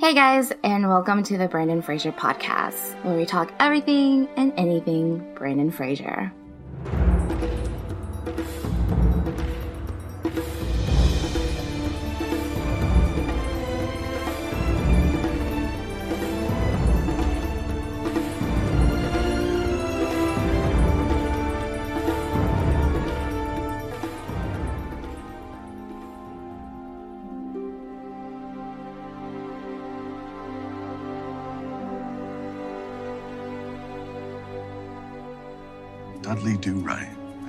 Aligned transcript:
Hey 0.00 0.12
guys, 0.12 0.52
and 0.64 0.88
welcome 0.88 1.22
to 1.22 1.38
the 1.38 1.46
Brandon 1.46 1.80
Fraser 1.80 2.10
podcast, 2.10 3.00
where 3.04 3.16
we 3.16 3.24
talk 3.24 3.52
everything 3.60 4.28
and 4.36 4.52
anything 4.56 5.34
Brandon 5.36 5.70
Fraser. 5.70 6.32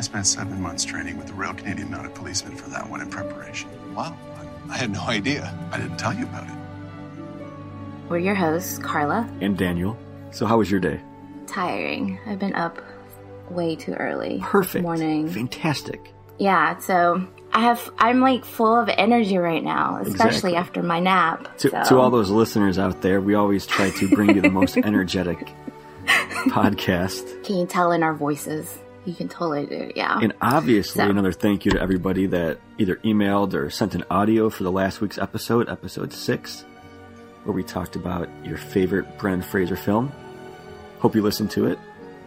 Spent 0.05 0.25
seven 0.27 0.61
months 0.61 0.85
training 0.85 1.17
with 1.17 1.27
the 1.27 1.33
Royal 1.33 1.53
Canadian 1.53 1.91
Mounted 1.91 2.15
Policemen 2.15 2.55
for 2.55 2.69
that 2.69 2.89
one 2.89 3.01
in 3.01 3.09
preparation. 3.09 3.69
Wow, 3.93 4.15
I- 4.69 4.73
I 4.73 4.77
had 4.77 4.91
no 4.91 5.01
idea. 5.01 5.53
I 5.71 5.77
didn't 5.77 5.97
tell 5.97 6.13
you 6.13 6.23
about 6.23 6.43
it. 6.45 6.53
We're 8.09 8.19
your 8.19 8.35
hosts, 8.35 8.77
Carla. 8.79 9.27
and 9.41 9.57
Daniel. 9.57 9.97
So, 10.31 10.45
how 10.45 10.57
was 10.57 10.69
your 10.69 10.79
day? 10.79 10.99
Tiring. 11.47 12.19
I've 12.27 12.39
been 12.39 12.55
up 12.55 12.79
way 13.49 13.75
too 13.75 13.93
early. 13.93 14.39
Perfect. 14.43 14.83
Morning. 14.83 15.29
Fantastic. 15.29 16.11
Yeah, 16.37 16.77
so 16.79 17.25
I 17.53 17.61
have 17.61 17.89
I'm 17.97 18.19
like 18.21 18.43
full 18.45 18.75
of 18.79 18.89
energy 18.89 19.37
right 19.37 19.63
now, 19.63 19.97
especially 20.01 20.51
Exactly. 20.51 20.55
after 20.55 20.83
my 20.83 20.99
nap. 20.99 21.57
To, 21.59 21.69
so. 21.69 21.83
to 21.83 21.99
all 21.99 22.09
those 22.09 22.29
listeners 22.29 22.77
out 22.77 23.01
there, 23.01 23.21
we 23.21 23.35
always 23.35 23.65
try 23.65 23.89
to 23.91 24.09
bring 24.09 24.35
you 24.35 24.41
the 24.41 24.49
most 24.49 24.77
energetic 24.83 25.51
podcast. 26.49 27.43
Can 27.43 27.57
you 27.57 27.65
tell 27.65 27.91
in 27.91 28.03
our 28.03 28.13
voices? 28.13 28.77
You 29.05 29.13
can 29.13 29.29
totally 29.29 29.65
do, 29.65 29.75
it, 29.75 29.97
yeah. 29.97 30.19
And 30.21 30.33
obviously, 30.41 31.03
So- 31.03 31.09
another 31.09 31.31
thank 31.31 31.65
you 31.65 31.71
to 31.71 31.81
everybody 31.81 32.25
that 32.27 32.59
either 32.77 32.95
emailed 32.97 33.53
or 33.53 33.69
sent 33.69 33.95
an 33.95 34.03
audio 34.09 34.49
for 34.49 34.63
the 34.63 34.71
last 34.71 35.01
week's 35.01 35.17
episode, 35.17 35.69
episode 35.69 36.11
six, 36.13 36.65
where 37.43 37.53
we 37.55 37.63
talked 37.63 37.95
about 37.95 38.27
your 38.43 38.57
favorite 38.57 39.17
Brendan 39.17 39.47
Fraser 39.47 39.75
film. 39.75 40.11
Hope 40.99 41.15
you 41.15 41.21
listened 41.21 41.51
to 41.51 41.67
it. 41.67 41.77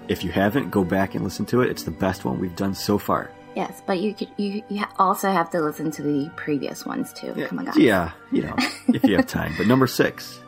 If 0.07 0.23
you 0.25 0.31
haven't, 0.31 0.71
go 0.71 0.85
back 0.85 1.15
and 1.15 1.25
listen 1.25 1.45
to 1.47 1.61
it. 1.63 1.71
It's 1.71 1.83
the 1.83 1.91
best 1.91 2.25
one 2.25 2.39
we've 2.41 2.55
done 2.57 2.75
so 2.75 2.97
far. 2.99 3.31
yes, 3.57 3.83
but 3.87 3.99
you 4.01 4.15
could 4.15 4.29
you, 4.37 4.63
you 4.69 4.85
also 4.99 5.31
have 5.33 5.51
to 5.51 5.61
listen 5.61 5.91
to 5.91 6.03
the 6.03 6.31
previous 6.37 6.87
ones 6.87 7.13
too. 7.13 7.33
Come 7.49 7.59
on, 7.59 7.65
guys. 7.65 7.77
Yeah, 7.77 8.13
you 8.31 8.43
know, 8.43 8.55
if 8.89 9.03
you 9.05 9.17
have 9.17 9.27
time. 9.27 9.53
But 9.59 9.67
number 9.67 9.87
six, 9.89 10.41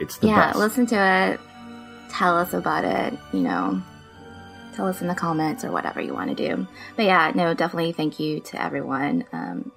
it's 0.00 0.18
the 0.18 0.28
yeah, 0.28 0.46
best. 0.48 0.58
listen 0.58 0.86
to 0.86 0.96
it. 1.32 1.40
Tell 2.10 2.38
us 2.38 2.54
about 2.54 2.84
it. 2.84 3.18
You 3.32 3.40
know, 3.40 3.82
tell 4.78 4.86
us 4.86 5.00
in 5.02 5.08
the 5.08 5.14
comments 5.14 5.64
or 5.64 5.72
whatever 5.72 6.00
you 6.00 6.14
want 6.14 6.30
to 6.30 6.36
do. 6.36 6.64
But 6.94 7.06
yeah, 7.06 7.32
no, 7.34 7.52
definitely 7.52 7.90
thank 7.90 8.20
you 8.20 8.38
to 8.38 8.62
everyone 8.62 9.24
um, 9.32 9.72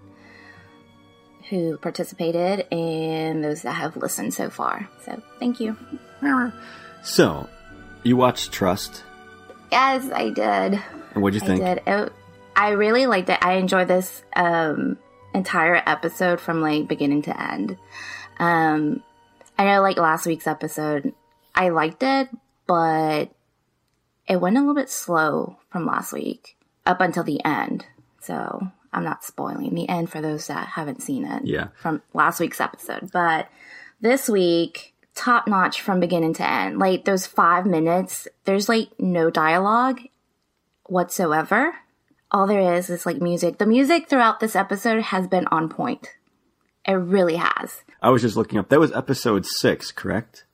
who 1.49 1.77
participated 1.77 2.71
and 2.71 3.43
those 3.43 3.63
that 3.63 3.71
have 3.73 3.97
listened 3.97 4.35
so 4.35 4.51
far. 4.51 4.87
So 5.03 5.19
thank 5.39 5.59
you. 5.59 5.75
So, 7.01 7.49
you 8.03 8.15
watched 8.15 8.51
Trust, 8.51 9.03
Yes, 9.71 10.07
I 10.13 10.29
did. 10.29 10.79
and 11.15 11.23
what'd 11.23 11.41
you 11.41 11.47
think? 11.47 11.63
I 11.63 11.73
did. 11.73 11.83
It, 11.87 12.13
I 12.55 12.69
really 12.71 13.07
liked 13.07 13.29
it. 13.29 13.39
I 13.41 13.53
enjoyed 13.53 13.87
this 13.87 14.21
um, 14.35 14.99
entire 15.33 15.81
episode 15.83 16.39
from 16.39 16.61
like 16.61 16.87
beginning 16.87 17.23
to 17.23 17.41
end. 17.41 17.75
Um, 18.37 19.01
I 19.57 19.65
know, 19.65 19.81
like 19.81 19.97
last 19.97 20.27
week's 20.27 20.45
episode, 20.45 21.11
I 21.55 21.69
liked 21.69 22.03
it, 22.03 22.29
but 22.67 23.31
it 24.31 24.39
went 24.41 24.55
a 24.55 24.59
little 24.61 24.73
bit 24.73 24.89
slow 24.89 25.57
from 25.69 25.85
last 25.85 26.13
week 26.13 26.55
up 26.85 27.01
until 27.01 27.23
the 27.23 27.43
end. 27.45 27.85
So 28.21 28.65
I'm 28.93 29.03
not 29.03 29.23
spoiling 29.23 29.75
the 29.75 29.89
end 29.89 30.09
for 30.09 30.21
those 30.21 30.47
that 30.47 30.69
haven't 30.69 31.01
seen 31.03 31.25
it 31.25 31.45
Yeah. 31.45 31.67
from 31.75 32.01
last 32.13 32.39
week's 32.39 32.61
episode. 32.61 33.11
But 33.11 33.49
this 33.99 34.29
week, 34.29 34.93
top 35.15 35.47
notch 35.47 35.81
from 35.81 35.99
beginning 35.99 36.33
to 36.35 36.49
end. 36.49 36.79
Like 36.79 37.03
those 37.05 37.27
five 37.27 37.65
minutes, 37.65 38.27
there's 38.45 38.69
like 38.69 38.89
no 38.99 39.29
dialogue 39.29 39.99
whatsoever. 40.85 41.73
All 42.31 42.47
there 42.47 42.75
is 42.75 42.89
is 42.89 43.05
like 43.05 43.21
music. 43.21 43.57
The 43.57 43.65
music 43.65 44.07
throughout 44.07 44.39
this 44.39 44.55
episode 44.55 45.01
has 45.03 45.27
been 45.27 45.47
on 45.47 45.67
point. 45.69 46.07
It 46.85 46.93
really 46.93 47.35
has. 47.35 47.83
I 48.01 48.09
was 48.09 48.21
just 48.21 48.37
looking 48.37 48.57
up. 48.57 48.69
That 48.69 48.79
was 48.79 48.91
episode 48.93 49.45
six, 49.45 49.91
correct? 49.91 50.45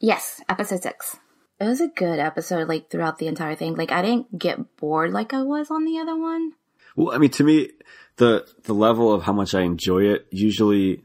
Yes, 0.00 0.40
episode 0.48 0.82
six. 0.82 1.16
It 1.64 1.68
was 1.68 1.80
a 1.80 1.88
good 1.88 2.18
episode, 2.18 2.68
like 2.68 2.90
throughout 2.90 3.16
the 3.18 3.26
entire 3.26 3.54
thing. 3.54 3.74
Like 3.74 3.90
I 3.90 4.02
didn't 4.02 4.38
get 4.38 4.76
bored 4.76 5.12
like 5.12 5.32
I 5.32 5.42
was 5.42 5.70
on 5.70 5.86
the 5.86 5.98
other 5.98 6.14
one. 6.14 6.52
Well, 6.94 7.14
I 7.14 7.18
mean, 7.18 7.30
to 7.30 7.44
me, 7.44 7.70
the 8.16 8.46
the 8.64 8.74
level 8.74 9.10
of 9.14 9.22
how 9.22 9.32
much 9.32 9.54
I 9.54 9.62
enjoy 9.62 10.04
it 10.12 10.26
usually, 10.30 11.04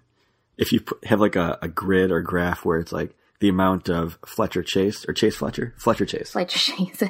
if 0.57 0.73
you 0.73 0.81
put, 0.81 1.05
have 1.05 1.21
like 1.21 1.37
a, 1.37 1.57
a 1.61 1.69
grid 1.69 2.11
or 2.11 2.21
graph 2.21 2.65
where 2.65 2.77
it's 2.77 2.91
like 2.91 3.15
the 3.39 3.47
amount 3.47 3.89
of 3.89 4.19
Fletcher 4.25 4.61
Chase 4.61 5.07
or 5.07 5.13
Chase 5.13 5.37
Fletcher, 5.37 5.73
Fletcher 5.77 6.05
Chase. 6.05 6.35
Like 6.35 6.49
Chase. 6.49 7.03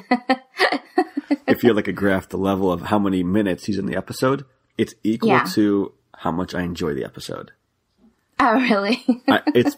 if 1.48 1.64
you 1.64 1.70
have 1.70 1.76
like 1.76 1.88
a 1.88 1.92
graph, 1.92 2.28
the 2.28 2.38
level 2.38 2.70
of 2.70 2.82
how 2.82 3.00
many 3.00 3.24
minutes 3.24 3.64
he's 3.64 3.78
in 3.78 3.86
the 3.86 3.96
episode, 3.96 4.44
it's 4.78 4.94
equal 5.02 5.30
Yeah. 5.30 5.44
to 5.54 5.92
how 6.18 6.30
much 6.30 6.54
I 6.54 6.62
enjoy 6.62 6.94
the 6.94 7.04
episode. 7.04 7.50
oh, 8.38 8.60
really? 8.60 9.04
I, 9.28 9.42
it's 9.56 9.76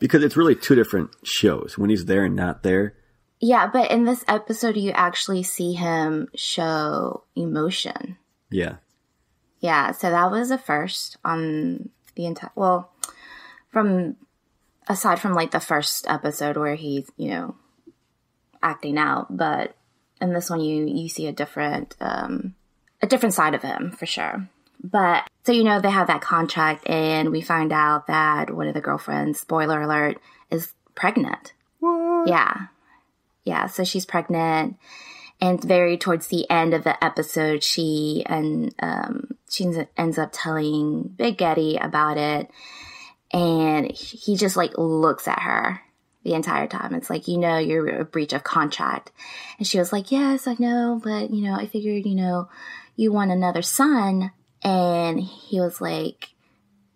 because 0.00 0.24
it's 0.24 0.36
really 0.36 0.56
two 0.56 0.74
different 0.74 1.10
shows. 1.22 1.78
When 1.78 1.88
he's 1.88 2.06
there 2.06 2.24
and 2.24 2.34
not 2.34 2.64
there, 2.64 2.96
yeah, 3.42 3.66
but 3.66 3.90
in 3.90 4.04
this 4.04 4.24
episode, 4.28 4.76
you 4.76 4.92
actually 4.92 5.42
see 5.42 5.72
him 5.72 6.28
show 6.32 7.24
emotion. 7.34 8.16
yeah, 8.50 8.76
Yeah, 9.58 9.90
so 9.90 10.10
that 10.10 10.30
was 10.30 10.50
the 10.50 10.58
first 10.58 11.16
on 11.24 11.90
the 12.14 12.26
entire. 12.26 12.52
Well, 12.54 12.92
from 13.72 14.16
aside 14.86 15.18
from 15.18 15.34
like 15.34 15.50
the 15.50 15.58
first 15.58 16.06
episode 16.08 16.56
where 16.56 16.76
he's 16.76 17.10
you 17.16 17.30
know 17.30 17.56
acting 18.62 18.96
out, 18.96 19.36
but 19.36 19.74
in 20.20 20.32
this 20.32 20.48
one 20.48 20.60
you 20.60 20.86
you 20.86 21.08
see 21.08 21.26
a 21.26 21.32
different 21.32 21.96
um 22.00 22.54
a 23.02 23.08
different 23.08 23.34
side 23.34 23.56
of 23.56 23.62
him 23.62 23.90
for 23.90 24.06
sure. 24.06 24.48
But 24.84 25.28
so 25.44 25.50
you 25.50 25.64
know 25.64 25.80
they 25.80 25.90
have 25.90 26.06
that 26.06 26.20
contract, 26.20 26.88
and 26.88 27.30
we 27.30 27.40
find 27.40 27.72
out 27.72 28.06
that 28.06 28.54
one 28.54 28.68
of 28.68 28.74
the 28.74 28.80
girlfriends, 28.80 29.40
spoiler 29.40 29.82
alert, 29.82 30.20
is 30.48 30.72
pregnant. 30.94 31.54
Yeah, 32.28 32.66
yeah. 33.44 33.66
So 33.66 33.84
she's 33.84 34.06
pregnant, 34.06 34.76
and 35.40 35.62
very 35.62 35.96
towards 35.98 36.28
the 36.28 36.48
end 36.48 36.74
of 36.74 36.84
the 36.84 37.02
episode, 37.02 37.62
she 37.64 38.22
and 38.26 38.74
um, 38.80 39.32
she 39.50 39.64
ends- 39.96 40.18
up 40.18 40.30
telling 40.32 41.02
Big 41.16 41.36
Getty 41.36 41.76
about 41.76 42.16
it, 42.16 42.50
and 43.32 43.90
he 43.90 44.36
just 44.36 44.56
like 44.56 44.78
looks 44.78 45.26
at 45.26 45.40
her 45.40 45.80
the 46.22 46.34
entire 46.34 46.68
time. 46.68 46.94
It's 46.94 47.10
like 47.10 47.26
you 47.26 47.38
know 47.38 47.58
you're 47.58 48.00
a 48.00 48.04
breach 48.04 48.32
of 48.32 48.44
contract, 48.44 49.10
and 49.58 49.66
she 49.66 49.78
was 49.78 49.92
like, 49.92 50.12
"Yes, 50.12 50.46
I 50.46 50.54
know, 50.58 51.00
but 51.02 51.30
you 51.30 51.42
know 51.42 51.54
I 51.54 51.66
figured 51.66 52.06
you 52.06 52.14
know 52.14 52.48
you 52.94 53.12
want 53.12 53.32
another 53.32 53.62
son," 53.62 54.32
and 54.62 55.20
he 55.20 55.60
was 55.60 55.80
like. 55.80 56.28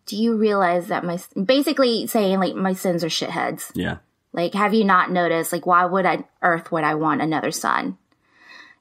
Do 0.08 0.16
you 0.16 0.36
realize 0.36 0.86
that 0.86 1.02
my 1.02 1.18
basically 1.34 2.06
saying 2.06 2.38
like 2.38 2.54
my 2.54 2.74
sins 2.74 3.02
are 3.02 3.08
shitheads? 3.08 3.72
yeah. 3.74 3.96
Like, 4.36 4.52
have 4.52 4.74
you 4.74 4.84
not 4.84 5.10
noticed? 5.10 5.50
Like, 5.50 5.64
why 5.64 5.86
would 5.86 6.04
I, 6.04 6.24
Earth 6.42 6.70
would 6.70 6.84
I 6.84 6.94
want 6.94 7.22
another 7.22 7.50
son? 7.50 7.96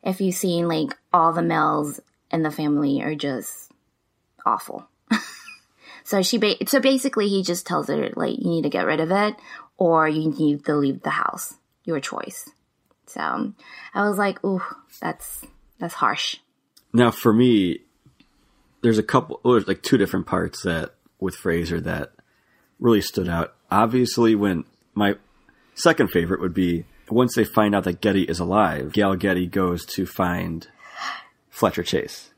If 0.04 0.20
you've 0.20 0.36
seen, 0.36 0.68
like, 0.68 0.96
all 1.14 1.32
the 1.32 1.42
males 1.42 2.02
in 2.30 2.44
the 2.44 2.52
family 2.52 3.02
are 3.02 3.16
just 3.16 3.72
awful. 4.46 4.86
so 6.04 6.22
she, 6.22 6.38
ba- 6.38 6.68
so 6.68 6.82
basically, 6.82 7.30
he 7.30 7.42
just 7.42 7.66
tells 7.66 7.88
her, 7.88 8.10
like, 8.18 8.38
you 8.38 8.50
need 8.50 8.64
to 8.64 8.70
get 8.70 8.86
rid 8.86 9.00
of 9.00 9.12
it 9.12 9.36
or 9.78 10.10
you 10.10 10.30
need 10.30 10.66
to 10.66 10.76
leave 10.76 11.02
the 11.02 11.10
house. 11.10 11.56
Your 11.86 12.02
choice. 12.02 12.50
So 13.08 13.54
I 13.94 14.08
was 14.08 14.18
like, 14.18 14.44
ooh, 14.44 14.62
that's, 15.00 15.46
that's 15.80 15.94
harsh. 15.94 16.38
Now, 16.92 17.12
for 17.12 17.32
me, 17.32 17.80
there's 18.82 18.98
a 18.98 19.04
couple, 19.04 19.40
well, 19.44 19.54
there's 19.54 19.68
like 19.68 19.84
two 19.84 19.98
different 19.98 20.26
parts 20.26 20.64
that 20.64 20.96
with 21.20 21.36
Fraser 21.36 21.80
that 21.82 22.12
really 22.78 23.02
stood 23.02 23.30
out. 23.30 23.56
Obviously, 23.72 24.36
when 24.36 24.66
my 24.94 25.16
second 25.76 26.08
favorite 26.10 26.42
would 26.42 26.54
be 26.54 26.86
once 27.10 27.36
they 27.36 27.44
find 27.46 27.76
out 27.76 27.84
that 27.84 28.02
Getty 28.02 28.24
is 28.24 28.40
alive, 28.40 28.92
Gail 28.94 29.16
Getty 29.16 29.46
goes 29.48 29.86
to 29.86 30.06
find 30.08 30.68
Fletcher 31.50 31.84
Chase. 31.84 32.32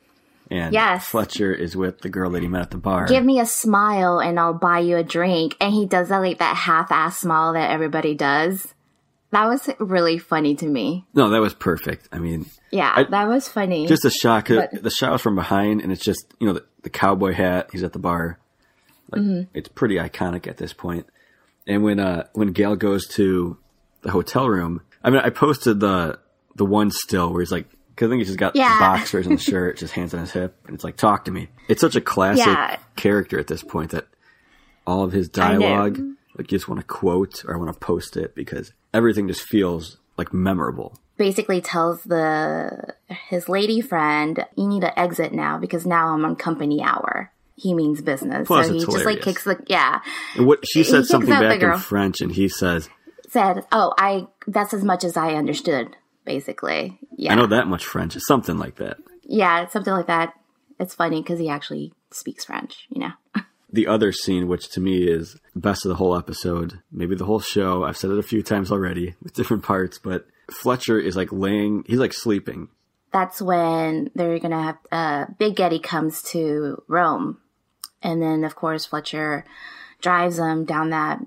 And 0.49 0.73
Yes. 0.73 1.07
Fletcher 1.07 1.53
is 1.53 1.75
with 1.75 2.01
the 2.01 2.09
girl 2.09 2.29
that 2.31 2.41
he 2.41 2.47
met 2.47 2.61
at 2.61 2.71
the 2.71 2.77
bar. 2.77 3.05
Give 3.05 3.23
me 3.23 3.39
a 3.39 3.45
smile 3.45 4.19
and 4.19 4.39
I'll 4.39 4.53
buy 4.53 4.79
you 4.79 4.95
a 4.97 5.03
drink. 5.03 5.55
And 5.59 5.73
he 5.73 5.85
does 5.85 6.09
that, 6.09 6.19
like, 6.19 6.39
that 6.39 6.55
half 6.55 6.91
ass 6.91 7.19
smile 7.19 7.53
that 7.53 7.69
everybody 7.71 8.13
does. 8.15 8.73
That 9.31 9.47
was 9.47 9.69
really 9.79 10.17
funny 10.17 10.55
to 10.55 10.65
me. 10.65 11.05
no, 11.13 11.29
that 11.29 11.41
was 11.41 11.53
perfect. 11.53 12.07
I 12.13 12.19
mean, 12.19 12.45
Yeah, 12.71 12.93
I- 12.95 13.03
that 13.03 13.27
was 13.27 13.49
funny. 13.49 13.85
just 13.85 14.05
a 14.05 14.09
shot. 14.09 14.47
But- 14.47 14.81
the 14.83 14.89
shot 14.89 15.11
was 15.11 15.21
from 15.21 15.35
behind, 15.35 15.81
and 15.81 15.91
it's 15.91 16.03
just 16.03 16.33
you 16.39 16.47
know 16.47 16.53
the, 16.53 16.65
the 16.83 16.89
cowboy 16.89 17.33
hat. 17.33 17.67
He's 17.73 17.83
at 17.83 17.91
the 17.91 17.99
bar. 17.99 18.39
Like 19.11 19.21
Mm-hmm. 19.21 19.57
it's 19.57 19.67
pretty 19.69 19.95
iconic 19.95 20.47
at 20.47 20.55
this 20.57 20.71
point. 20.71 21.07
And 21.67 21.83
when 21.83 21.99
uh 21.99 22.27
when 22.33 22.53
Gail 22.53 22.75
goes 22.75 23.05
to 23.09 23.57
the 24.01 24.11
hotel 24.11 24.47
room, 24.49 24.81
I 25.03 25.09
mean, 25.09 25.19
I 25.23 25.29
posted 25.29 25.79
the 25.79 26.19
the 26.55 26.65
one 26.65 26.89
still 26.89 27.31
where 27.31 27.41
he's 27.41 27.51
like, 27.51 27.69
because 27.89 28.07
I 28.07 28.09
think 28.09 28.19
he's 28.21 28.29
just 28.29 28.39
got 28.39 28.55
Yeah. 28.55 28.79
boxers 28.79 29.27
and 29.27 29.37
the 29.37 29.41
shirt, 29.41 29.77
just 29.77 29.93
hands 29.93 30.13
on 30.13 30.21
his 30.21 30.31
hip, 30.31 30.55
and 30.65 30.73
it's 30.73 30.83
like, 30.83 30.97
talk 30.97 31.25
to 31.25 31.31
me. 31.31 31.49
It's 31.67 31.81
such 31.81 31.95
a 31.95 32.01
classic 32.01 32.45
Yeah. 32.47 32.77
character 32.95 33.37
at 33.37 33.47
this 33.47 33.61
point 33.63 33.91
that 33.91 34.07
all 34.87 35.03
of 35.03 35.11
his 35.11 35.27
dialogue, 35.29 35.97
like, 36.37 36.51
you 36.51 36.57
just 36.57 36.69
want 36.69 36.79
to 36.79 36.87
quote 36.87 37.43
or 37.45 37.53
I 37.53 37.57
want 37.57 37.73
to 37.73 37.79
post 37.79 38.15
it 38.17 38.33
because 38.33 38.71
everything 38.93 39.27
just 39.27 39.41
feels 39.47 39.97
like 40.17 40.33
memorable. 40.33 40.97
Basically 41.17 41.61
tells 41.61 42.03
the 42.03 42.93
his 43.29 43.49
lady 43.49 43.81
friend, 43.81 44.45
"You 44.55 44.67
need 44.67 44.81
to 44.81 44.97
exit 44.99 45.33
now 45.33 45.57
because 45.57 45.85
now 45.85 46.09
I'm 46.13 46.23
on 46.23 46.35
company 46.35 46.81
hour." 46.81 47.31
He 47.59 47.73
means 47.73 48.01
business, 48.01 48.47
Plus, 48.47 48.67
so 48.67 48.73
he 48.73 48.79
it's 48.79 48.93
just 48.93 49.03
like 49.05 49.21
kicks 49.21 49.43
the 49.43 49.61
yeah. 49.67 50.01
And 50.35 50.45
what 50.45 50.59
she 50.65 50.79
He 50.79 50.83
said 50.83 51.05
something 51.05 51.29
back 51.29 51.61
in. 51.61 51.77
French, 51.79 52.21
and 52.21 52.31
he 52.31 52.47
says, 52.47 52.87
Said, 53.29 53.65
"Oh, 53.71 53.93
I 53.97 54.27
that's 54.45 54.73
as 54.73 54.83
much 54.83 55.03
as 55.03 55.17
I 55.17 55.33
understood." 55.33 55.95
Basically, 56.23 56.99
yeah, 57.15 57.31
"I 57.31 57.35
know 57.35 57.47
that 57.47 57.67
much 57.67 57.83
French." 57.85 58.15
It's 58.15 58.27
something 58.27 58.57
like 58.57 58.75
that. 58.75 58.97
yeah, 59.23 59.63
it's 59.63 59.73
something 59.73 59.93
like 59.93 60.07
that. 60.07 60.33
It's 60.79 60.93
funny 60.93 61.21
because 61.21 61.39
he 61.39 61.49
actually 61.49 61.93
speaks 62.11 62.45
French, 62.45 62.85
you 62.89 62.99
know. 63.01 63.11
the 63.73 63.87
other 63.87 64.11
scene, 64.11 64.47
which 64.47 64.69
to 64.69 64.79
me 64.79 65.07
is 65.07 65.37
best 65.55 65.83
of 65.83 65.89
the 65.89 65.95
whole 65.95 66.15
episode, 66.15 66.79
maybe 66.91 67.15
the 67.15 67.25
whole 67.25 67.39
show. 67.39 67.83
I've 67.83 67.97
said 67.97 68.11
it 68.11 68.19
a 68.19 68.23
few 68.23 68.43
times 68.43 68.71
already 68.71 69.15
with 69.23 69.33
different 69.33 69.63
parts, 69.63 69.97
but 69.97 70.27
Fletcher 70.51 70.99
is 70.99 71.15
like 71.15 71.31
laying, 71.31 71.83
he's 71.87 71.97
like 71.99 72.13
sleeping. 72.13 72.69
that's 73.11 73.41
when 73.41 74.11
they're 74.15 74.37
gonna 74.39 74.61
have 74.63 74.77
uh, 74.91 75.25
Big 75.39 75.55
Getty 75.55 75.79
comes 75.79 76.21
to 76.33 76.83
Rome, 76.87 77.39
and 78.01 78.21
then 78.21 78.43
of 78.43 78.55
course 78.55 78.85
Fletcher 78.85 79.45
drives 80.01 80.37
them 80.37 80.65
down 80.65 80.89
that 80.91 81.19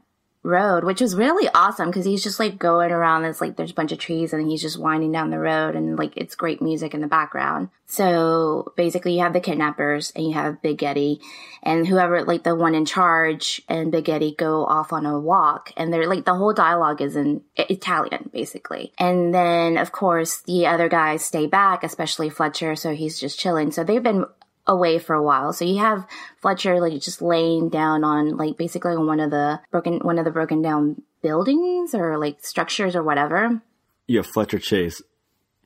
road, 0.43 0.85
which 0.85 1.03
is 1.03 1.15
really 1.15 1.49
awesome 1.55 1.91
because 1.91 2.07
he's 2.07 2.23
just 2.23 2.41
like 2.41 2.59
going 2.59 2.91
around. 2.91 3.23
This 3.23 3.41
like 3.41 3.57
there's 3.57 3.73
a 3.73 3.75
bunch 3.75 3.93
of 3.93 3.99
trees, 3.99 4.33
and 4.33 4.49
he's 4.49 4.63
just 4.63 4.79
winding 4.79 5.13
down 5.13 5.31
the 5.31 5.39
road, 5.39 5.77
and 5.77 5.99
like 5.99 6.17
it's 6.17 6.35
great 6.35 6.63
music 6.63 6.95
in 6.95 7.01
the 7.01 7.07
background. 7.07 7.69
So 7.87 8.73
basically, 8.77 9.15
you 9.15 9.21
have 9.21 9.33
the 9.33 9.41
kidnappers, 9.41 10.13
and 10.17 10.25
you 10.25 10.33
have 10.33 10.63
Big 10.63 10.79
Getty, 10.79 11.21
and 11.63 11.87
whoever 11.87 12.25
like 12.25 12.43
the 12.43 12.55
one 12.55 12.75
in 12.75 12.87
charge, 12.87 13.63
and 13.69 13.93
Big 13.93 14.07
Getty 14.07 14.35
go 14.35 14.65
off 14.65 14.93
on 14.93 15.07
a 15.07 15.19
walk, 15.19 15.73
and 15.77 15.93
they're 15.93 16.09
like 16.09 16.25
the 16.25 16.35
whole 16.35 16.55
dialogue 16.55 17.03
is 17.03 17.17
in 17.17 17.43
Italian 17.57 18.31
basically, 18.33 18.93
and 18.99 19.35
then 19.35 19.77
of 19.77 19.93
course 19.93 20.43
the 20.43 20.67
other 20.67 20.89
guys 20.89 21.25
stay 21.25 21.47
back, 21.47 21.85
especially 21.85 22.31
Fletcher, 22.31 22.77
so 22.77 22.95
he's 22.95 23.21
just 23.21 23.39
chilling. 23.39 23.71
So 23.71 23.85
they've 23.85 24.03
been 24.03 24.25
away 24.71 24.99
for 24.99 25.15
a 25.15 25.23
while. 25.23 25.53
So 25.53 25.65
you 25.65 25.79
have 25.79 26.07
Fletcher 26.41 26.81
like 26.81 26.99
just 27.03 27.21
laying 27.21 27.69
down 27.69 28.05
on 28.05 28.37
like 28.37 28.57
basically 28.57 28.93
on 28.93 29.07
one 29.07 29.21
of 29.21 29.31
the 29.31 29.61
broken 29.71 29.99
one 29.99 30.19
of 30.19 30.25
the 30.25 30.31
broken 30.31 30.63
down 30.63 31.03
buildings 31.23 31.95
or 31.95 32.17
like 32.17 32.43
structures 32.43 32.95
or 32.97 33.03
whatever. 33.03 33.61
You 34.07 34.19
have 34.19 34.29
Fletcher 34.29 34.59
Chase, 34.59 35.03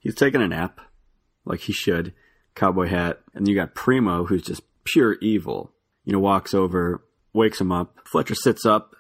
he's 0.01 0.15
taking 0.15 0.43
a 0.43 0.49
nap, 0.49 0.81
like 1.45 1.61
he 1.61 1.73
should, 1.73 2.15
cowboy 2.55 2.89
hat, 2.89 3.21
and 3.35 3.47
you 3.47 3.55
got 3.55 3.75
Primo, 3.75 4.25
who's 4.25 4.43
just 4.43 4.63
pure 4.85 5.17
evil. 5.21 5.73
You 6.05 6.13
know, 6.13 6.19
walks 6.19 6.53
over, 6.53 7.05
wakes 7.33 7.61
him 7.61 7.73
up. 7.73 7.99
Fletcher 8.05 8.35
sits 8.35 8.67
up, 8.67 8.97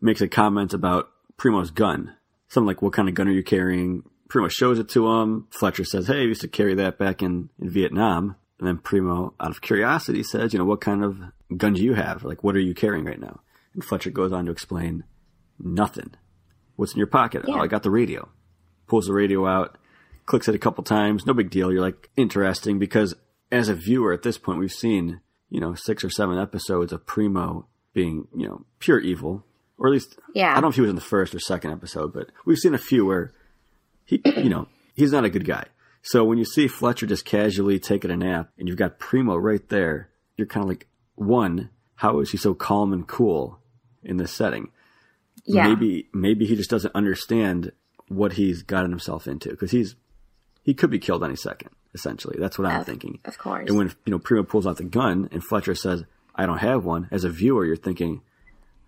makes 0.00 0.20
a 0.20 0.28
comment 0.28 0.72
about 0.72 1.10
Primo's 1.36 1.70
gun. 1.70 2.14
Something 2.48 2.68
like, 2.68 2.82
"What 2.82 2.92
kind 2.92 3.08
of 3.08 3.14
gun 3.14 3.28
are 3.28 3.32
you 3.32 3.42
carrying?" 3.42 4.04
Primo 4.28 4.48
shows 4.48 4.78
it 4.78 4.88
to 4.90 5.08
him. 5.08 5.46
Fletcher 5.50 5.84
says, 5.84 6.06
"Hey, 6.06 6.20
I 6.20 6.24
used 6.24 6.40
to 6.42 6.48
carry 6.48 6.74
that 6.74 6.98
back 6.98 7.22
in 7.22 7.48
in 7.58 7.70
Vietnam." 7.70 8.36
And 8.58 8.66
then 8.66 8.78
Primo, 8.78 9.34
out 9.38 9.50
of 9.50 9.60
curiosity, 9.60 10.22
says, 10.22 10.52
"You 10.52 10.58
know, 10.58 10.64
what 10.64 10.80
kind 10.80 11.04
of 11.04 11.18
gun 11.56 11.74
do 11.74 11.82
you 11.82 11.94
have? 11.94 12.24
Like, 12.24 12.42
what 12.42 12.56
are 12.56 12.60
you 12.60 12.74
carrying 12.74 13.04
right 13.04 13.20
now?" 13.20 13.40
And 13.74 13.84
Fletcher 13.84 14.10
goes 14.10 14.32
on 14.32 14.46
to 14.46 14.50
explain, 14.52 15.04
"Nothing. 15.58 16.14
What's 16.76 16.92
in 16.92 16.98
your 16.98 17.06
pocket? 17.06 17.44
Oh, 17.46 17.54
I 17.58 17.66
got 17.66 17.82
the 17.82 17.90
radio." 17.90 18.28
Pulls 18.86 19.06
the 19.06 19.12
radio 19.12 19.46
out, 19.46 19.76
clicks 20.26 20.48
it 20.48 20.54
a 20.54 20.58
couple 20.58 20.84
times. 20.84 21.26
No 21.26 21.34
big 21.34 21.50
deal. 21.50 21.72
You're 21.72 21.80
like 21.82 22.08
interesting 22.16 22.78
because 22.78 23.14
as 23.50 23.68
a 23.68 23.74
viewer 23.74 24.12
at 24.12 24.22
this 24.22 24.38
point, 24.38 24.58
we've 24.58 24.72
seen 24.72 25.20
you 25.50 25.60
know 25.60 25.74
six 25.74 26.02
or 26.04 26.10
seven 26.10 26.38
episodes 26.38 26.92
of 26.92 27.04
Primo 27.06 27.66
being 27.92 28.28
you 28.34 28.46
know 28.46 28.64
pure 28.78 29.00
evil, 29.00 29.44
or 29.76 29.88
at 29.88 29.92
least 29.92 30.18
Yeah. 30.34 30.50
I 30.50 30.54
don't 30.54 30.62
know 30.62 30.68
if 30.68 30.74
he 30.76 30.80
was 30.80 30.90
in 30.90 30.96
the 30.96 31.02
first 31.02 31.34
or 31.34 31.40
second 31.40 31.72
episode, 31.72 32.12
but 32.12 32.30
we've 32.44 32.58
seen 32.58 32.74
a 32.74 32.78
few 32.78 33.04
where 33.04 33.32
he 34.04 34.22
you 34.36 34.48
know 34.48 34.68
he's 34.94 35.12
not 35.12 35.24
a 35.24 35.30
good 35.30 35.44
guy. 35.44 35.66
So 36.08 36.24
when 36.24 36.38
you 36.38 36.44
see 36.44 36.68
Fletcher 36.68 37.04
just 37.06 37.24
casually 37.24 37.80
taking 37.80 38.12
a 38.12 38.16
nap 38.16 38.50
and 38.58 38.68
you've 38.68 38.76
got 38.76 39.00
Primo 39.00 39.34
right 39.36 39.66
there, 39.68 40.08
you're 40.36 40.46
kind 40.46 40.62
of 40.62 40.68
like, 40.68 40.86
one, 41.16 41.70
how 41.96 42.20
is 42.20 42.30
he 42.30 42.36
so 42.38 42.54
calm 42.54 42.92
and 42.92 43.06
cool 43.08 43.58
in 44.04 44.16
this 44.16 44.32
setting? 44.32 44.70
Yeah. 45.44 45.68
maybe 45.68 46.08
maybe 46.12 46.46
he 46.46 46.54
just 46.56 46.70
doesn't 46.70 46.94
understand 46.94 47.72
what 48.08 48.32
he's 48.34 48.62
gotten 48.62 48.90
himself 48.90 49.26
into 49.26 49.50
because 49.50 49.70
he's 49.72 49.94
he 50.62 50.74
could 50.74 50.90
be 50.90 50.98
killed 50.98 51.22
any 51.24 51.36
second. 51.36 51.70
Essentially, 51.94 52.36
that's 52.38 52.58
what 52.58 52.66
I'm 52.68 52.80
Of- 52.80 52.86
thinking. 52.86 53.20
of 53.24 53.36
course. 53.38 53.68
And 53.68 53.76
when 53.78 53.88
you 54.04 54.10
know 54.12 54.18
Primo 54.18 54.42
pulls 54.44 54.66
out 54.66 54.76
the 54.76 54.84
gun 54.84 55.28
and 55.32 55.42
Fletcher 55.44 55.74
says, 55.74 56.04
"I 56.34 56.46
don't 56.46 56.58
have 56.58 56.84
one," 56.84 57.08
as 57.10 57.24
a 57.24 57.30
viewer, 57.30 57.64
you're 57.64 57.76
thinking, 57.76 58.22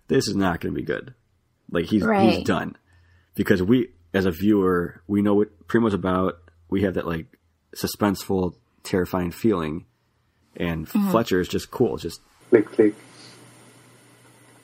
"This 0.07 0.27
is 0.27 0.35
not 0.35 0.59
going 0.59 0.73
to 0.73 0.79
be 0.79 0.85
good." 0.85 1.13
Like 1.71 1.85
he's 1.85 2.03
he's 2.05 2.43
done 2.43 2.75
because 3.35 3.63
we, 3.63 3.89
as 4.13 4.25
a 4.25 4.31
viewer, 4.31 5.01
we 5.07 5.21
know 5.21 5.35
what 5.35 5.67
Primo's 5.67 5.93
about. 5.93 6.39
We 6.69 6.83
have 6.83 6.93
that 6.95 7.07
like 7.07 7.25
suspenseful, 7.75 8.55
terrifying 8.83 9.31
feeling, 9.31 9.85
and 10.55 10.87
Mm-hmm. 10.87 11.11
Fletcher 11.11 11.39
is 11.39 11.47
just 11.47 11.71
cool. 11.71 11.95
It's 11.95 12.03
just 12.03 12.21
Click, 12.49 12.65
click. 12.71 12.95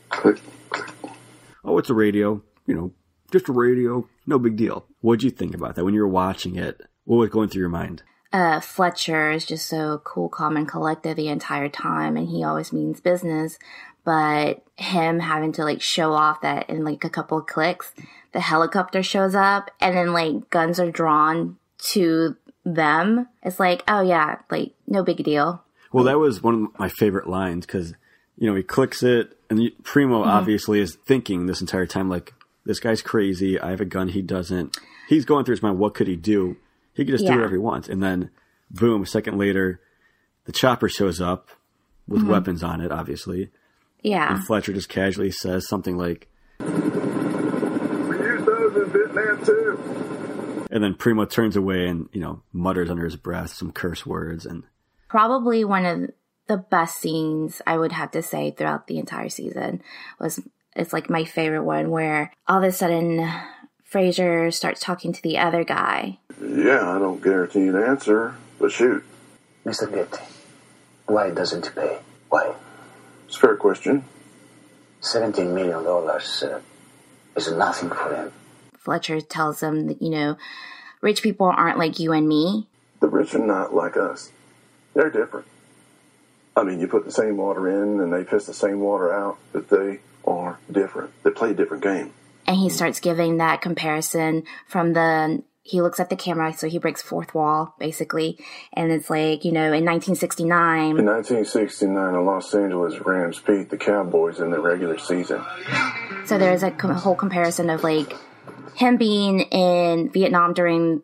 Click, 0.09 0.39
click. 0.69 0.93
oh, 1.63 1.77
it's 1.77 1.89
a 1.89 1.93
radio, 1.93 2.41
you 2.65 2.73
know, 2.75 2.91
just 3.31 3.49
a 3.49 3.51
radio, 3.53 4.07
no 4.25 4.39
big 4.39 4.55
deal. 4.55 4.85
What'd 5.01 5.23
you 5.23 5.29
think 5.29 5.53
about 5.53 5.75
that 5.75 5.83
when 5.85 5.93
you 5.93 6.01
were 6.01 6.07
watching 6.07 6.55
it? 6.55 6.81
What 7.03 7.17
was 7.17 7.29
going 7.29 7.49
through 7.49 7.61
your 7.61 7.69
mind? 7.69 8.01
uh, 8.33 8.59
Fletcher 8.59 9.31
is 9.31 9.45
just 9.45 9.67
so 9.67 10.01
cool, 10.03 10.27
calm, 10.29 10.57
and 10.57 10.67
collected 10.67 11.15
the 11.15 11.27
entire 11.29 11.69
time, 11.69 12.17
and 12.17 12.27
he 12.27 12.43
always 12.43 12.73
means 12.73 12.99
business. 12.99 13.57
But 14.03 14.63
him 14.75 15.19
having 15.19 15.51
to 15.53 15.63
like 15.63 15.81
show 15.81 16.13
off 16.13 16.41
that 16.41 16.69
in 16.69 16.83
like 16.83 17.03
a 17.03 17.09
couple 17.09 17.37
of 17.37 17.45
clicks, 17.47 17.93
the 18.33 18.39
helicopter 18.41 19.01
shows 19.03 19.35
up, 19.35 19.71
and 19.79 19.95
then 19.95 20.11
like 20.13 20.49
guns 20.49 20.79
are 20.79 20.91
drawn 20.91 21.57
to 21.79 22.35
them. 22.65 23.27
It's 23.43 23.59
like, 23.59 23.83
oh 23.87 24.01
yeah, 24.01 24.39
like 24.49 24.73
no 24.87 25.03
big 25.03 25.23
deal. 25.23 25.63
Well, 25.91 26.03
that 26.05 26.17
was 26.19 26.41
one 26.43 26.55
of 26.73 26.79
my 26.79 26.89
favorite 26.89 27.27
lines 27.29 27.65
because, 27.65 27.93
you 28.37 28.49
know, 28.49 28.55
he 28.55 28.63
clicks 28.63 29.01
it, 29.03 29.37
and 29.49 29.71
Primo 29.83 30.21
Mm-hmm. 30.21 30.29
obviously 30.29 30.79
is 30.79 30.95
thinking 30.95 31.45
this 31.45 31.61
entire 31.61 31.85
time, 31.85 32.09
like, 32.09 32.33
this 32.65 32.79
guy's 32.79 33.01
crazy. 33.01 33.59
I 33.59 33.69
have 33.69 33.79
a 33.81 33.85
gun. 33.85 34.09
He 34.09 34.21
doesn't. 34.21 34.75
He's 35.07 35.23
going 35.23 35.45
through 35.45 35.53
his 35.53 35.61
mind, 35.63 35.77
what 35.79 35.93
could 35.93 36.07
he 36.07 36.15
do? 36.15 36.57
He 36.93 37.05
could 37.05 37.11
just 37.13 37.23
Yeah. 37.23 37.31
do 37.31 37.37
whatever 37.37 37.53
he 37.55 37.59
wants. 37.59 37.87
And 37.87 38.01
then, 38.03 38.31
boom, 38.71 39.03
a 39.03 39.05
second 39.05 39.37
later, 39.37 39.79
the 40.45 40.51
chopper 40.51 40.89
shows 40.89 41.21
up 41.21 41.49
with 42.07 42.21
Mm-hmm. 42.21 42.31
weapons 42.31 42.63
on 42.63 42.81
it, 42.81 42.91
obviously. 42.91 43.51
Yeah, 44.01 44.33
And 44.35 44.45
Fletcher 44.45 44.73
just 44.73 44.89
casually 44.89 45.31
says 45.31 45.67
something 45.67 45.95
like, 45.97 46.27
We 46.59 46.65
used 46.65 48.45
those 48.45 48.75
in 48.75 48.89
Vietnam 48.91 49.45
too. 49.45 49.79
And 50.75 50.83
then 50.83 50.93
Primo 50.93 51.23
turns 51.23 51.55
away 51.55 51.87
and, 51.87 52.09
you 52.11 52.19
know, 52.19 52.41
mutters 52.51 52.89
under 52.89 53.05
his 53.05 53.15
breath 53.15 53.53
some 53.53 53.71
curse 53.71 54.05
words. 54.05 54.45
And 54.45 54.63
probably 55.07 55.63
one 55.63 55.85
of 55.85 56.11
the 56.47 56.57
best 56.57 56.99
scenes 56.99 57.61
I 57.65 57.77
would 57.77 57.93
have 57.93 58.11
to 58.11 58.21
say 58.21 58.51
throughout 58.51 58.87
the 58.87 58.97
entire 58.97 59.29
season 59.29 59.81
was 60.19 60.41
it's 60.75 60.91
like 60.91 61.09
my 61.09 61.23
favorite 61.23 61.63
one 61.63 61.91
where 61.91 62.33
all 62.45 62.57
of 62.57 62.63
a 62.65 62.73
sudden 62.73 63.25
Fraser 63.85 64.51
starts 64.51 64.81
talking 64.81 65.13
to 65.13 65.21
the 65.21 65.37
other 65.37 65.63
guy 65.63 66.19
Yeah, 66.41 66.93
I 66.93 66.99
don't 66.99 67.23
guarantee 67.23 67.67
an 67.67 67.81
answer, 67.81 68.35
but 68.59 68.73
shoot. 68.73 69.01
Mr. 69.65 69.89
Getty, 69.89 70.21
why 71.05 71.29
doesn't 71.29 71.67
he 71.67 71.71
pay? 71.71 71.99
Why? 72.27 72.53
It's 73.27 73.37
a 73.37 73.39
fair 73.39 73.55
question. 73.55 74.03
$17 75.01 75.53
million 75.53 75.87
uh, 75.87 76.59
is 77.37 77.51
nothing 77.53 77.89
for 77.89 78.13
him. 78.13 78.33
Fletcher 78.85 79.19
tells 79.19 79.61
him 79.61 79.87
that, 79.87 80.01
you 80.01 80.11
know, 80.11 80.37
rich 81.01 81.21
people 81.21 81.47
aren't 81.47 81.79
like 81.79 81.99
you 81.99 82.13
and 82.13 82.27
me. 82.27 82.67
The 83.01 83.07
rich 83.07 83.35
are 83.35 83.45
not 83.45 83.73
like 83.73 83.97
us. 83.97 84.31
They're 84.93 85.09
different. 85.09 85.47
I 86.55 86.63
mean, 86.63 86.79
you 86.79 86.87
put 86.87 87.03
the 87.03 87.11
same 87.11 87.35
water 87.35 87.67
in 87.67 87.99
and 87.99 88.13
they 88.13 88.23
piss 88.23 88.45
the 88.45 88.53
same 88.53 88.79
water 88.79 89.11
out, 89.11 89.37
but 89.51 89.69
they 89.69 89.99
are 90.25 90.59
different. 90.71 91.11
They 91.23 91.31
play 91.31 91.51
a 91.51 91.53
different 91.53 91.83
game. 91.83 92.13
And 92.47 92.57
he 92.57 92.69
starts 92.69 92.99
giving 92.99 93.37
that 93.37 93.61
comparison 93.61 94.43
from 94.67 94.93
the, 94.93 95.43
he 95.63 95.81
looks 95.81 95.99
at 95.99 96.11
the 96.11 96.15
camera, 96.15 96.53
so 96.53 96.69
he 96.69 96.77
breaks 96.77 97.01
fourth 97.01 97.33
wall, 97.33 97.75
basically. 97.79 98.37
And 98.71 98.91
it's 98.91 99.09
like, 99.09 99.43
you 99.43 99.51
know, 99.51 99.73
in 99.73 99.83
1969, 99.83 100.97
In 100.99 101.05
1969, 101.05 102.13
the 102.13 102.19
Los 102.21 102.53
Angeles 102.53 102.99
Rams 102.99 103.39
beat 103.39 103.71
the 103.71 103.77
Cowboys 103.77 104.39
in 104.39 104.51
the 104.51 104.59
regular 104.59 104.99
season. 104.99 105.43
So 106.25 106.37
there's 106.37 106.63
a 106.63 106.71
com- 106.71 106.91
whole 106.91 107.15
comparison 107.15 107.69
of 107.69 107.83
like 107.83 108.13
him 108.75 108.97
being 108.97 109.41
in 109.41 110.09
Vietnam 110.09 110.53
during 110.53 111.03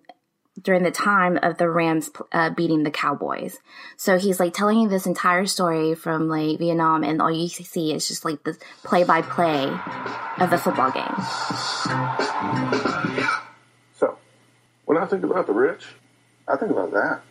during 0.61 0.83
the 0.83 0.91
time 0.91 1.39
of 1.41 1.57
the 1.57 1.69
Rams 1.69 2.09
uh, 2.31 2.49
beating 2.49 2.83
the 2.83 2.91
Cowboys. 2.91 3.57
So 3.97 4.17
he's 4.17 4.39
like 4.39 4.53
telling 4.53 4.79
you 4.79 4.89
this 4.89 5.05
entire 5.05 5.45
story 5.45 5.95
from 5.95 6.27
like 6.27 6.59
Vietnam, 6.59 7.03
and 7.03 7.21
all 7.21 7.31
you 7.31 7.47
see 7.47 7.93
is 7.93 8.07
just 8.07 8.25
like 8.25 8.43
the 8.43 8.57
play 8.83 9.03
by 9.03 9.21
play 9.21 9.67
of 10.39 10.49
the 10.49 10.57
football 10.57 10.91
game. 10.91 11.15
So, 13.95 14.17
when 14.85 14.97
I 14.97 15.05
think 15.05 15.23
about 15.23 15.47
the 15.47 15.53
rich, 15.53 15.85
I 16.47 16.57
think 16.57 16.71
about 16.71 16.91
that. 16.91 17.21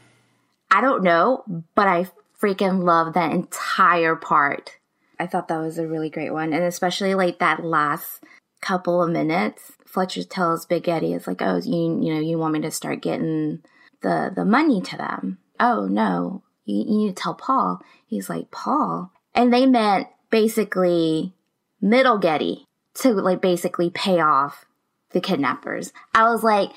I 0.70 0.80
don't 0.80 1.02
know, 1.02 1.44
but 1.74 1.88
I 1.88 2.06
freaking 2.40 2.84
love 2.84 3.14
that 3.14 3.32
entire 3.32 4.16
part. 4.16 4.78
I 5.18 5.26
thought 5.26 5.48
that 5.48 5.58
was 5.58 5.78
a 5.78 5.86
really 5.86 6.08
great 6.08 6.32
one, 6.32 6.52
and 6.52 6.64
especially 6.64 7.14
like 7.14 7.40
that 7.40 7.62
last 7.62 8.22
couple 8.60 9.02
of 9.02 9.10
minutes. 9.10 9.72
Fletcher 9.86 10.24
tells 10.24 10.66
Big 10.66 10.84
Getty, 10.84 11.14
"It's 11.14 11.26
like, 11.26 11.42
oh, 11.42 11.56
you 11.56 12.00
you 12.02 12.14
know, 12.14 12.20
you 12.20 12.38
want 12.38 12.54
me 12.54 12.60
to 12.60 12.70
start 12.70 13.02
getting 13.02 13.62
the 14.02 14.32
the 14.34 14.44
money 14.44 14.80
to 14.82 14.96
them? 14.96 15.38
Oh 15.58 15.86
no, 15.86 16.42
you, 16.64 16.78
you 16.78 16.98
need 16.98 17.16
to 17.16 17.22
tell 17.22 17.34
Paul." 17.34 17.80
He's 18.06 18.30
like, 18.30 18.50
"Paul," 18.50 19.12
and 19.34 19.52
they 19.52 19.66
meant 19.66 20.08
basically 20.30 21.34
Middle 21.80 22.18
Getty 22.18 22.64
to 22.94 23.12
like 23.12 23.40
basically 23.40 23.90
pay 23.90 24.20
off 24.20 24.66
the 25.10 25.20
kidnappers. 25.20 25.92
I 26.14 26.30
was 26.30 26.42
like, 26.42 26.70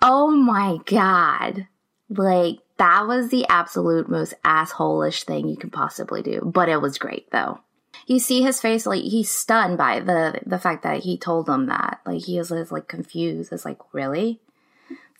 "Oh 0.00 0.30
my 0.30 0.78
god!" 0.86 1.68
Like 2.08 2.58
that 2.78 3.06
was 3.06 3.28
the 3.30 3.46
absolute 3.48 4.08
most 4.08 4.34
assholish 4.44 5.24
thing 5.24 5.48
you 5.48 5.56
could 5.56 5.72
possibly 5.72 6.22
do. 6.22 6.40
But 6.44 6.68
it 6.68 6.80
was 6.82 6.98
great 6.98 7.30
though. 7.30 7.60
You 8.06 8.18
see 8.18 8.42
his 8.42 8.60
face 8.60 8.86
like 8.86 9.02
he's 9.02 9.30
stunned 9.30 9.78
by 9.78 10.00
the 10.00 10.40
the 10.44 10.58
fact 10.58 10.82
that 10.82 11.02
he 11.02 11.18
told 11.18 11.46
them 11.46 11.66
that. 11.66 12.00
Like 12.04 12.22
he 12.22 12.38
is 12.38 12.50
like 12.50 12.88
confused. 12.88 13.52
It's 13.52 13.64
like, 13.64 13.78
really? 13.92 14.40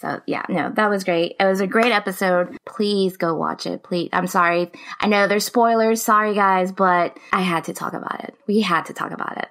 So 0.00 0.20
yeah, 0.26 0.42
no, 0.48 0.70
that 0.74 0.90
was 0.90 1.04
great. 1.04 1.36
It 1.38 1.44
was 1.44 1.60
a 1.60 1.66
great 1.66 1.92
episode. 1.92 2.56
Please 2.66 3.16
go 3.16 3.34
watch 3.36 3.66
it. 3.66 3.84
Please. 3.84 4.10
I'm 4.12 4.26
sorry. 4.26 4.70
I 4.98 5.06
know 5.06 5.28
there's 5.28 5.46
spoilers. 5.46 6.02
Sorry 6.02 6.34
guys, 6.34 6.72
but 6.72 7.16
I 7.32 7.42
had 7.42 7.64
to 7.64 7.72
talk 7.72 7.92
about 7.92 8.24
it. 8.24 8.34
We 8.48 8.62
had 8.62 8.86
to 8.86 8.92
talk 8.92 9.12
about 9.12 9.38
it. 9.38 9.48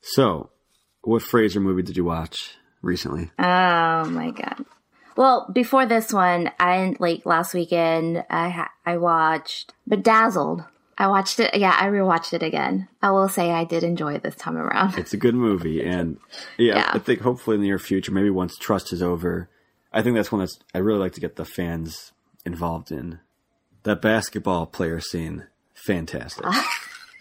So, 0.00 0.48
what 1.02 1.22
Fraser 1.22 1.60
movie 1.60 1.82
did 1.82 1.98
you 1.98 2.04
watch 2.04 2.56
recently? 2.80 3.30
Oh 3.38 4.04
my 4.06 4.30
god. 4.30 4.64
Well, 5.16 5.50
before 5.52 5.84
this 5.84 6.14
one, 6.14 6.50
I 6.58 6.96
like 6.98 7.26
last 7.26 7.52
weekend. 7.52 8.24
I 8.30 8.48
ha- 8.48 8.70
I 8.86 8.96
watched 8.96 9.74
Bedazzled. 9.86 10.64
I 11.00 11.06
watched 11.06 11.40
it. 11.40 11.54
Yeah, 11.54 11.74
I 11.74 11.86
rewatched 11.86 12.34
it 12.34 12.42
again. 12.42 12.86
I 13.00 13.10
will 13.10 13.30
say 13.30 13.50
I 13.52 13.64
did 13.64 13.84
enjoy 13.84 14.16
it 14.16 14.22
this 14.22 14.34
time 14.36 14.58
around. 14.58 14.98
It's 14.98 15.14
a 15.14 15.16
good 15.16 15.34
movie, 15.34 15.82
and 15.84 16.18
yeah, 16.58 16.76
Yeah. 16.76 16.90
I 16.92 16.98
think 16.98 17.22
hopefully 17.22 17.54
in 17.54 17.62
the 17.62 17.68
near 17.68 17.78
future, 17.78 18.12
maybe 18.12 18.28
once 18.28 18.58
Trust 18.58 18.92
is 18.92 19.02
over, 19.02 19.48
I 19.94 20.02
think 20.02 20.14
that's 20.14 20.30
one 20.30 20.40
that's 20.40 20.58
I 20.74 20.78
really 20.78 20.98
like 20.98 21.12
to 21.14 21.20
get 21.20 21.36
the 21.36 21.46
fans 21.46 22.12
involved 22.44 22.92
in. 22.92 23.18
That 23.84 24.02
basketball 24.02 24.66
player 24.66 25.00
scene, 25.00 25.46
fantastic. 25.72 26.44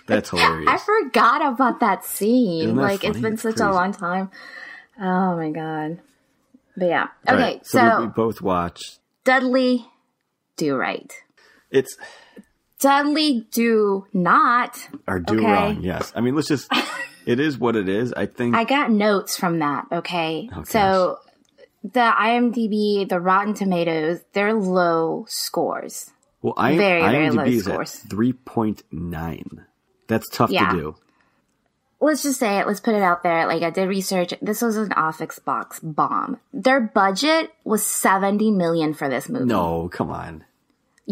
That's 0.07 0.31
hilarious. 0.31 0.67
I 0.67 0.77
forgot 0.77 1.53
about 1.53 1.79
that 1.81 2.03
scene. 2.03 2.75
That 2.75 2.81
like 2.81 3.03
it's 3.03 3.19
been 3.19 3.37
such 3.37 3.59
a 3.59 3.71
long 3.71 3.93
time. 3.93 4.31
Oh 4.99 5.37
my 5.37 5.51
god. 5.51 5.99
But 6.75 6.87
yeah. 6.87 7.07
Okay, 7.27 7.41
right, 7.41 7.65
so, 7.65 7.99
we, 7.99 8.07
we 8.07 8.11
both 8.11 8.41
watched. 8.41 8.99
Dudley 9.23 9.85
do 10.57 10.75
right. 10.75 11.13
It's 11.69 11.95
Dudley 12.79 13.45
do 13.51 14.05
not. 14.13 14.87
or 15.07 15.19
do 15.19 15.35
Okay. 15.37 15.45
wrong. 15.45 15.81
Yes, 15.81 16.11
I 16.15 16.21
mean 16.21 16.35
let's 16.35 16.47
just. 16.47 16.71
it 17.25 17.39
is 17.39 17.57
what 17.57 17.75
it 17.75 17.89
is. 17.89 18.13
I 18.13 18.25
think. 18.25 18.55
I 18.55 18.63
got 18.63 18.91
notes 18.91 19.37
from 19.37 19.59
that, 19.59 19.85
okay? 19.91 20.49
Oh, 20.55 20.63
so 20.63 21.19
the 21.83 21.99
IMDb, 22.19 23.07
the 23.07 23.19
Rotten 23.19 23.53
Tomatoes, 23.53 24.19
they're 24.33 24.53
low 24.53 25.25
scores. 25.29 26.11
well, 26.41 26.53
I, 26.57 26.75
very, 26.77 27.01
very 27.01 27.29
low 27.31 27.43
is 27.43 27.63
scores. 27.65 28.01
at 28.03 28.09
three 28.09 28.33
point 28.33 28.83
nine. 28.91 29.65
That's 30.07 30.27
tough 30.29 30.49
Yeah. 30.49 30.71
to 30.71 30.77
do. 30.77 30.95
let's 32.01 32.23
just 32.23 32.39
say 32.39 32.59
it. 32.59 32.65
Let's 32.67 32.79
put 32.79 32.95
it 32.95 33.01
out 33.01 33.23
there. 33.23 33.45
Like 33.45 33.61
I 33.61 33.69
did 33.71 33.89
research. 33.89 34.33
This 34.41 34.61
was 34.61 34.77
an 34.77 34.93
Office 34.93 35.37
Box 35.39 35.79
bomb. 35.81 36.39
Their 36.53 36.79
budget 36.79 37.51
was 37.65 37.85
seventy 37.85 38.51
million 38.51 38.93
for 38.93 39.09
this 39.09 39.27
movie. 39.29 39.45
No, 39.45 39.89
come 39.89 40.09
on. 40.09 40.45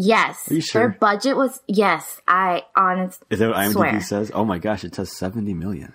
Yes. 0.00 0.48
Are 0.48 0.54
you 0.54 0.60
sure? 0.60 0.80
Their 0.82 0.96
budget 1.00 1.36
was 1.36 1.58
yes. 1.66 2.20
I 2.28 2.62
honest. 2.76 3.20
Is 3.30 3.40
that 3.40 3.48
what 3.48 3.56
IMDb 3.56 3.72
Swear. 3.72 4.00
says? 4.00 4.30
Oh 4.32 4.44
my 4.44 4.58
gosh, 4.58 4.84
it 4.84 4.94
says 4.94 5.10
seventy 5.10 5.54
million. 5.54 5.92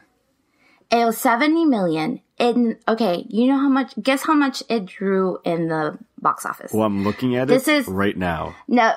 It 0.91 1.05
was 1.05 1.17
seventy 1.17 1.63
million. 1.63 2.19
In 2.37 2.77
okay, 2.85 3.25
you 3.29 3.47
know 3.47 3.57
how 3.57 3.69
much? 3.69 3.93
Guess 4.01 4.23
how 4.23 4.33
much 4.33 4.61
it 4.69 4.85
drew 4.87 5.37
in 5.45 5.69
the 5.69 5.97
box 6.19 6.45
office. 6.45 6.73
Well, 6.73 6.83
I'm 6.85 7.05
looking 7.05 7.37
at 7.37 7.47
This 7.47 7.69
it 7.69 7.75
is- 7.77 7.87
right 7.87 8.17
now. 8.17 8.53
No, 8.67 8.91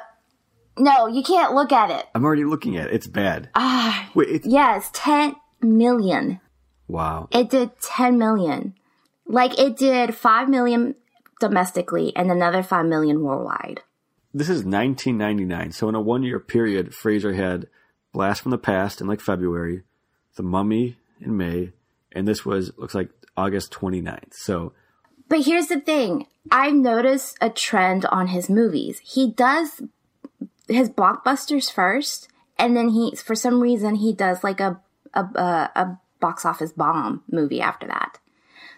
no, 0.76 1.06
you 1.06 1.22
can't 1.22 1.54
look 1.54 1.70
at 1.70 1.90
it. 1.90 2.04
I'm 2.14 2.24
already 2.24 2.44
looking 2.44 2.76
at 2.76 2.88
it. 2.88 2.94
It's 2.94 3.06
bad. 3.06 3.48
Ah, 3.54 4.10
Wait, 4.14 4.28
it's, 4.28 4.46
yes, 4.46 4.90
ten 4.92 5.36
million. 5.62 6.40
wow. 6.88 7.28
It 7.30 7.48
did 7.48 7.78
ten 7.80 8.18
million. 8.18 8.74
Like 9.28 9.56
it 9.58 9.76
did 9.76 10.16
five 10.16 10.48
million 10.48 10.96
domestically 11.40 12.14
and 12.16 12.30
another 12.32 12.64
five 12.64 12.86
million 12.86 13.22
worldwide. 13.22 13.82
This 14.36 14.50
is 14.50 14.64
1999. 14.64 15.72
So 15.72 15.88
in 15.88 15.94
a 15.94 16.00
one 16.00 16.22
year 16.22 16.38
period, 16.38 16.94
Fraser 16.94 17.32
had 17.32 17.68
Blast 18.12 18.42
from 18.42 18.50
the 18.50 18.58
Past 18.58 19.00
in 19.00 19.06
like 19.06 19.22
February, 19.22 19.84
The 20.34 20.42
Mummy 20.42 20.98
in 21.22 21.38
May, 21.38 21.72
and 22.12 22.28
this 22.28 22.44
was 22.44 22.70
looks 22.76 22.94
like 22.94 23.08
August 23.34 23.72
29th. 23.72 24.34
So 24.34 24.74
But 25.30 25.46
here's 25.46 25.68
the 25.68 25.80
thing. 25.80 26.26
I've 26.50 26.74
noticed 26.74 27.38
a 27.40 27.48
trend 27.48 28.04
on 28.06 28.26
his 28.26 28.50
movies. 28.50 29.00
He 29.02 29.32
does 29.32 29.80
his 30.68 30.90
blockbusters 30.90 31.72
first, 31.72 32.28
and 32.58 32.76
then 32.76 32.90
he, 32.90 33.16
for 33.16 33.34
some 33.34 33.62
reason, 33.62 33.94
he 33.94 34.12
does 34.12 34.44
like 34.44 34.60
a 34.60 34.82
a, 35.14 35.20
a, 35.22 35.70
a 35.74 36.00
box 36.20 36.44
office 36.44 36.72
bomb 36.72 37.22
movie 37.30 37.62
after 37.62 37.86
that. 37.86 38.18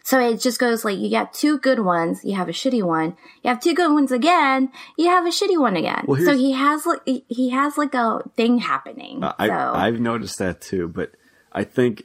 So 0.08 0.18
it 0.18 0.40
just 0.40 0.58
goes 0.58 0.86
like 0.86 0.96
you 0.96 1.10
got 1.10 1.34
two 1.34 1.58
good 1.58 1.80
ones, 1.80 2.24
you 2.24 2.34
have 2.34 2.48
a 2.48 2.52
shitty 2.52 2.82
one. 2.82 3.14
You 3.42 3.50
have 3.50 3.60
two 3.60 3.74
good 3.74 3.92
ones 3.92 4.10
again, 4.10 4.72
you 4.96 5.10
have 5.10 5.26
a 5.26 5.28
shitty 5.28 5.60
one 5.60 5.76
again. 5.76 6.06
Well, 6.08 6.18
so 6.24 6.34
he 6.34 6.52
has 6.52 6.86
like 6.86 7.02
he- 7.04 7.50
has 7.50 7.76
like 7.76 7.92
a 7.92 8.22
thing 8.34 8.56
happening. 8.56 9.22
Uh, 9.22 9.34
I, 9.38 9.86
I've 9.86 10.00
noticed 10.00 10.38
that 10.38 10.62
too, 10.62 10.88
but 10.88 11.12
I 11.52 11.62
think 11.62 12.04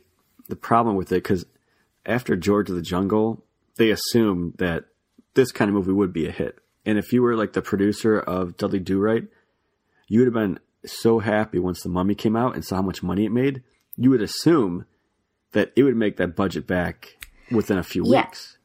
the 0.49 0.57
problem 0.57 0.97
with 0.97 1.13
it 1.13 1.23
because 1.23 1.45
after 2.05 2.35
George 2.35 2.69
of 2.69 2.75
the 2.75 2.81
Jungle, 2.81 3.41
they 3.77 3.89
assumed 3.89 4.55
that 4.57 4.83
this 5.35 5.53
kind 5.53 5.69
of 5.69 5.75
movie 5.75 5.93
would 5.93 6.11
be 6.11 6.27
a 6.27 6.31
hit, 6.31 6.59
and 6.85 6.97
if 6.97 7.13
you 7.13 7.21
were 7.21 7.37
like 7.37 7.53
the 7.53 7.61
producer 7.61 8.19
of 8.19 8.57
Dudley 8.57 8.79
Do 8.79 8.99
Right, 8.99 9.23
you 10.09 10.19
would 10.19 10.27
have 10.27 10.33
been 10.33 10.59
so 10.85 11.19
happy 11.19 11.57
once 11.57 11.81
the 11.81 11.87
Mummy 11.87 12.15
came 12.15 12.35
out 12.35 12.53
and 12.53 12.65
saw 12.65 12.75
how 12.75 12.81
much 12.81 13.01
money 13.01 13.23
it 13.23 13.31
made. 13.31 13.63
You 13.95 14.09
would 14.09 14.21
assume 14.21 14.87
that 15.53 15.71
it 15.77 15.83
would 15.83 15.95
make 15.95 16.17
that 16.17 16.35
budget 16.35 16.67
back 16.67 17.15
within 17.53 17.77
a 17.77 17.83
few 17.83 18.03
Yeah. 18.05 18.25
weeks. 18.25 18.57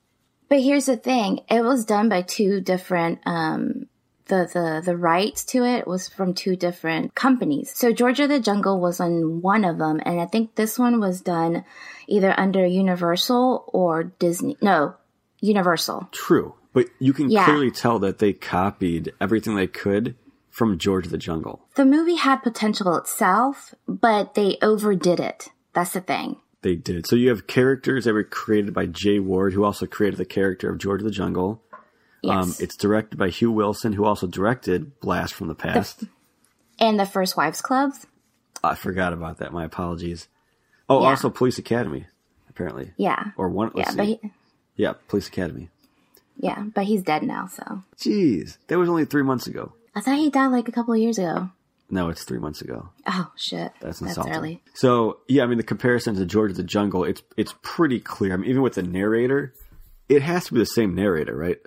But 0.48 0.60
here's 0.60 0.86
the 0.86 0.96
thing: 0.96 1.40
it 1.50 1.62
was 1.62 1.84
done 1.84 2.08
by 2.08 2.22
two 2.22 2.60
different. 2.60 3.20
Um, 3.26 3.86
the 4.26 4.48
the 4.52 4.82
the 4.84 4.96
rights 4.96 5.44
to 5.46 5.64
it 5.64 5.86
was 5.86 6.06
from 6.08 6.34
two 6.34 6.54
different 6.56 7.14
companies. 7.14 7.72
So 7.74 7.92
George 7.92 8.20
of 8.20 8.28
the 8.28 8.40
Jungle 8.40 8.78
was 8.80 9.00
on 9.00 9.40
one 9.40 9.64
of 9.64 9.78
them, 9.78 10.00
and 10.04 10.20
I 10.20 10.26
think 10.26 10.54
this 10.54 10.78
one 10.78 11.00
was 11.00 11.20
done 11.22 11.64
either 12.06 12.34
under 12.38 12.66
Universal 12.66 13.64
or 13.72 14.04
Disney. 14.04 14.56
No, 14.60 14.94
Universal. 15.40 16.08
True, 16.12 16.54
but 16.72 16.86
you 16.98 17.12
can 17.12 17.30
Yeah. 17.30 17.44
clearly 17.46 17.70
tell 17.70 17.98
that 18.00 18.18
they 18.18 18.32
copied 18.32 19.12
everything 19.20 19.54
they 19.54 19.66
could 19.66 20.14
from 20.50 20.76
George 20.76 21.06
of 21.06 21.12
the 21.12 21.18
Jungle. 21.18 21.60
The 21.76 21.84
movie 21.86 22.16
had 22.16 22.42
potential 22.42 22.96
itself, 22.96 23.74
but 23.86 24.34
they 24.34 24.58
overdid 24.60 25.20
it. 25.20 25.48
That's 25.72 25.92
the 25.92 26.00
thing. 26.00 26.36
They 26.62 26.74
did. 26.74 27.06
So 27.06 27.14
you 27.16 27.28
have 27.28 27.46
characters 27.46 28.04
that 28.04 28.14
were 28.14 28.24
created 28.24 28.74
by 28.74 28.86
Jay 28.86 29.20
Ward, 29.20 29.52
who 29.52 29.64
also 29.64 29.86
created 29.86 30.18
the 30.18 30.24
character 30.24 30.70
of 30.70 30.78
George 30.78 31.00
of 31.00 31.04
the 31.04 31.10
Jungle. 31.12 31.62
Yes. 32.22 32.36
Um, 32.44 32.54
it's 32.58 32.76
directed 32.76 33.16
by 33.16 33.28
Hugh 33.28 33.52
Wilson, 33.52 33.92
who 33.92 34.04
also 34.04 34.26
directed 34.26 34.98
Blast 35.00 35.34
from 35.34 35.46
the 35.46 35.54
Past. 35.54 36.02
and 36.80 36.98
the 36.98 37.06
First 37.06 37.36
Wives 37.36 37.60
Clubs. 37.62 38.06
I 38.64 38.74
forgot 38.74 39.12
about 39.12 39.38
that. 39.38 39.52
My 39.52 39.64
apologies. 39.64 40.26
Oh, 40.88 41.02
Yeah. 41.02 41.10
also 41.10 41.30
Police 41.30 41.58
Academy, 41.58 42.06
apparently. 42.50 42.92
Yeah. 42.96 43.26
Or 43.36 43.48
one. 43.48 43.70
Yeah, 43.76 43.92
but 43.96 44.06
see. 44.06 44.18
he, 44.22 44.30
yeah, 44.74 44.94
Police 45.06 45.28
Academy. 45.28 45.68
yeah, 46.38 46.64
but 46.74 46.84
he's 46.84 47.02
dead 47.04 47.22
now. 47.22 47.46
So 47.46 47.84
Jeez, 47.98 48.56
that 48.66 48.78
was 48.78 48.88
only 48.88 49.04
three 49.04 49.22
months 49.22 49.46
ago. 49.46 49.72
I 49.94 50.00
thought 50.00 50.18
he 50.18 50.28
died 50.30 50.48
like 50.48 50.66
a 50.68 50.72
couple 50.72 50.94
of 50.94 50.98
years 51.00 51.18
ago. 51.18 51.50
No, 51.90 52.08
it's 52.10 52.24
three 52.24 52.38
months 52.38 52.60
ago. 52.60 52.90
Oh 53.06 53.30
shit, 53.36 53.72
That's 53.80 54.00
that's 54.00 54.02
insulting. 54.02 54.34
early. 54.34 54.62
So 54.74 55.20
yeah, 55.28 55.42
I 55.42 55.46
mean 55.46 55.56
the 55.58 55.64
comparison 55.64 56.14
to 56.16 56.26
George 56.26 56.50
of 56.50 56.56
the 56.56 56.62
Jungle, 56.62 57.04
it's 57.04 57.22
it's 57.36 57.54
pretty 57.62 57.98
clear. 58.00 58.34
I 58.34 58.36
mean, 58.36 58.50
even 58.50 58.62
with 58.62 58.74
the 58.74 58.82
narrator, 58.82 59.54
it 60.08 60.22
has 60.22 60.46
to 60.46 60.54
be 60.54 60.60
the 60.60 60.66
same 60.66 60.94
narrator, 60.94 61.34
right? 61.34 61.58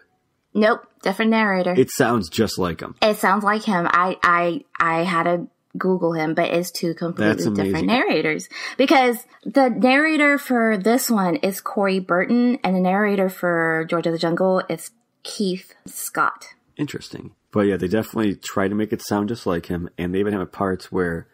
Nope, 0.53 0.81
different 1.01 1.31
narrator. 1.31 1.73
It 1.73 1.89
sounds 1.89 2.29
just 2.29 2.59
like 2.59 2.81
him. 2.81 2.95
It 3.01 3.17
sounds 3.17 3.43
like 3.43 3.63
him. 3.63 3.87
I 3.89 4.17
I 4.21 4.65
I 4.79 5.03
had 5.03 5.23
to 5.23 5.47
Google 5.77 6.13
him, 6.13 6.33
but 6.33 6.51
it's 6.51 6.69
two 6.69 6.93
completely 6.93 7.49
different 7.55 7.87
narrators. 7.87 8.49
Because 8.77 9.17
the 9.45 9.69
narrator 9.69 10.37
for 10.37 10.77
this 10.77 11.09
one 11.09 11.37
is 11.37 11.61
Corey 11.61 11.99
Burton, 11.99 12.59
and 12.63 12.75
the 12.75 12.81
narrator 12.81 13.29
for 13.29 13.85
George 13.89 14.05
of 14.05 14.13
the 14.13 14.19
Jungle 14.19 14.61
is 14.69 14.91
Keith 15.23 15.73
Scott. 15.87 16.47
Interesting. 16.77 17.31
But 17.51 17.61
yeah, 17.61 17.77
they 17.77 17.87
definitely 17.87 18.35
try 18.35 18.67
to 18.67 18.75
make 18.75 18.93
it 18.93 19.01
sound 19.05 19.29
just 19.29 19.45
like 19.45 19.65
him, 19.65 19.89
and 19.97 20.13
they 20.13 20.19
even 20.19 20.33
have 20.33 20.51
parts 20.51 20.91
where, 20.91 21.27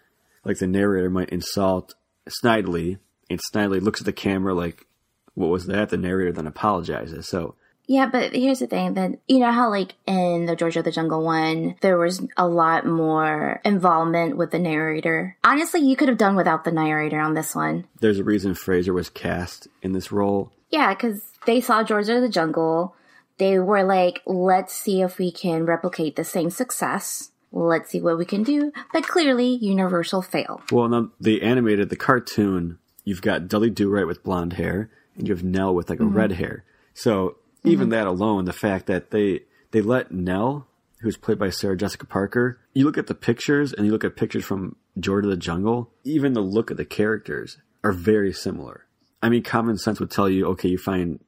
like, 0.43 0.57
the 0.57 0.67
narrator 0.67 1.09
might 1.09 1.29
insult 1.29 1.93
Snidely, 2.27 2.97
and 3.29 3.39
Snidely 3.53 3.81
looks 3.81 4.01
at 4.01 4.05
the 4.05 4.13
camera 4.13 4.53
like, 4.53 4.87
"What 5.35 5.49
was 5.49 5.67
that?" 5.67 5.89
The 5.89 5.97
narrator 5.97 6.31
then 6.31 6.47
apologizes. 6.47 7.27
So 7.27 7.55
Yeah, 7.85 8.07
but 8.07 8.33
here's 8.35 8.59
the 8.59 8.67
thing 8.67 8.95
that 8.95 9.19
you 9.27 9.39
know 9.39 9.51
how 9.51 9.69
like 9.69 9.93
in 10.05 10.45
the 10.45 10.55
George 10.57 10.75
of 10.75 10.83
the 10.83 10.91
Jungle 10.91 11.23
one, 11.23 11.75
there 11.81 11.97
was 11.97 12.21
a 12.35 12.47
lot 12.47 12.85
more 12.85 13.61
involvement 13.63 14.35
with 14.35 14.51
the 14.51 14.59
narrator. 14.59 15.37
Honestly, 15.43 15.79
you 15.81 15.95
could 15.95 16.09
have 16.09 16.17
done 16.17 16.35
without 16.35 16.63
the 16.65 16.71
narrator 16.71 17.19
on 17.19 17.33
this 17.33 17.55
one. 17.55 17.85
there's 18.01 18.19
a 18.19 18.23
reason 18.25 18.55
Fraser 18.55 18.91
was 18.91 19.09
cast 19.09 19.67
in 19.81 19.93
this 19.93 20.11
role. 20.11 20.51
Yeah, 20.69 20.93
because 20.93 21.21
they 21.45 21.61
saw 21.61 21.83
George 21.83 22.09
of 22.09 22.21
the 22.21 22.27
Jungle. 22.27 22.93
They 23.37 23.59
were 23.59 23.83
like, 23.83 24.21
let's 24.25 24.73
see 24.73 25.01
if 25.01 25.17
we 25.17 25.31
can 25.31 25.65
replicate 25.65 26.15
the 26.15 26.23
same 26.23 26.49
success. 26.49 27.31
Let's 27.51 27.91
see 27.91 28.01
what 28.01 28.17
we 28.17 28.25
can 28.25 28.43
do. 28.43 28.71
But 28.91 29.07
clearly, 29.07 29.57
Universal 29.61 30.23
failed. 30.23 30.61
Well, 30.71 30.89
now 30.89 31.11
the 31.19 31.41
animated, 31.41 31.89
the 31.89 31.95
cartoon, 31.95 32.79
you've 33.03 33.21
got 33.21 33.47
Dudley 33.47 33.69
Do 33.69 33.89
Right 33.89 34.07
with 34.07 34.23
blonde 34.23 34.53
hair, 34.53 34.89
and 35.15 35.27
you 35.27 35.33
have 35.33 35.43
Nell 35.43 35.73
with 35.73 35.89
like 35.89 35.99
a 35.99 36.03
mm-hmm. 36.03 36.17
red 36.17 36.31
hair. 36.33 36.65
So 36.93 37.37
even 37.63 37.85
mm-hmm. 37.85 37.91
that 37.91 38.07
alone, 38.07 38.45
the 38.45 38.53
fact 38.53 38.87
that 38.87 39.11
they 39.11 39.41
they 39.71 39.81
let 39.81 40.11
Nell, 40.11 40.67
who's 41.01 41.17
played 41.17 41.39
by 41.39 41.49
Sarah 41.49 41.77
Jessica 41.77 42.05
Parker, 42.05 42.59
you 42.73 42.85
look 42.85 42.97
at 42.97 43.07
the 43.07 43.15
pictures 43.15 43.73
and 43.73 43.85
you 43.85 43.91
look 43.91 44.03
at 44.03 44.15
pictures 44.15 44.45
from 44.45 44.75
George 44.99 45.25
of 45.25 45.31
the 45.31 45.37
Jungle, 45.37 45.91
even 46.03 46.33
the 46.33 46.41
look 46.41 46.71
of 46.71 46.77
the 46.77 46.85
characters 46.85 47.57
are 47.83 47.91
very 47.91 48.33
similar. 48.33 48.85
I 49.21 49.29
mean, 49.29 49.43
common 49.43 49.77
sense 49.77 49.99
would 49.99 50.11
tell 50.11 50.29
you, 50.29 50.45
okay, 50.47 50.69
you 50.69 50.77
find 50.77 51.19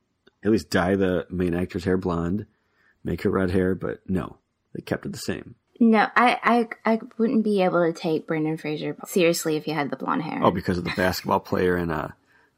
at 0.43 0.51
least 0.51 0.69
dye 0.69 0.95
the 0.95 1.25
main 1.29 1.53
actor's 1.53 1.83
hair 1.83 1.97
blonde, 1.97 2.45
make 3.03 3.21
her 3.23 3.29
red 3.29 3.51
hair, 3.51 3.75
but 3.75 3.99
no, 4.07 4.37
they 4.73 4.81
kept 4.81 5.05
it 5.05 5.11
the 5.11 5.17
same. 5.17 5.55
No, 5.79 6.07
I, 6.15 6.67
I, 6.85 6.93
I 6.93 6.99
wouldn't 7.17 7.45
be 7.45 7.61
able 7.61 7.85
to 7.85 7.97
take 7.97 8.27
Brendan 8.27 8.57
Fraser 8.57 8.97
seriously 9.07 9.55
if 9.55 9.63
he 9.63 9.71
had 9.71 9.89
the 9.89 9.95
blonde 9.95 10.23
hair. 10.23 10.41
Oh, 10.43 10.51
because 10.51 10.77
of 10.77 10.83
the 10.83 10.93
basketball 10.95 11.39
player 11.39 11.77
and 11.77 11.89
uh, 11.89 12.09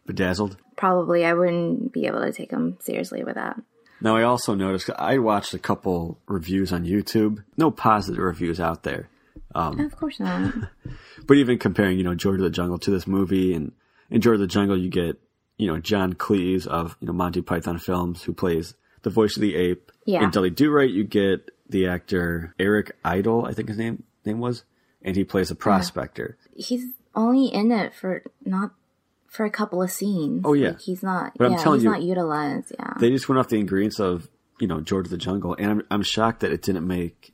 Bedazzled. 0.07 0.57
Probably, 0.75 1.23
I 1.23 1.33
wouldn't 1.33 1.93
be 1.93 2.07
able 2.07 2.21
to 2.21 2.31
take 2.31 2.51
him 2.51 2.77
seriously 2.81 3.23
with 3.23 3.35
that. 3.35 3.61
Now, 4.01 4.15
I 4.15 4.23
also 4.23 4.55
noticed 4.55 4.89
I 4.97 5.19
watched 5.19 5.53
a 5.53 5.59
couple 5.59 6.17
reviews 6.25 6.73
on 6.73 6.85
YouTube. 6.85 7.43
No 7.55 7.69
positive 7.69 8.23
reviews 8.23 8.59
out 8.59 8.81
there, 8.81 9.09
Of 9.53 9.95
course 9.95 10.19
not. 10.19 10.53
but 11.27 11.37
even 11.37 11.59
comparing, 11.59 11.99
you 11.99 12.03
know, 12.03 12.15
George 12.15 12.39
of 12.39 12.43
the 12.43 12.49
Jungle 12.49 12.79
to 12.79 12.89
this 12.89 13.05
movie, 13.05 13.53
and 13.53 13.73
in 14.09 14.21
George 14.21 14.35
of 14.35 14.41
the 14.41 14.47
Jungle, 14.47 14.77
you 14.77 14.89
get, 14.89 15.19
you 15.61 15.67
know, 15.67 15.77
John 15.79 16.13
Cleese 16.13 16.65
of 16.65 16.97
you 16.99 17.05
know 17.07 17.13
Monty 17.13 17.41
Python 17.43 17.77
films, 17.77 18.23
who 18.23 18.33
plays 18.33 18.73
the 19.03 19.11
voice 19.11 19.35
of 19.37 19.41
the 19.41 19.55
ape. 19.55 19.91
Yeah. 20.05 20.23
In 20.23 20.31
Dudley 20.31 20.49
Do 20.49 20.71
Right, 20.71 20.89
you 20.89 21.03
get 21.03 21.51
the 21.69 21.85
actor 21.87 22.55
Eric 22.59 22.93
Idle, 23.05 23.45
I 23.45 23.53
think 23.53 23.69
his 23.69 23.77
name 23.77 24.03
name 24.25 24.39
was, 24.39 24.63
and 25.03 25.15
he 25.15 25.23
plays 25.23 25.51
a 25.51 25.55
prospector. 25.55 26.37
he's 26.55 26.85
only 27.13 27.45
in 27.47 27.71
it 27.71 27.93
for 27.93 28.23
not 28.43 28.71
for 29.27 29.45
a 29.45 29.51
couple 29.51 29.81
of 29.83 29.91
scenes. 29.91 30.41
Oh, 30.43 30.53
yeah. 30.53 30.69
Like, 30.69 30.81
he's 30.81 31.03
not. 31.03 31.33
But 31.37 31.45
I'm 31.45 31.51
yeah, 31.53 31.57
telling 31.59 31.79
he's 31.79 31.83
you- 31.85 31.91
not 31.91 32.01
utilized. 32.01 32.73
Yeah. 32.77 32.93
They 32.99 33.09
just 33.11 33.29
went 33.29 33.37
off 33.39 33.47
the 33.49 33.59
ingredients 33.59 33.99
of 33.99 34.29
you 34.59 34.67
know 34.67 34.81
George 34.81 35.05
of 35.05 35.11
the 35.11 35.17
Jungle, 35.17 35.55
and 35.59 35.69
I'm 35.69 35.81
I'm 35.91 36.01
shocked 36.03 36.39
that 36.39 36.51
it 36.51 36.63
didn't 36.63 36.87
make 36.87 37.33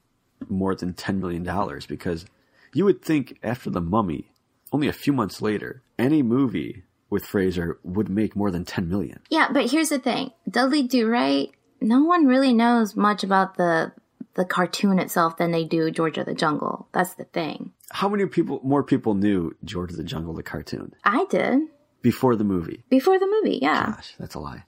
more 0.49 0.75
than 0.75 0.93
ten 0.93 1.19
million 1.21 1.43
dollars 1.43 1.85
because 1.85 2.25
you 2.73 2.83
would 2.83 3.01
think 3.01 3.37
after 3.41 3.69
the 3.69 3.81
Mummy, 3.81 4.31
only 4.73 4.87
a 4.89 4.93
few 4.93 5.13
months 5.13 5.41
later, 5.41 5.81
any 5.97 6.21
movie 6.21 6.83
with 7.09 7.25
Fraser 7.25 7.79
would 7.83 8.09
make 8.09 8.35
more 8.35 8.51
than 8.51 8.65
ten 8.65 8.89
million. 8.89 9.19
Yeah, 9.29 9.49
but 9.51 9.71
here's 9.71 9.89
the 9.89 9.99
thing: 9.99 10.31
Dudley 10.49 10.83
Do 10.83 11.07
Right. 11.07 11.51
No 11.79 12.03
one 12.03 12.25
really 12.25 12.53
knows 12.53 12.95
much 12.95 13.23
about 13.23 13.55
the 13.57 13.93
the 14.33 14.45
cartoon 14.45 14.99
itself 14.99 15.37
than 15.37 15.51
they 15.51 15.63
do 15.63 15.89
George 15.91 16.17
of 16.17 16.25
the 16.25 16.33
Jungle. 16.33 16.87
That's 16.93 17.15
the 17.15 17.25
thing. 17.25 17.71
How 17.91 18.07
many 18.07 18.25
people 18.27 18.61
more 18.63 18.83
people 18.83 19.13
knew 19.15 19.55
George 19.63 19.91
of 19.91 19.97
the 19.97 20.03
Jungle 20.03 20.33
the 20.33 20.43
cartoon 20.43 20.93
I 21.03 21.25
did 21.29 21.61
before 22.01 22.35
the 22.35 22.43
movie? 22.43 22.83
before 22.89 23.19
the 23.19 23.27
movie. 23.27 23.59
Yeah. 23.61 23.87
Gosh, 23.87 24.15
that's 24.19 24.35
a 24.35 24.39
lie. 24.39 24.63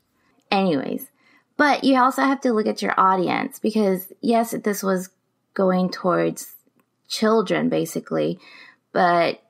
Anyways, 0.51 1.09
but 1.57 1.83
you 1.83 1.97
also 1.97 2.23
have 2.23 2.41
to 2.41 2.53
look 2.53 2.65
at 2.67 2.81
your 2.81 2.99
audience 2.99 3.59
because 3.59 4.11
yes, 4.21 4.55
this 4.63 4.81
was 4.81 5.09
going 5.53 5.89
towards 5.89 6.55
children 7.07 7.69
basically, 7.69 8.39
but 8.91 9.41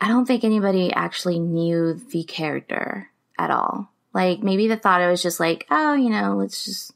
I 0.00 0.08
don't 0.08 0.26
think 0.26 0.44
anybody 0.44 0.92
actually 0.92 1.38
knew 1.38 1.94
the 1.94 2.24
character 2.24 3.10
at 3.38 3.50
all. 3.50 3.90
Like 4.12 4.42
maybe 4.42 4.68
the 4.68 4.76
thought 4.76 5.02
it 5.02 5.08
was 5.08 5.22
just 5.22 5.40
like, 5.40 5.66
oh, 5.70 5.94
you 5.94 6.10
know, 6.10 6.36
let's 6.36 6.64
just 6.64 6.92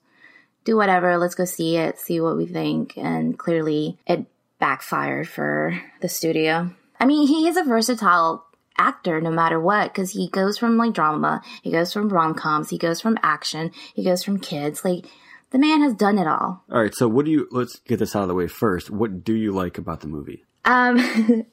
do 0.65 0.77
whatever, 0.77 1.19
let's 1.19 1.35
go 1.35 1.45
see 1.45 1.77
it, 1.77 1.99
see 1.99 2.21
what 2.21 2.37
we 2.37 2.47
think, 2.47 2.97
and 2.97 3.39
clearly 3.39 3.99
it 4.07 4.27
backfired 4.59 5.29
for 5.29 5.81
the 6.01 6.09
studio. 6.09 6.71
I 6.99 7.07
mean, 7.07 7.27
he 7.27 7.49
is 7.49 7.57
a 7.57 7.65
versatile 7.65 8.47
actor 8.79 9.21
no 9.21 9.31
matter 9.31 9.61
what 9.61 9.93
because 9.93 10.13
he 10.13 10.29
goes 10.29 10.57
from 10.57 10.77
like 10.77 10.95
drama, 10.95 11.43
he 11.63 11.71
goes 11.71 11.93
from 11.93 12.09
rom 12.09 12.35
coms, 12.35 12.71
he 12.71 12.79
goes 12.79 13.01
from 13.01 13.19
action, 13.23 13.71
he 13.95 14.05
goes 14.05 14.23
from 14.23 14.39
kids. 14.39 14.85
Like 14.85 15.07
the 15.51 15.59
man 15.59 15.83
has 15.83 15.95
done 15.95 16.19
it 16.19 16.27
all. 16.27 16.65
All 16.71 16.81
right, 16.81 16.95
so 16.95 17.09
what 17.09 17.25
do 17.25 17.31
you? 17.31 17.49
Let's 17.51 17.81
get 17.81 17.99
this 17.99 18.17
out 18.17 18.23
of 18.23 18.29
the 18.29 18.35
way 18.35 18.47
first. 18.47 18.91
What 18.91 19.25
do 19.25 19.35
you 19.35 19.53
like 19.53 19.79
about 19.79 20.01
the 20.01 20.09
movie? 20.09 20.45
Um, 20.65 20.97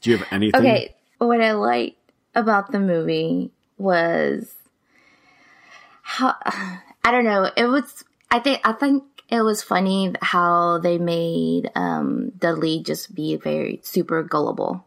Do 0.00 0.10
you 0.10 0.18
have 0.18 0.26
anything? 0.30 0.60
okay, 0.60 0.94
what 1.18 1.40
I 1.40 1.52
liked 1.52 1.96
about 2.34 2.72
the 2.72 2.80
movie 2.80 3.50
was 3.78 4.54
how 6.02 6.34
I 6.44 7.10
don't 7.10 7.24
know. 7.24 7.50
It 7.56 7.66
was 7.66 8.04
I 8.30 8.40
think 8.40 8.60
I 8.64 8.72
think 8.72 9.04
it 9.28 9.42
was 9.42 9.62
funny 9.62 10.14
how 10.20 10.78
they 10.78 10.98
made 10.98 11.70
um 11.74 12.30
Dudley 12.38 12.82
just 12.82 13.14
be 13.14 13.36
very 13.36 13.80
super 13.82 14.22
gullible. 14.22 14.84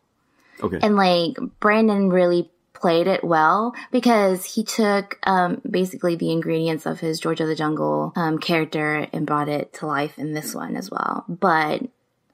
Okay. 0.62 0.80
and 0.82 0.96
like 0.96 1.36
Brandon 1.60 2.10
really 2.10 2.50
played 2.84 3.08
it 3.08 3.24
well 3.24 3.74
because 3.92 4.44
he 4.44 4.62
took 4.62 5.18
um, 5.24 5.62
basically 5.70 6.18
the 6.18 6.32
ingredients 6.32 6.86
of 6.86 7.00
his 7.00 7.18
George 7.18 7.40
of 7.40 7.48
the 7.48 7.56
Jungle 7.56 8.12
um, 8.18 8.38
character 8.38 9.08
and 9.14 9.26
brought 9.26 9.48
it 9.48 9.72
to 9.74 9.88
life 9.88 10.20
in 10.20 10.34
this 10.34 10.54
one 10.54 10.76
as 10.76 10.92
well. 10.92 11.24
But 11.30 11.84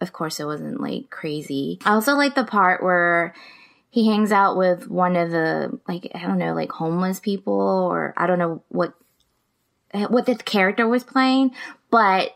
of 0.01 0.13
course, 0.13 0.39
it 0.39 0.45
wasn't 0.45 0.79
like 0.79 1.09
crazy. 1.09 1.79
I 1.85 1.93
also 1.93 2.15
like 2.15 2.35
the 2.35 2.43
part 2.43 2.83
where 2.83 3.33
he 3.89 4.07
hangs 4.07 4.31
out 4.31 4.57
with 4.57 4.87
one 4.87 5.15
of 5.15 5.31
the 5.31 5.79
like 5.87 6.11
I 6.13 6.19
don't 6.19 6.37
know 6.37 6.53
like 6.53 6.71
homeless 6.71 7.19
people 7.19 7.53
or 7.53 8.13
I 8.15 8.27
don't 8.27 8.39
know 8.39 8.63
what 8.69 8.93
what 9.91 10.25
the 10.25 10.35
character 10.35 10.87
was 10.87 11.03
playing, 11.03 11.51
but 11.89 12.35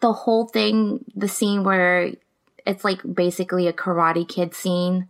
the 0.00 0.12
whole 0.12 0.46
thing, 0.46 1.04
the 1.14 1.28
scene 1.28 1.64
where 1.64 2.12
it's 2.66 2.84
like 2.84 3.00
basically 3.10 3.66
a 3.66 3.72
Karate 3.72 4.26
Kid 4.26 4.54
scene 4.54 5.08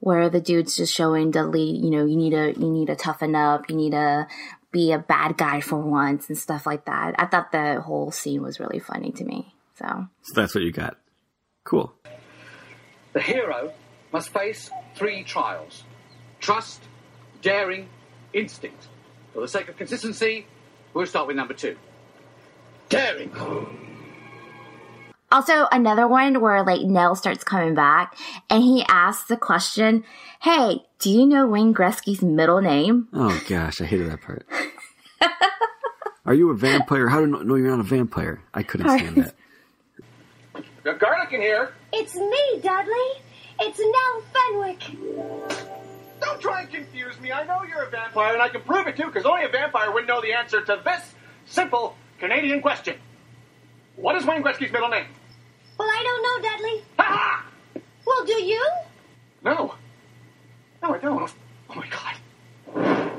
where 0.00 0.30
the 0.30 0.40
dude's 0.40 0.76
just 0.76 0.94
showing 0.94 1.30
Dudley, 1.30 1.70
you 1.70 1.90
know, 1.90 2.06
you 2.06 2.16
need 2.16 2.30
to 2.30 2.58
you 2.58 2.70
need 2.70 2.86
to 2.86 2.96
toughen 2.96 3.34
up, 3.34 3.68
you 3.68 3.76
need 3.76 3.92
to 3.92 4.26
be 4.72 4.92
a 4.92 4.98
bad 4.98 5.36
guy 5.36 5.60
for 5.60 5.78
once 5.78 6.28
and 6.28 6.38
stuff 6.38 6.66
like 6.66 6.86
that. 6.86 7.14
I 7.18 7.26
thought 7.26 7.52
the 7.52 7.80
whole 7.80 8.10
scene 8.10 8.42
was 8.42 8.60
really 8.60 8.78
funny 8.78 9.12
to 9.12 9.24
me. 9.24 9.54
So 9.78 10.06
so 10.22 10.40
that's 10.40 10.54
what 10.54 10.64
you 10.64 10.72
got. 10.72 10.96
Cool. 11.64 11.92
The 13.12 13.20
hero 13.20 13.72
must 14.12 14.30
face 14.30 14.70
three 14.94 15.22
trials 15.24 15.84
trust, 16.40 16.82
daring, 17.42 17.88
instinct. 18.32 18.88
For 19.34 19.40
the 19.40 19.48
sake 19.48 19.68
of 19.68 19.76
consistency, 19.76 20.46
we'll 20.94 21.06
start 21.06 21.26
with 21.26 21.36
number 21.36 21.54
two. 21.54 21.76
Daring. 22.88 23.30
also 25.30 25.66
another 25.70 26.08
one 26.08 26.40
where 26.40 26.64
like 26.64 26.82
Nell 26.82 27.14
starts 27.14 27.44
coming 27.44 27.74
back 27.74 28.16
and 28.48 28.62
he 28.62 28.84
asks 28.88 29.28
the 29.28 29.36
question, 29.36 30.02
"Hey, 30.40 30.86
do 30.98 31.10
you 31.10 31.26
know 31.26 31.46
Wayne 31.46 31.74
Gretzky's 31.74 32.22
middle 32.22 32.60
name?" 32.60 33.08
Oh 33.12 33.40
gosh, 33.48 33.80
I 33.80 33.84
hated 33.84 34.10
that 34.10 34.22
part. 34.22 34.46
Are 36.26 36.34
you 36.34 36.50
a 36.50 36.54
vampire? 36.56 37.08
How 37.08 37.24
do 37.24 37.36
I 37.36 37.42
know 37.42 37.54
you're 37.56 37.70
not 37.70 37.80
a 37.80 37.84
vampire? 37.84 38.42
I 38.54 38.62
couldn't 38.62 38.88
stand 38.88 39.16
that. 39.16 39.34
Garlic 40.98 41.19
in 41.32 41.40
here. 41.40 41.72
It's 41.92 42.14
me, 42.14 42.60
Dudley. 42.62 43.22
It's 43.60 43.78
Nell 43.78 44.22
Fenwick. 44.32 44.82
Don't 46.20 46.40
try 46.40 46.62
and 46.62 46.70
confuse 46.70 47.18
me. 47.20 47.32
I 47.32 47.44
know 47.44 47.62
you're 47.62 47.84
a 47.84 47.90
vampire, 47.90 48.34
and 48.34 48.42
I 48.42 48.48
can 48.48 48.62
prove 48.62 48.86
it 48.86 48.96
too, 48.96 49.06
because 49.06 49.24
only 49.24 49.44
a 49.44 49.48
vampire 49.48 49.92
would 49.92 50.06
know 50.06 50.20
the 50.20 50.32
answer 50.32 50.60
to 50.62 50.80
this 50.84 51.14
simple 51.46 51.96
Canadian 52.18 52.60
question. 52.60 52.96
What 53.96 54.16
is 54.16 54.24
Wayne 54.24 54.42
Gretzky's 54.42 54.72
middle 54.72 54.88
name? 54.88 55.06
Well, 55.78 55.88
I 55.88 56.02
don't 56.02 56.22
know, 56.22 56.50
Dudley. 56.50 56.84
Ha 56.98 57.04
ha! 57.04 57.46
Well, 58.06 58.24
do 58.24 58.42
you? 58.42 58.70
No. 59.42 59.74
No, 60.82 60.94
I 60.94 60.98
don't. 60.98 61.32
Oh 61.70 61.74
my 61.74 61.88
god. 61.88 63.10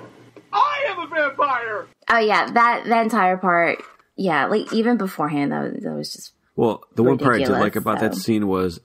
I 0.54 0.86
am 0.90 1.00
a 1.00 1.08
vampire! 1.08 1.88
Oh 2.10 2.18
yeah, 2.18 2.52
that 2.52 2.86
that 2.86 3.04
entire 3.04 3.38
part, 3.38 3.82
yeah, 4.16 4.48
like 4.48 4.74
even 4.74 4.98
beforehand, 4.98 5.52
that 5.52 5.74
was, 5.74 5.84
that 5.84 5.94
was 5.94 6.14
just 6.14 6.34
Well, 6.56 6.84
the 6.96 7.04
one 7.04 7.18
part 7.18 7.36
I 7.36 7.40
did 7.40 7.50
like 7.50 7.76
about 7.76 8.00
that 8.00 8.16
scene 8.16 8.48
was 8.48 8.80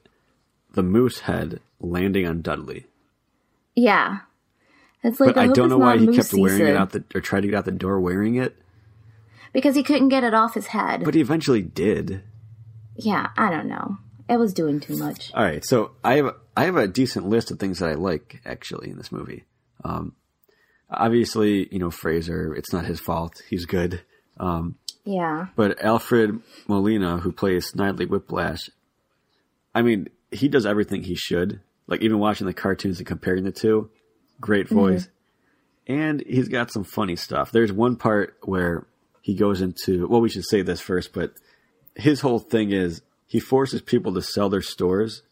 the 0.74 0.82
moose 0.82 1.20
head 1.20 1.60
landing 1.80 2.26
on 2.26 2.42
Dudley. 2.42 2.86
yeah. 3.74 4.20
It's 5.02 5.20
like 5.20 5.34
But 5.34 5.40
I, 5.40 5.46
don't 5.48 5.68
know 5.68 5.78
why 5.78 5.98
he 5.98 6.08
kept 6.08 6.32
wearing 6.32 6.66
it 6.66 6.76
out 6.76 6.90
the 6.90 7.04
or 7.14 7.20
tried 7.20 7.42
to 7.42 7.48
get 7.48 7.56
out 7.58 7.64
the 7.64 7.70
door 7.70 8.00
wearing 8.00 8.34
it. 8.34 8.56
because 9.52 9.76
he 9.76 9.84
couldn't 9.84 10.08
get 10.08 10.24
it 10.24 10.34
off 10.34 10.54
his 10.54 10.68
head. 10.68 11.04
But 11.04 11.14
he 11.14 11.20
eventually 11.20 11.62
did. 11.62 12.22
yeah, 12.96 13.28
I 13.36 13.50
don't 13.50 13.68
know. 13.68 13.98
It 14.28 14.38
was 14.38 14.52
doing 14.52 14.80
too 14.80 14.96
much. 14.96 15.30
All 15.32 15.44
right, 15.44 15.64
so 15.64 15.92
I 16.02 16.16
have 16.16 16.34
I 16.56 16.64
have 16.64 16.74
a 16.76 16.88
decent 16.88 17.28
list 17.28 17.52
of 17.52 17.60
things 17.60 17.78
that 17.78 17.88
I 17.90 17.94
like 17.94 18.40
actually 18.44 18.90
in 18.90 18.96
this 18.96 19.12
movie. 19.12 19.44
Um, 19.84 20.16
obviously, 20.90 21.68
you 21.70 21.78
know 21.78 21.90
Fraser. 21.92 22.52
It's 22.54 22.72
not 22.72 22.86
his 22.86 22.98
fault. 22.98 23.42
He's 23.48 23.66
good. 23.66 24.02
Um, 24.40 24.74
Yeah. 25.06 25.46
but 25.54 25.82
Alfred 25.82 26.40
Molina, 26.66 27.18
who 27.18 27.32
plays 27.32 27.72
Snidely 27.72 28.08
Whiplash, 28.08 28.68
I 29.74 29.82
mean, 29.82 30.08
he 30.30 30.48
does 30.48 30.66
everything 30.66 31.04
he 31.04 31.14
should. 31.14 31.60
Like 31.86 32.02
even 32.02 32.18
watching 32.18 32.48
the 32.48 32.52
cartoons 32.52 32.98
and 32.98 33.06
comparing 33.06 33.44
the 33.44 33.52
two, 33.52 33.90
great 34.40 34.66
mm-hmm. 34.66 34.74
voice, 34.74 35.08
and 35.86 36.20
he's 36.26 36.48
got 36.48 36.72
some 36.72 36.82
funny 36.82 37.14
stuff. 37.14 37.52
There's 37.52 37.72
one 37.72 37.94
part 37.94 38.36
where 38.42 38.86
he 39.22 39.34
goes 39.34 39.60
into 39.60 40.08
well, 40.08 40.20
we 40.20 40.28
should 40.28 40.44
say 40.44 40.62
this 40.62 40.80
first, 40.80 41.12
but 41.12 41.34
his 41.94 42.20
whole 42.20 42.40
thing 42.40 42.72
is 42.72 43.02
he 43.28 43.38
forces 43.38 43.82
people 43.82 44.12
to 44.14 44.22
sell 44.22 44.48
their 44.48 44.62
stores 44.62 45.22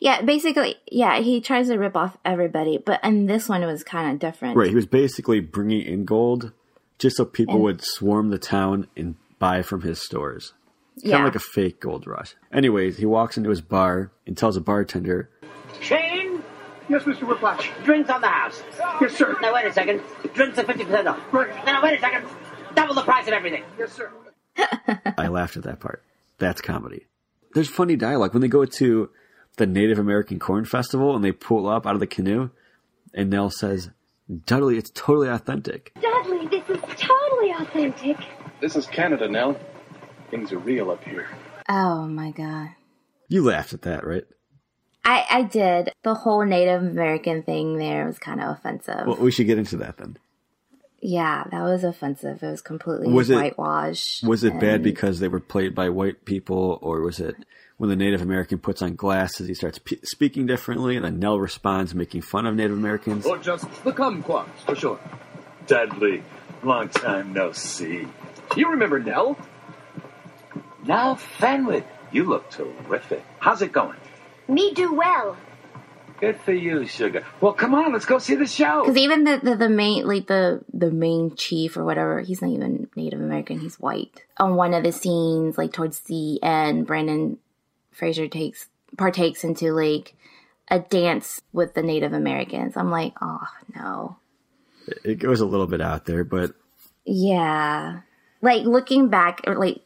Yeah, 0.00 0.22
basically, 0.22 0.76
yeah, 0.90 1.18
he 1.18 1.40
tries 1.40 1.68
to 1.68 1.76
rip 1.76 1.96
off 1.96 2.16
everybody, 2.24 2.78
but 2.78 3.00
and 3.02 3.28
this 3.28 3.48
one 3.48 3.64
was 3.66 3.82
kind 3.82 4.12
of 4.12 4.18
different. 4.18 4.56
Right, 4.56 4.68
he 4.68 4.74
was 4.74 4.86
basically 4.86 5.40
bringing 5.40 5.82
in 5.82 6.04
gold 6.04 6.52
just 6.98 7.16
so 7.16 7.24
people 7.24 7.58
would 7.60 7.82
swarm 7.82 8.30
the 8.30 8.38
town 8.38 8.86
and 8.96 9.16
buy 9.44 9.62
from 9.62 9.82
his 9.82 10.00
stores. 10.02 10.52
Kind 11.00 11.10
Yeah. 11.10 11.18
of 11.18 11.24
like 11.24 11.34
a 11.34 11.38
fake 11.56 11.80
gold 11.80 12.06
rush. 12.06 12.34
Anyways, 12.52 12.96
he 12.96 13.04
walks 13.06 13.36
into 13.36 13.50
his 13.50 13.60
bar 13.60 14.10
and 14.26 14.36
tells 14.38 14.56
a 14.56 14.60
bartender, 14.60 15.28
Shane, 15.80 16.42
Yes, 16.88 17.02
Mr. 17.04 17.26
Whiplash. 17.28 17.70
drinks 17.84 18.08
on 18.10 18.20
the 18.20 18.28
house. 18.28 18.62
Yes, 19.00 19.12
sir. 19.16 19.36
Now 19.42 19.52
wait 19.54 19.66
a 19.66 19.72
second. 19.72 20.00
Drinks 20.34 20.58
are 20.58 20.64
fifty 20.64 20.84
percent 20.84 21.08
off. 21.08 21.20
Right. 21.32 21.50
Now 21.66 21.82
wait 21.82 21.98
a 21.98 22.00
second. 22.00 22.24
Double 22.74 22.94
the 22.94 23.02
price 23.02 23.26
of 23.26 23.32
everything. 23.34 23.64
Yes, 23.78 23.92
sir. 23.92 24.10
I 25.18 25.28
laughed 25.28 25.56
at 25.58 25.64
that 25.64 25.80
part. 25.80 26.02
That's 26.38 26.60
comedy. 26.60 27.06
There's 27.54 27.68
funny 27.68 27.96
dialogue 27.96 28.32
when 28.34 28.40
they 28.42 28.48
go 28.48 28.64
to 28.64 29.10
the 29.56 29.66
Native 29.66 29.98
American 29.98 30.38
Corn 30.38 30.64
Festival 30.64 31.14
and 31.16 31.24
they 31.24 31.32
pull 31.32 31.68
up 31.68 31.86
out 31.86 31.94
of 31.94 32.00
the 32.00 32.06
canoe 32.06 32.50
and 33.12 33.30
Nell 33.30 33.50
says, 33.50 33.90
Dudley, 34.46 34.76
it's 34.78 34.90
totally 34.94 35.28
authentic. 35.28 35.92
Dudley, 36.00 36.46
this 36.48 36.68
is 36.68 36.80
totally 36.96 37.50
authentic. 37.60 38.16
This 38.60 38.76
is 38.76 38.86
Canada, 38.86 39.28
Nell. 39.28 39.58
Things 40.30 40.52
are 40.52 40.58
real 40.58 40.90
up 40.90 41.04
here. 41.04 41.28
Oh 41.68 42.06
my 42.06 42.30
god. 42.30 42.70
You 43.28 43.42
laughed 43.44 43.72
at 43.72 43.82
that, 43.82 44.06
right? 44.06 44.24
I, 45.04 45.24
I 45.30 45.42
did. 45.42 45.92
The 46.02 46.14
whole 46.14 46.44
Native 46.44 46.82
American 46.82 47.42
thing 47.42 47.76
there 47.78 48.06
was 48.06 48.18
kind 48.18 48.40
of 48.40 48.56
offensive. 48.56 49.06
Well, 49.06 49.16
we 49.16 49.30
should 49.30 49.46
get 49.46 49.58
into 49.58 49.76
that 49.78 49.98
then. 49.98 50.16
yeah, 51.00 51.44
that 51.50 51.62
was 51.62 51.84
offensive. 51.84 52.42
It 52.42 52.50
was 52.50 52.62
completely 52.62 53.08
Was 53.12 53.28
it- 53.30 53.34
whitewashed. 53.36 54.24
Was 54.26 54.44
it 54.44 54.58
bad 54.60 54.82
because 54.82 55.20
they 55.20 55.28
were 55.28 55.40
played 55.40 55.74
by 55.74 55.90
white 55.90 56.24
people, 56.24 56.78
or 56.80 57.02
was 57.02 57.20
it 57.20 57.36
when 57.76 57.90
the 57.90 57.96
Native 57.96 58.22
American 58.22 58.58
puts 58.58 58.80
on 58.82 58.94
glasses, 58.94 59.48
he 59.48 59.54
starts 59.54 59.78
p- 59.78 59.98
speaking 60.04 60.46
differently, 60.46 60.96
and 60.96 61.04
then 61.04 61.18
Nell 61.18 61.38
responds, 61.38 61.94
making 61.94 62.22
fun 62.22 62.46
of 62.46 62.54
Native 62.54 62.76
Americans? 62.76 63.26
Or 63.26 63.36
just 63.36 63.64
the 63.84 63.92
kumquats, 63.92 64.56
for 64.64 64.74
sure. 64.74 64.98
Dudley. 65.66 66.22
long 66.62 66.88
time 66.88 67.32
no 67.34 67.52
see. 67.52 68.06
You 68.56 68.70
remember 68.70 68.98
Nell? 69.00 69.36
Now, 70.86 71.14
Fenwick, 71.14 71.86
you 72.12 72.24
look 72.24 72.50
terrific. 72.50 73.24
How's 73.38 73.62
it 73.62 73.72
going? 73.72 73.96
Me 74.48 74.72
do 74.74 74.92
well. 74.94 75.36
Good 76.20 76.38
for 76.40 76.52
you, 76.52 76.86
sugar. 76.86 77.24
Well, 77.40 77.52
come 77.52 77.74
on, 77.74 77.92
let's 77.92 78.04
go 78.04 78.18
see 78.18 78.34
the 78.36 78.46
show. 78.46 78.82
Because 78.82 78.96
even 78.96 79.24
the, 79.24 79.40
the, 79.42 79.56
the 79.56 79.68
main, 79.68 80.06
like 80.06 80.26
the, 80.26 80.62
the 80.72 80.90
main 80.90 81.34
chief 81.34 81.76
or 81.76 81.84
whatever, 81.84 82.20
he's 82.20 82.40
not 82.40 82.50
even 82.50 82.88
Native 82.94 83.20
American, 83.20 83.58
he's 83.58 83.80
white. 83.80 84.22
On 84.38 84.54
one 84.54 84.74
of 84.74 84.84
the 84.84 84.92
scenes, 84.92 85.58
like 85.58 85.72
towards 85.72 86.00
the 86.00 86.40
end, 86.42 86.86
Brandon 86.86 87.38
Fraser 87.90 88.28
takes, 88.28 88.68
partakes 88.96 89.42
into 89.42 89.72
like 89.72 90.14
a 90.68 90.78
dance 90.78 91.40
with 91.52 91.74
the 91.74 91.82
Native 91.82 92.12
Americans. 92.12 92.76
I'm 92.76 92.90
like, 92.90 93.14
oh 93.20 93.46
no. 93.74 94.16
It 95.04 95.18
goes 95.18 95.40
a 95.40 95.46
little 95.46 95.66
bit 95.66 95.80
out 95.80 96.04
there, 96.04 96.24
but 96.24 96.52
Yeah. 97.04 98.00
Like 98.44 98.64
looking 98.64 99.08
back 99.08 99.40
or 99.46 99.56
like 99.56 99.80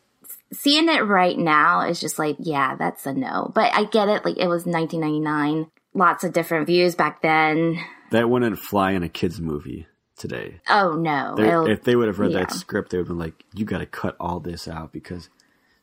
seeing 0.53 0.89
it 0.89 1.05
right 1.05 1.39
now 1.39 1.83
is 1.83 2.01
just 2.01 2.19
like, 2.19 2.37
yeah, 2.41 2.75
that's 2.77 3.07
a 3.07 3.13
no. 3.13 3.53
But 3.55 3.73
I 3.73 3.85
get 3.85 4.09
it. 4.09 4.25
Like 4.25 4.37
it 4.37 4.49
was 4.49 4.67
1999. 4.67 5.71
Lots 5.95 6.25
of 6.25 6.33
different 6.33 6.67
views 6.67 6.95
back 6.95 7.23
then. 7.23 7.79
that 8.11 8.29
wouldn't 8.29 8.59
fly 8.59 8.93
in 8.93 9.03
a 9.03 9.09
kids' 9.09 9.41
movie 9.41 9.87
today. 10.17 10.61
Oh 10.69 10.95
no. 10.95 11.37
If 11.67 11.85
they 11.85 11.95
would 11.95 12.09
have 12.09 12.19
read 12.19 12.33
yeah. 12.33 12.41
that 12.41 12.53
script, 12.53 12.91
they 12.91 12.99
would 12.99 13.07
have 13.07 13.09
been 13.09 13.19
like, 13.19 13.45
"You 13.55 13.65
got 13.65 13.79
to 13.79 13.87
cut 13.87 14.17
all 14.19 14.41
this 14.41 14.67
out," 14.67 14.93
because 14.93 15.31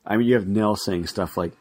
I 0.05 0.17
mean, 0.17 0.27
you 0.27 0.35
have 0.35 0.47
Nell 0.47 0.75
saying 0.75 1.07
stuff 1.07 1.37
like, 1.37 1.53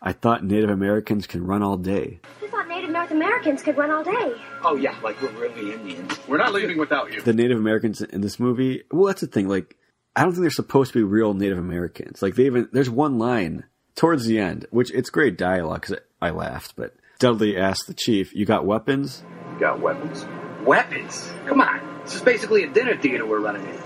"I 0.00 0.12
thought 0.12 0.42
Native 0.42 0.70
Americans 0.70 1.26
can 1.26 1.46
run 1.46 1.62
all 1.62 1.76
day." 1.76 2.20
I 2.42 2.48
thought 2.48 2.68
Native 2.68 2.90
North 2.90 3.10
Americans 3.10 3.62
could 3.62 3.76
run 3.76 3.90
all 3.90 4.02
day. 4.04 4.34
Oh, 4.64 4.76
yeah, 4.76 4.96
like 5.02 5.20
we're 5.20 5.30
really 5.30 5.74
Indians. 5.74 6.18
We're 6.26 6.38
not 6.38 6.52
leaving 6.52 6.78
without 6.78 7.12
you. 7.12 7.20
The 7.20 7.32
Native 7.32 7.58
Americans 7.58 8.00
in 8.00 8.20
this 8.20 8.40
movie, 8.40 8.82
well, 8.90 9.06
that's 9.06 9.20
the 9.20 9.26
thing. 9.26 9.48
Like, 9.48 9.76
I 10.14 10.22
don't 10.22 10.32
think 10.32 10.42
they're 10.42 10.50
supposed 10.50 10.92
to 10.92 10.98
be 10.98 11.04
real 11.04 11.32
Native 11.34 11.58
Americans. 11.58 12.20
Like, 12.22 12.34
they 12.34 12.44
even 12.46 12.68
there's 12.72 12.90
one 12.90 13.18
line 13.18 13.64
towards 13.94 14.26
the 14.26 14.38
end, 14.38 14.66
which 14.70 14.90
it's 14.92 15.10
great 15.10 15.38
dialogue 15.38 15.82
because 15.82 15.96
I 16.20 16.30
laughed, 16.30 16.74
but 16.76 16.94
Dudley 17.18 17.56
asked 17.56 17.86
the 17.86 17.94
chief, 17.94 18.34
"You 18.34 18.44
got 18.44 18.66
weapons?" 18.66 19.22
You 19.54 19.58
Got 19.60 19.80
weapons. 19.80 20.26
Weapons? 20.64 21.32
Come 21.46 21.60
on. 21.60 21.80
This 22.04 22.16
is 22.16 22.22
basically 22.22 22.64
a 22.64 22.68
dinner 22.68 22.96
theater 22.96 23.24
we're 23.26 23.40
running 23.40 23.66
in. 23.66 23.78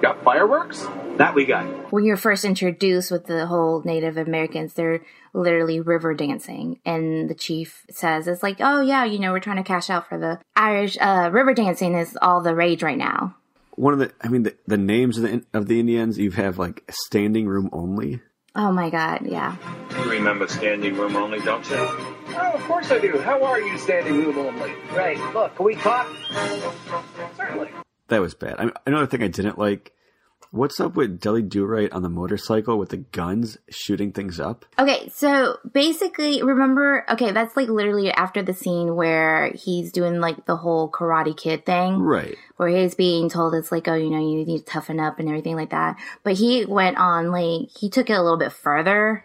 Got 0.00 0.22
fireworks? 0.22 0.86
That 1.16 1.34
we 1.34 1.44
got. 1.44 1.64
when 1.92 2.04
you're 2.04 2.16
first 2.16 2.44
introduced 2.44 3.10
with 3.12 3.26
the 3.26 3.46
whole 3.46 3.82
Native 3.84 4.16
Americans, 4.16 4.74
they're 4.74 5.00
literally 5.32 5.80
river 5.80 6.12
dancing, 6.12 6.80
and 6.84 7.30
the 7.30 7.34
chief 7.34 7.84
says 7.90 8.26
it's 8.26 8.42
like, 8.42 8.56
oh 8.60 8.80
yeah, 8.80 9.04
you 9.04 9.18
know, 9.20 9.32
we're 9.32 9.38
trying 9.40 9.56
to 9.58 9.62
cash 9.62 9.90
out 9.90 10.08
for 10.08 10.18
the 10.18 10.40
Irish 10.56 10.98
uh, 11.00 11.30
river 11.32 11.54
dancing 11.54 11.94
is 11.94 12.18
all 12.20 12.42
the 12.42 12.54
rage 12.54 12.82
right 12.82 12.98
now. 12.98 13.36
One 13.76 13.92
of 13.92 13.98
the, 13.98 14.12
I 14.20 14.28
mean, 14.28 14.44
the, 14.44 14.56
the 14.66 14.76
names 14.76 15.18
of 15.18 15.24
the 15.24 15.44
of 15.52 15.66
the 15.66 15.80
Indians, 15.80 16.18
you 16.18 16.30
have 16.32 16.58
like 16.58 16.84
standing 16.90 17.46
room 17.46 17.70
only. 17.72 18.20
Oh 18.54 18.70
my 18.70 18.88
god, 18.90 19.22
yeah. 19.26 19.56
You 19.98 20.10
remember 20.10 20.46
standing 20.46 20.94
room 20.94 21.16
only, 21.16 21.40
don't 21.40 21.68
you? 21.68 21.76
Oh, 21.76 22.52
of 22.54 22.62
course 22.62 22.90
I 22.90 22.98
do. 22.98 23.18
How 23.18 23.42
are 23.42 23.60
you 23.60 23.76
standing 23.78 24.14
room 24.14 24.38
only? 24.38 24.72
Right. 24.92 25.18
Look, 25.34 25.56
can 25.56 25.66
we 25.66 25.74
talk? 25.74 26.08
Certainly. 27.36 27.70
That 28.08 28.20
was 28.20 28.34
bad. 28.34 28.56
I 28.60 28.70
another 28.86 29.06
thing 29.06 29.22
I 29.22 29.28
didn't 29.28 29.58
like. 29.58 29.92
What's 30.54 30.78
up 30.78 30.94
with 30.94 31.18
Dudley 31.18 31.42
Do 31.42 31.64
Right 31.64 31.90
on 31.90 32.02
the 32.02 32.08
motorcycle 32.08 32.78
with 32.78 32.90
the 32.90 32.98
guns 32.98 33.58
shooting 33.68 34.12
things 34.12 34.38
up? 34.38 34.64
Okay, 34.78 35.10
so 35.12 35.58
basically, 35.72 36.44
remember, 36.44 37.04
okay, 37.10 37.32
that's 37.32 37.56
like 37.56 37.68
literally 37.68 38.12
after 38.12 38.40
the 38.40 38.54
scene 38.54 38.94
where 38.94 39.50
he's 39.56 39.90
doing 39.90 40.20
like 40.20 40.46
the 40.46 40.54
whole 40.54 40.88
Karate 40.88 41.36
Kid 41.36 41.66
thing. 41.66 41.98
Right. 41.98 42.36
where 42.56 42.68
he's 42.68 42.94
being 42.94 43.28
told 43.28 43.52
it's 43.56 43.72
like, 43.72 43.88
oh, 43.88 43.94
you 43.94 44.10
know, 44.10 44.20
you 44.20 44.46
need 44.46 44.58
to 44.58 44.64
toughen 44.64 45.00
up 45.00 45.18
and 45.18 45.28
everything 45.28 45.56
like 45.56 45.70
that. 45.70 45.96
But 46.22 46.34
he 46.34 46.64
went 46.64 46.98
on 46.98 47.32
like 47.32 47.70
he 47.76 47.90
took 47.90 48.08
it 48.08 48.12
a 48.12 48.22
little 48.22 48.38
bit 48.38 48.52
further 48.52 49.24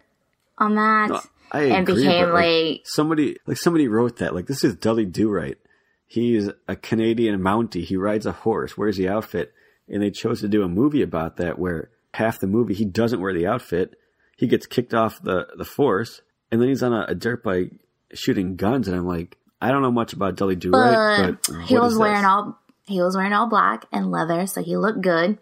on 0.57 0.73
that 0.77 1.09
No, 1.09 1.21
I 1.51 1.61
and 1.65 1.87
agree, 1.87 2.05
became 2.05 2.25
but, 2.25 2.33
like, 2.33 2.81
somebody 2.85 3.37
like 3.45 3.57
somebody 3.57 3.87
wrote 3.87 4.17
that 4.17 4.33
like 4.33 4.47
this 4.47 4.63
is 4.63 4.73
Dudley 4.73 5.05
Do 5.05 5.29
Right. 5.29 5.59
He's 6.07 6.49
a 6.67 6.75
Canadian 6.75 7.39
Mountie. 7.39 7.83
He 7.83 7.97
rides 7.97 8.25
a 8.25 8.31
horse, 8.31 8.75
wears 8.75 8.97
the 8.97 9.07
outfit, 9.09 9.53
and 9.89 10.01
they 10.01 10.11
chose 10.11 10.41
to 10.41 10.47
do 10.47 10.63
a 10.63 10.67
movie 10.69 11.01
about 11.01 11.37
that 11.37 11.57
where 11.59 11.89
half 12.13 12.39
the 12.39 12.47
movie 12.47 12.73
he 12.73 12.85
doesn't 12.85 13.21
wear 13.21 13.33
the 13.33 13.47
outfit. 13.47 13.95
He 14.37 14.47
gets 14.47 14.65
kicked 14.65 14.93
off 14.93 15.21
the 15.21 15.47
the 15.57 15.65
force, 15.65 16.21
and 16.51 16.61
then 16.61 16.69
he's 16.69 16.83
on 16.83 16.93
a, 16.93 17.05
a 17.09 17.15
dirt 17.15 17.43
bike 17.43 17.71
shooting 18.13 18.55
guns. 18.55 18.87
And 18.87 18.95
I'm 18.95 19.05
like, 19.07 19.37
I 19.61 19.71
don't 19.71 19.81
know 19.81 19.91
much 19.91 20.13
about 20.13 20.35
Dudley 20.35 20.55
Do 20.55 20.71
Right, 20.71 21.27
but 21.27 21.47
but 21.47 21.65
he 21.65 21.77
was 21.77 21.97
wearing 21.97 22.17
this? 22.17 22.25
all 22.25 22.59
he 22.85 23.01
was 23.01 23.15
wearing 23.15 23.33
all 23.33 23.47
black 23.47 23.85
and 23.91 24.11
leather, 24.11 24.47
so 24.47 24.63
he 24.63 24.77
looked 24.77 25.01
good. 25.01 25.37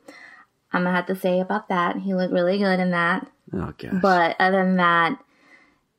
I'm 0.73 0.83
gonna 0.83 0.95
have 0.95 1.05
to 1.07 1.15
say 1.15 1.39
about 1.39 1.69
that. 1.69 1.97
He 1.97 2.13
looked 2.13 2.33
really 2.33 2.57
good 2.57 2.79
in 2.79 2.91
that. 2.91 3.27
Oh 3.53 3.73
gosh. 3.77 4.01
But 4.01 4.35
other 4.39 4.65
than 4.65 4.77
that, 4.77 5.19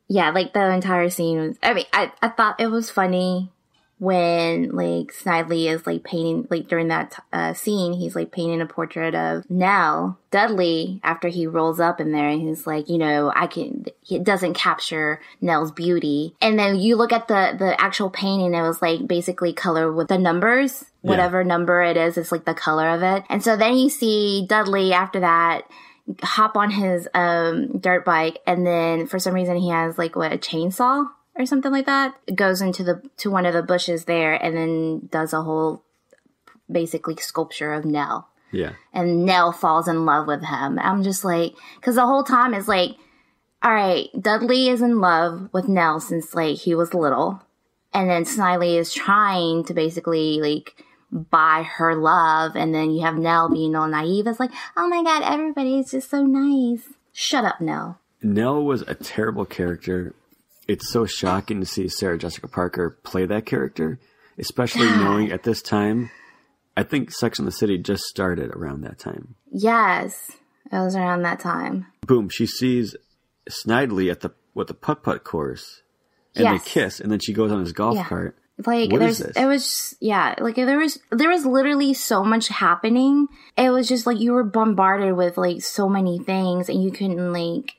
yeah, 0.09 0.31
like 0.31 0.53
the 0.53 0.73
entire 0.73 1.09
scene 1.09 1.39
was. 1.39 1.57
I 1.63 1.75
mean, 1.75 1.87
I 1.93 2.13
I 2.21 2.29
thought 2.29 2.61
it 2.61 2.67
was 2.67 2.91
funny 2.91 3.51
when 3.99 4.71
like 4.71 5.13
Snidely 5.13 5.73
is 5.73 5.87
like 5.87 6.05
painting 6.05 6.47
like 6.51 6.69
during 6.69 6.89
that 6.89 7.19
uh, 7.33 7.53
scene, 7.55 7.93
he's 7.93 8.15
like 8.15 8.31
painting 8.31 8.61
a 8.61 8.67
portrait 8.67 9.15
of 9.15 9.49
Nell 9.51 10.19
Dudley 10.31 11.01
after 11.03 11.29
he 11.29 11.47
rolls 11.47 11.81
up 11.81 12.01
in 12.01 12.13
there, 12.13 12.29
and 12.29 12.41
he's 12.41 12.67
like, 12.67 12.89
you 12.89 12.99
know, 12.99 13.33
I 13.35 13.47
can. 13.47 13.87
It 14.09 14.25
doesn't 14.25 14.55
capture 14.55 15.21
Nell's 15.41 15.73
beauty, 15.73 16.35
and 16.41 16.59
then 16.59 16.79
you 16.79 16.97
look 16.97 17.13
at 17.13 17.29
the 17.29 17.57
the 17.59 17.81
actual 17.81 18.11
painting. 18.11 18.55
It 18.55 18.63
was 18.63 18.81
like 18.81 19.07
basically 19.07 19.53
color 19.53 19.93
with 19.93 20.09
the 20.09 20.19
numbers. 20.19 20.85
Yeah. 21.03 21.11
Whatever 21.11 21.45
number 21.45 21.83
it 21.83 21.97
is, 21.97 22.17
it's 22.17 22.33
like 22.33 22.45
the 22.45 22.55
color 22.55 22.89
of 22.89 23.03
it. 23.03 23.25
And 23.29 23.43
so 23.43 23.57
then 23.57 23.77
you 23.77 23.89
see 23.89 24.45
Dudley 24.49 24.93
after 24.93 25.21
that 25.21 25.63
hop 26.23 26.57
on 26.57 26.71
his 26.71 27.07
um 27.15 27.79
dirt 27.79 28.05
bike 28.05 28.39
and 28.47 28.67
then 28.67 29.07
for 29.07 29.19
some 29.19 29.35
reason 29.35 29.57
he 29.57 29.69
has 29.69 29.99
like 29.99 30.17
what 30.17 30.33
a 30.33 30.39
chainsaw 30.39 31.07
or 31.39 31.47
something 31.47 31.73
like 31.73 31.87
that 31.87 32.15
goes 32.35 32.61
into 32.61 32.83
the 32.85 33.01
to 33.19 33.31
one 33.31 33.47
of 33.47 33.55
the 33.55 33.63
bushes 33.63 34.05
there 34.05 34.35
and 34.35 34.57
then 34.57 35.09
does 35.11 35.33
a 35.33 35.43
whole 35.43 35.83
basically 36.71 37.17
sculpture 37.17 37.73
of 37.73 37.85
Nell 37.87 38.29
Yeah. 38.53 38.73
and 38.93 39.25
Nell 39.25 39.53
falls 39.53 39.89
in 39.89 40.05
love 40.05 40.27
with 40.27 40.45
him. 40.45 40.79
I'm 40.79 41.03
just 41.03 41.25
like, 41.25 41.55
because 41.77 41.95
the 41.95 42.05
whole 42.07 42.25
time 42.25 42.53
it's 42.53 42.69
like, 42.69 42.97
all 43.63 43.73
right, 43.75 44.09
Dudley 44.21 44.69
is 44.69 44.83
in 44.83 45.01
love 45.01 45.49
with 45.53 45.69
Nell 45.69 46.01
since 46.01 46.35
like 46.35 46.57
he 46.59 46.75
was 46.75 46.93
little, 46.95 47.43
and 47.95 48.09
then 48.11 48.25
Snidely 48.25 48.79
is 48.79 48.93
trying 48.93 49.65
to 49.65 49.75
basically 49.75 50.41
like 50.41 50.85
buy 51.11 51.63
her 51.63 51.95
love, 51.97 52.55
and 52.55 52.75
then 52.75 52.91
you 52.91 53.03
have 53.03 53.17
Nell 53.17 53.49
being 53.49 53.75
all 53.75 53.89
naive. 53.89 54.27
It's 54.27 54.39
like, 54.39 54.53
oh 54.77 54.89
my 54.89 55.03
god, 55.03 55.23
everybody's 55.25 55.91
just 55.91 56.11
so 56.11 56.23
nice. 56.25 56.85
Shut 57.13 57.45
up, 57.45 57.61
Nell. 57.61 57.99
Nell 58.23 58.63
was 58.63 58.83
a 58.83 58.95
terrible 58.95 59.45
character. 59.45 60.15
It's 60.69 60.91
so 60.93 61.07
shocking 61.07 61.61
to 61.61 61.67
see 61.67 61.89
Sarah 61.89 62.19
Jessica 62.19 62.47
Parker 62.47 62.99
play 63.03 63.25
that 63.27 63.47
character, 63.47 63.99
especially 64.39 64.87
knowing 64.97 65.33
at 65.33 65.43
this 65.43 65.63
time. 65.63 66.11
I 66.77 66.83
think 66.85 67.11
Sex 67.11 67.39
and 67.41 67.49
the 67.49 67.53
City 67.53 67.79
just 67.79 68.05
started 68.05 68.51
around 68.53 68.83
that 68.83 68.99
time. 68.99 69.35
Yes, 69.51 70.31
it 70.71 70.77
was 70.79 70.95
around 70.95 71.23
that 71.23 71.41
time. 71.41 71.87
Boom, 72.07 72.29
she 72.29 72.47
sees 72.47 72.95
Snidely 73.51 74.11
at 74.11 74.21
the 74.21 74.31
what 74.53 74.67
the 74.69 74.75
putt 74.75 75.03
putt 75.03 75.25
course, 75.25 75.83
and 76.37 76.45
Yes. 76.45 76.63
they 76.65 76.71
kiss, 76.71 77.01
and 77.01 77.11
then 77.11 77.19
she 77.19 77.33
goes 77.33 77.51
on 77.51 77.61
his 77.61 77.73
golf 77.73 77.97
Yeah. 77.97 78.05
cart. 78.05 78.37
Like 78.67 78.91
What 78.93 79.01
is 79.03 79.19
there's, 79.19 79.35
this? 79.35 79.43
it 79.43 79.47
was 79.47 79.63
just- 79.65 79.95
yeah, 80.01 80.35
like 80.41 80.57
there 80.57 80.79
was 80.79 80.99
there 81.11 81.31
was 81.31 81.47
literally 81.47 81.95
so 81.95 82.23
much 82.25 82.49
happening. 82.49 83.29
It 83.57 83.71
was 83.71 83.89
just 83.89 84.07
like 84.07 84.19
you 84.21 84.33
were 84.33 84.45
bombarded 84.45 85.17
with 85.17 85.39
like 85.39 85.63
so 85.63 85.89
many 85.89 86.19
things, 86.19 86.69
and 86.69 86.83
you 86.83 86.91
couldn't 86.91 87.33
like 87.33 87.77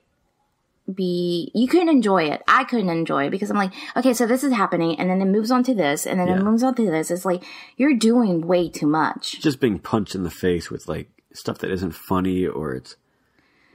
be 0.94 1.52
you 1.56 1.68
couldn't 1.68 1.90
enjoy 1.90 2.24
it. 2.24 2.42
I 2.48 2.64
couldn't 2.64 2.90
enjoy 2.90 3.26
it 3.28 3.30
because 3.32 3.50
I'm 3.50 3.58
like, 3.58 3.72
okay, 3.96 4.14
so 4.14 4.26
this 4.26 4.44
is 4.44 4.54
happening, 4.54 5.00
and 5.00 5.10
then 5.10 5.22
it 5.22 5.26
moves 5.26 5.52
on 5.52 5.64
to 5.64 5.74
this, 5.74 6.06
and 6.06 6.20
then 6.20 6.28
Yeah. 6.28 6.38
it 6.40 6.44
moves 6.44 6.64
on 6.64 6.76
to 6.76 6.84
this. 6.86 7.12
It's 7.12 7.26
like 7.26 7.44
you're 7.78 7.96
doing 7.96 8.46
way 8.48 8.70
too 8.70 8.88
much. 8.88 9.40
Just 9.40 9.60
being 9.60 9.80
punched 9.80 10.16
in 10.16 10.24
the 10.24 10.32
face 10.32 10.70
with 10.72 10.88
like 10.88 11.10
stuff 11.34 11.60
that 11.60 11.72
isn't 11.72 11.94
funny 11.96 12.46
or 12.48 12.74
it's 12.74 12.96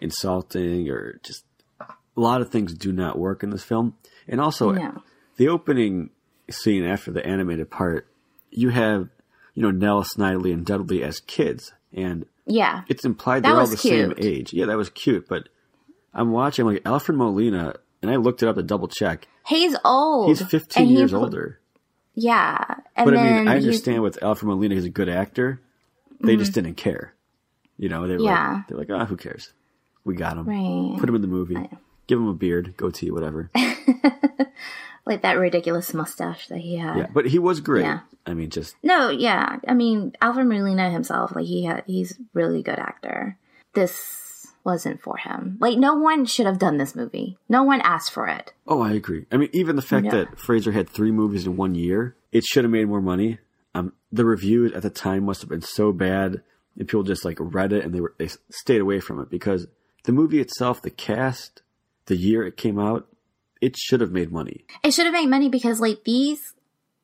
insulting 0.00 0.88
or 0.90 1.20
just 1.22 1.44
a 1.80 1.86
lot 2.20 2.40
of 2.40 2.50
things 2.50 2.74
do 2.74 2.92
not 2.92 3.18
work 3.18 3.42
in 3.42 3.50
this 3.50 3.62
film. 3.64 3.94
And 4.28 4.40
also, 4.40 4.72
No. 4.72 5.02
the 5.36 5.48
opening 5.48 6.10
scene 6.50 6.84
after 6.84 7.10
the 7.10 7.24
animated 7.26 7.70
part, 7.70 8.06
you 8.50 8.70
have, 8.70 9.08
you 9.54 9.62
know, 9.62 9.70
Nell, 9.70 10.04
Snidely, 10.04 10.52
and 10.52 10.64
Dudley 10.64 11.02
as 11.02 11.20
kids, 11.20 11.72
and 11.92 12.26
Yeah, 12.46 12.82
it's 12.88 13.04
implied 13.04 13.42
That 13.42 13.50
they're 13.52 13.60
all 13.60 13.66
the 13.66 13.76
same 13.76 14.12
age. 14.18 14.52
Yeah, 14.52 14.66
that 14.66 14.76
was 14.76 14.90
cute, 14.90 15.26
but 15.28 15.48
I'm 16.14 16.30
watching 16.30 16.64
like 16.66 16.82
Alfred 16.86 17.18
Molina, 17.18 17.74
and 18.02 18.10
I 18.10 18.16
looked 18.16 18.42
it 18.42 18.48
up 18.48 18.56
to 18.56 18.62
double 18.62 18.88
check. 18.88 19.26
he's 19.46 19.76
old. 19.84 20.28
He's 20.28 20.40
15 20.42 20.82
and 20.82 20.90
he 20.90 20.96
years 20.98 21.12
older. 21.14 21.58
Yeah, 22.14 22.62
and 22.94 23.04
But 23.06 23.16
I 23.16 23.22
mean, 23.40 23.48
I 23.48 23.56
understand 23.56 24.02
with 24.02 24.22
Alfred 24.22 24.48
Molina, 24.48 24.74
he's 24.76 24.84
a 24.84 24.90
good 24.90 25.08
actor. 25.08 25.60
They 26.20 26.36
just 26.36 26.52
didn't 26.52 26.74
care. 26.74 27.12
You 27.76 27.88
know, 27.88 28.06
they 28.06 28.14
were 28.14 28.20
Mm-hmm. 28.20 28.26
Yeah. 28.26 28.52
like, 28.54 28.66
they're 28.68 28.78
like, 28.78 28.90
ah, 29.02 29.04
who 29.06 29.16
cares? 29.16 29.52
We 30.04 30.14
got 30.14 30.36
him. 30.38 30.46
Right. 30.48 30.98
Put 31.00 31.08
him 31.08 31.16
in 31.16 31.22
the 31.22 31.26
movie. 31.28 31.56
Give 32.06 32.18
him 32.20 32.28
a 32.28 32.34
beard, 32.34 32.74
goatee, 32.76 33.10
whatever. 33.10 33.50
like 35.06 35.22
that 35.22 35.38
ridiculous 35.38 35.92
mustache 35.92 36.48
that 36.48 36.58
he 36.58 36.76
had. 36.76 36.96
yeah, 36.96 37.06
but 37.12 37.26
he 37.26 37.38
was 37.38 37.60
great. 37.60 37.82
Yeah. 37.82 38.00
I 38.26 38.32
mean, 38.34 38.48
just 38.50 38.74
No, 38.82 39.10
yeah. 39.10 39.56
I 39.68 39.74
mean, 39.74 40.14
Alfred 40.22 40.46
Molina 40.46 40.90
himself, 40.90 41.34
like 41.34 41.46
he 41.46 41.64
had, 41.64 41.84
he's 41.86 42.18
really 42.32 42.62
good 42.62 42.78
actor. 42.78 43.36
This 43.74 44.23
wasn't 44.64 45.02
for 45.02 45.16
him. 45.16 45.56
Like 45.60 45.78
no 45.78 45.94
one 45.94 46.24
should 46.24 46.46
have 46.46 46.58
done 46.58 46.78
this 46.78 46.94
movie. 46.94 47.36
No 47.48 47.62
one 47.62 47.80
asked 47.82 48.12
for 48.12 48.26
it. 48.26 48.52
oh, 48.66 48.80
I 48.80 48.92
agree. 48.92 49.26
I 49.30 49.36
mean, 49.36 49.50
even 49.52 49.76
the 49.76 49.82
fact 49.82 50.06
Yeah. 50.06 50.12
that 50.12 50.38
Fraser 50.38 50.72
had 50.72 50.88
three 50.88 51.10
movies 51.12 51.46
in 51.46 51.56
one 51.56 51.74
year, 51.74 52.16
it 52.32 52.44
should 52.44 52.64
have 52.64 52.70
made 52.70 52.88
more 52.88 53.00
money. 53.02 53.38
Um, 53.74 53.92
the 54.12 54.24
reviews 54.24 54.72
at 54.72 54.82
the 54.82 54.90
time 54.90 55.24
must 55.24 55.40
have 55.42 55.50
been 55.50 55.60
so 55.60 55.92
bad, 55.92 56.42
and 56.78 56.88
people 56.88 57.02
just 57.02 57.24
like 57.24 57.36
read 57.40 57.72
it 57.72 57.84
and 57.84 57.94
they 57.94 58.00
were 58.00 58.14
they 58.18 58.28
stayed 58.50 58.80
away 58.80 59.00
from 59.00 59.20
it 59.20 59.30
because 59.30 59.66
the 60.04 60.12
movie 60.12 60.40
itself, 60.40 60.80
the 60.82 60.90
cast, 60.90 61.62
the 62.06 62.16
year 62.16 62.44
it 62.46 62.56
came 62.56 62.78
out, 62.78 63.06
it 63.60 63.76
should 63.76 64.00
have 64.00 64.12
made 64.12 64.30
money. 64.32 64.64
It 64.82 64.92
should 64.92 65.06
have 65.06 65.12
made 65.14 65.26
money 65.28 65.48
because 65.48 65.80
like 65.80 66.04
these, 66.04 66.54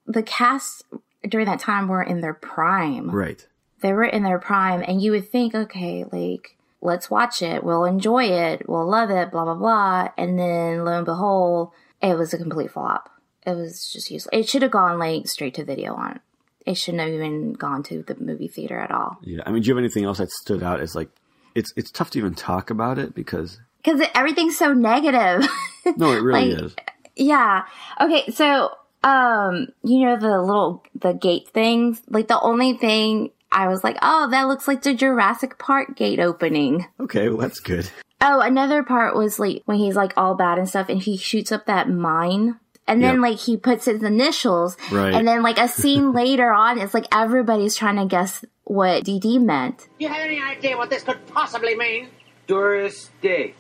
the 0.07 0.23
cast 0.23 0.85
during 1.29 1.47
that 1.47 1.59
time 1.61 1.89
were 1.89 2.03
in 2.03 2.21
their 2.21 2.35
prime. 2.35 3.11
Right. 3.11 3.47
They 3.81 3.93
were 3.93 4.05
in 4.05 4.23
their 4.23 4.39
prime, 4.39 4.83
and 4.87 5.01
you 5.03 5.13
would 5.13 5.31
think, 5.31 5.55
okay, 5.55 6.05
like 6.11 6.57
let's 6.81 7.11
watch 7.11 7.43
it, 7.43 7.63
we'll 7.65 7.85
enjoy 7.85 8.25
it, 8.25 8.69
we'll 8.69 8.89
love 8.89 9.11
it, 9.11 9.31
blah 9.31 9.45
blah 9.45 9.55
blah, 9.55 10.09
and 10.17 10.39
then 10.39 10.85
lo 10.85 10.93
and 10.97 11.07
behold, 11.07 11.73
it 12.03 12.17
was 12.17 12.33
a 12.35 12.39
complete 12.39 12.71
flop. 12.71 13.11
It 13.47 13.57
was 13.57 13.91
just 13.93 14.11
useless. 14.11 14.31
It 14.33 14.49
should 14.49 14.63
have 14.63 14.71
gone 14.71 14.99
like 14.99 15.27
straight 15.27 15.55
to 15.55 15.65
video 15.65 15.95
on. 15.95 16.21
It 16.67 16.75
shouldn't 16.77 17.03
have 17.03 17.11
even 17.13 17.55
gone 17.55 17.83
to 17.85 18.03
the 18.03 18.15
movie 18.21 18.49
theater 18.49 18.79
at 18.79 18.91
all. 18.91 19.17
Yeah. 19.23 19.43
I 19.47 19.51
mean, 19.51 19.63
do 19.63 19.69
you 19.69 19.75
have 19.75 19.83
anything 19.83 20.05
else 20.05 20.19
that 20.19 20.31
stood 20.31 20.63
out 20.63 20.81
as 20.81 20.95
like 20.95 21.09
it's 21.55 21.73
it's 21.77 21.91
tough 21.91 22.11
to 22.11 22.19
even 22.19 22.35
talk 22.35 22.69
about 22.71 22.99
it 22.99 23.15
because 23.15 23.59
because 23.83 24.07
everything's 24.15 24.59
so 24.59 24.73
negative. 24.75 25.49
no, 25.97 26.13
it 26.13 26.23
really 26.23 26.55
Like- 26.55 26.65
is. 26.65 26.77
yeah. 27.17 27.65
Okay. 28.01 28.31
So, 28.31 28.73
um, 29.03 29.69
you 29.83 30.01
know 30.05 30.17
the 30.19 30.41
little 30.41 30.85
the 30.95 31.15
gate 31.15 31.49
things. 31.49 32.03
Like 32.09 32.29
the 32.29 32.39
only 32.41 32.75
thing 32.75 33.31
I 33.53 33.69
was 33.69 33.83
like, 33.83 33.97
oh, 34.03 34.29
that 34.31 34.47
looks 34.49 34.69
like 34.69 34.83
the 34.83 34.95
Jurassic 34.95 35.59
Park 35.59 35.97
gate 35.97 36.21
opening. 36.21 36.87
Okay, 37.01 37.29
well 37.29 37.39
that's 37.39 37.61
good. 37.61 37.91
Oh, 38.21 38.41
another 38.41 38.83
part 38.83 39.17
was 39.17 39.39
like 39.39 39.63
when 39.65 39.79
he's 39.79 39.97
like 39.97 40.13
all 40.17 40.35
bad 40.35 40.59
and 40.59 40.69
stuff, 40.69 40.89
and 40.89 41.01
he 41.03 41.17
shoots 41.17 41.51
up 41.53 41.67
that 41.67 41.89
mine. 41.89 42.59
And 42.87 43.03
then 43.03 43.17
Yep. 43.17 43.23
like 43.23 43.39
he 43.39 43.57
puts 43.57 43.85
his 43.85 44.03
initials, 44.03 44.77
Right. 44.91 45.15
and 45.15 45.27
then 45.27 45.43
like 45.43 45.59
a 45.59 45.69
scene 45.69 46.13
later 46.23 46.53
on, 46.53 46.79
it's 46.81 46.95
like 46.95 47.07
everybody's 47.13 47.77
trying 47.77 47.97
to 47.97 48.07
guess 48.07 48.45
what 48.65 49.05
DD 49.05 49.39
meant. 49.41 49.89
You 49.99 50.09
have 50.09 50.21
any 50.25 50.41
idea 50.41 50.77
what 50.77 50.91
this 50.91 51.03
could 51.03 51.25
possibly 51.29 51.77
mean? 51.77 52.09
Doris 52.47 53.11
Day. 53.23 53.55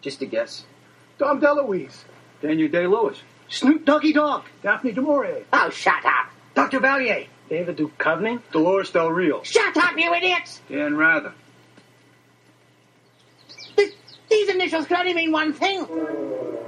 Just 0.00 0.22
a 0.22 0.26
guess. 0.26 0.64
Dom 1.18 1.40
DeLuise. 1.40 2.04
Daniel 2.40 2.68
Day 2.70 2.86
Lewis. 2.86 3.18
Snoop 3.48 3.84
Doggy 3.84 4.12
Dogg. 4.14 4.44
Daphne 4.62 4.92
du 4.92 5.02
Maurier. 5.02 5.44
Oh, 5.52 5.68
shut 5.70 6.02
up! 6.04 6.30
Dr. 6.54 6.80
Valier. 6.80 7.26
David 7.50 7.76
Duchovny. 7.76 8.40
Dolores 8.52 8.90
Del 8.90 9.10
Rio. 9.10 9.42
Shut 9.42 9.76
up, 9.76 9.98
you 9.98 10.14
idiots! 10.14 10.62
Dan 10.70 10.96
Rather. 10.96 11.34
Th- 13.76 13.92
these 14.30 14.48
initials 14.48 14.86
can 14.86 14.98
only 14.98 15.14
mean 15.14 15.32
one 15.32 15.52
thing. 15.52 15.84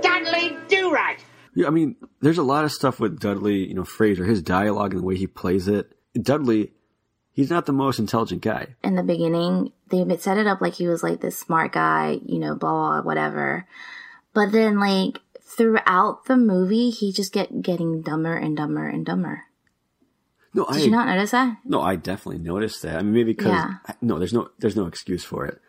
Dudley 0.03 0.57
Do 0.69 0.91
Right. 0.93 1.25
Yeah, 1.55 1.69
I 1.69 1.71
mean, 1.71 1.97
there's 2.21 2.39
a 2.39 2.43
lot 2.43 2.65
of 2.65 2.73
stuff 2.73 2.99
with 2.99 3.21
Dudley, 3.21 3.69
you 3.69 3.75
know, 3.75 3.85
Fraser, 3.85 4.25
his 4.25 4.43
dialogue 4.43 4.93
and 4.93 5.03
the 5.03 5.07
way 5.07 5.17
he 5.17 5.27
plays 5.27 5.69
it. 5.69 5.93
Dudley, 6.21 6.73
he's 7.31 7.51
not 7.51 7.67
the 7.67 7.73
most 7.73 7.99
intelligent 7.99 8.43
guy. 8.43 8.75
in 8.83 8.97
the 8.97 9.03
beginning, 9.03 9.71
they 9.89 10.05
set 10.17 10.39
it 10.39 10.47
up 10.47 10.61
like 10.61 10.75
he 10.75 10.89
was 10.89 11.03
like 11.03 11.21
this 11.21 11.39
smart 11.39 11.73
guy, 11.73 12.19
you 12.25 12.39
know, 12.39 12.57
blah, 12.57 12.71
blah, 12.71 12.91
blah, 12.91 13.03
whatever. 13.03 13.67
But 14.35 14.51
then, 14.51 14.81
like, 14.81 15.21
throughout 15.43 16.25
the 16.25 16.37
movie, 16.39 16.91
he 16.91 17.13
just 17.13 17.33
get 17.33 17.63
getting 17.63 18.01
dumber 18.01 18.35
and 18.35 18.57
dumber 18.57 18.89
and 18.89 19.05
dumber. 19.05 19.45
No, 20.55 20.67
Did 20.67 20.77
I 20.77 20.79
you 20.85 20.91
not 20.91 21.07
notice 21.07 21.31
that? 21.31 21.57
no, 21.65 21.81
I 21.81 21.97
definitely 21.97 22.39
noticed 22.43 22.83
that. 22.83 22.97
I 22.97 23.03
mean, 23.03 23.13
maybe 23.15 23.33
because 23.33 23.53
Yeah. 23.53 23.75
no, 24.03 24.19
there's 24.19 24.33
no 24.35 24.51
there's 24.59 24.77
no 24.77 24.87
excuse 24.87 25.25
for 25.25 25.47
it. 25.47 25.61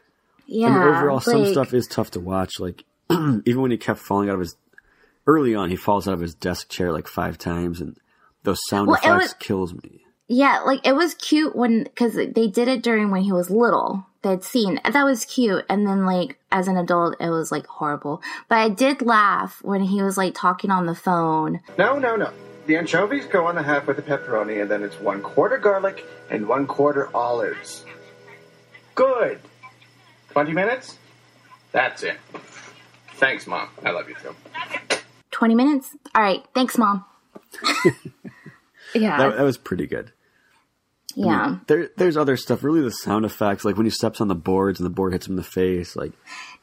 Yeah. 0.45 0.67
I 0.67 0.71
mean, 0.71 0.81
overall, 0.95 1.19
some 1.21 1.45
stuff 1.45 1.73
is 1.73 1.87
tough 1.87 2.11
to 2.11 2.19
watch. 2.19 2.59
Like 2.59 2.83
even 3.11 3.61
when 3.61 3.71
he 3.71 3.77
kept 3.77 3.99
falling 3.99 4.27
out 4.29 4.35
of 4.35 4.41
his 4.41 4.55
early 5.25 5.55
on, 5.55 5.69
he 5.69 5.75
falls 5.77 6.07
out 6.07 6.13
of 6.15 6.19
his 6.19 6.35
desk 6.35 6.69
chair 6.69 6.91
like 6.91 7.07
five 7.07 7.37
times, 7.37 7.79
and 7.79 7.95
those 8.43 8.59
sound 8.67 8.87
Well, 8.87 8.97
effects 8.97 9.17
was- 9.23 9.33
kills 9.39 9.73
me. 9.73 10.01
Yeah, 10.29 10.59
like 10.65 10.85
it 10.87 10.95
was 10.95 11.13
cute 11.15 11.55
when 11.55 11.83
because 11.83 12.15
they 12.15 12.47
did 12.47 12.67
it 12.67 12.81
during 12.81 13.11
when 13.11 13.21
he 13.23 13.31
was 13.31 13.49
little. 13.49 14.05
That 14.21 14.43
scene 14.45 14.79
that 14.89 15.03
was 15.03 15.25
cute, 15.25 15.65
and 15.69 15.85
then 15.85 16.05
like 16.05 16.37
as 16.51 16.69
an 16.69 16.77
adult, 16.77 17.17
it 17.19 17.29
was 17.29 17.51
like 17.51 17.67
horrible. 17.67 18.21
But 18.47 18.57
I 18.59 18.69
did 18.69 19.01
laugh 19.01 19.59
when 19.63 19.81
he 19.81 20.01
was 20.01 20.17
like 20.17 20.33
talking 20.33 20.71
on 20.71 20.85
the 20.85 20.95
phone. 20.95 21.59
No, 21.77 21.99
no, 21.99 22.15
no. 22.15 22.31
The 22.65 22.77
anchovies 22.77 23.25
go 23.25 23.47
on 23.47 23.55
the 23.55 23.63
half 23.63 23.87
with 23.87 23.97
the 23.97 24.01
pepperoni, 24.03 24.61
and 24.61 24.71
then 24.71 24.83
it's 24.83 24.99
one 24.99 25.21
quarter 25.21 25.57
garlic 25.57 26.05
and 26.29 26.47
one 26.47 26.65
quarter 26.65 27.09
olives. 27.15 27.83
Good. 28.95 29.39
20 30.31 30.53
minutes? 30.53 30.97
That's 31.71 32.03
it. 32.03 32.17
Thanks, 33.15 33.47
Mom. 33.47 33.69
I 33.85 33.91
love 33.91 34.07
you 34.09 34.15
too. 34.15 34.35
Twenty 35.31 35.55
minutes. 35.55 35.89
All 36.15 36.21
right, 36.21 36.43
thanks, 36.53 36.77
mom. 36.77 37.03
yeah, 38.93 39.17
That, 39.17 39.37
that 39.37 39.43
was 39.43 39.57
pretty 39.57 39.87
good. 39.87 40.11
I 41.15 41.19
mean, 41.19 41.27
yeah. 41.27 41.57
there, 41.67 41.89
there's 41.97 42.17
other 42.17 42.37
stuff. 42.37 42.63
Really, 42.63 42.81
the 42.81 42.91
sound 42.91 43.25
effects, 43.25 43.65
like 43.65 43.75
when 43.75 43.85
he 43.85 43.89
steps 43.91 44.21
on 44.21 44.27
the 44.27 44.35
boards 44.35 44.79
and 44.79 44.85
the 44.85 44.93
board 44.93 45.13
hits 45.13 45.27
him 45.27 45.33
in 45.33 45.37
the 45.37 45.43
face, 45.43 45.95
like 45.95 46.11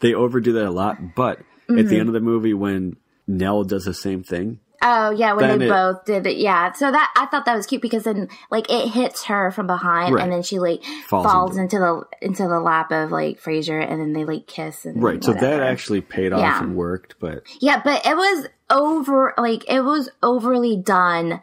they 0.00 0.14
overdo 0.14 0.52
that 0.54 0.66
a 0.66 0.70
lot. 0.70 1.14
But 1.14 1.40
at 1.40 1.44
Mhm. 1.76 1.88
the 1.88 1.98
end 1.98 2.08
of 2.08 2.12
the 2.14 2.20
movie, 2.20 2.54
when 2.54 2.96
Nell 3.26 3.64
does 3.64 3.84
the 3.84 3.94
same 3.94 4.22
thing, 4.22 4.60
Oh 4.82 5.10
yeah, 5.10 5.34
when 5.34 5.58
they 5.58 5.66
it- 5.66 5.68
both 5.68 6.04
did 6.04 6.26
it. 6.26 6.38
Yeah, 6.38 6.72
so 6.72 6.90
that 6.90 7.12
I 7.16 7.26
thought 7.26 7.44
that 7.44 7.54
was 7.54 7.66
cute 7.66 7.82
because 7.82 8.04
then 8.04 8.28
like 8.50 8.70
it 8.70 8.88
hits 8.88 9.24
her 9.24 9.50
from 9.50 9.66
behind, 9.66 10.14
Right. 10.14 10.22
and 10.24 10.32
then 10.32 10.42
she 10.42 10.58
like 10.58 10.82
Falls 11.06 11.26
falls, 11.26 11.56
into 11.56 11.78
the 11.78 12.02
into 12.22 12.44
the 12.48 12.60
lap 12.60 12.90
of 12.90 13.10
like 13.12 13.38
Fraser, 13.38 13.78
and 13.78 14.00
then 14.00 14.12
they 14.14 14.24
like 14.24 14.46
kiss 14.46 14.86
and 14.86 15.02
right? 15.02 15.22
So 15.22 15.32
that 15.34 15.60
actually 15.60 16.00
paid 16.00 16.32
off 16.32 16.40
Yeah. 16.40 16.62
and 16.62 16.76
worked. 16.76 17.16
But 17.20 17.42
Yeah, 17.60 17.80
but 17.84 18.06
it 18.06 18.16
was 18.16 18.46
over 18.70 19.34
like 19.36 19.70
it 19.70 19.80
was 19.82 20.08
overly 20.22 20.76
done 20.76 21.40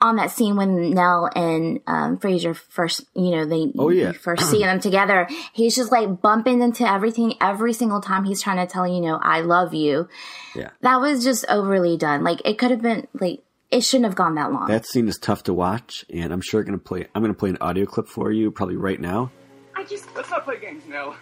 on 0.00 0.16
that 0.16 0.30
scene 0.30 0.56
when 0.56 0.90
Nell 0.92 1.28
and 1.34 1.80
um, 1.86 2.16
Fraser 2.18 2.54
first, 2.54 3.04
you 3.14 3.30
know, 3.30 3.44
they 3.44 3.70
Oh, 3.78 3.90
yeah. 3.90 4.08
you 4.08 4.12
first 4.14 4.50
see 4.50 4.60
them 4.60 4.80
together. 4.80 5.28
He's 5.52 5.76
just 5.76 5.92
like 5.92 6.22
bumping 6.22 6.62
into 6.62 6.90
everything 6.90 7.34
every 7.40 7.72
single 7.72 8.00
time 8.00 8.24
he's 8.24 8.40
trying 8.40 8.56
to 8.66 8.72
tell 8.72 8.86
you 8.88 9.00
know 9.00 9.18
I 9.22 9.40
love 9.42 9.74
you. 9.74 10.08
Yeah. 10.56 10.70
That 10.80 11.00
was 11.00 11.22
just 11.22 11.44
overly 11.48 11.96
done. 11.96 12.24
Like 12.24 12.40
it 12.44 12.58
could 12.58 12.70
have 12.70 12.80
been 12.82 13.06
like 13.14 13.42
it 13.70 13.82
shouldn't 13.84 14.06
have 14.06 14.16
gone 14.16 14.34
that 14.36 14.50
long. 14.52 14.66
That 14.68 14.84
scene 14.86 15.06
is 15.06 15.16
tough 15.18 15.44
to 15.44 15.54
watch, 15.54 16.04
and 16.12 16.32
I'm 16.32 16.40
sure 16.40 16.62
going 16.64 16.76
to 16.78 16.84
play. 16.84 17.06
I'm 17.14 17.22
going 17.22 17.32
to 17.32 17.38
play 17.38 17.50
an 17.50 17.58
audio 17.60 17.86
clip 17.86 18.08
for 18.08 18.32
you, 18.32 18.50
probably 18.50 18.76
right 18.76 19.00
now. 19.00 19.30
I 19.76 19.84
just. 19.84 20.08
Let's 20.16 20.28
not 20.30 20.42
play 20.44 20.58
games, 20.58 20.82
Nell. 20.88 21.14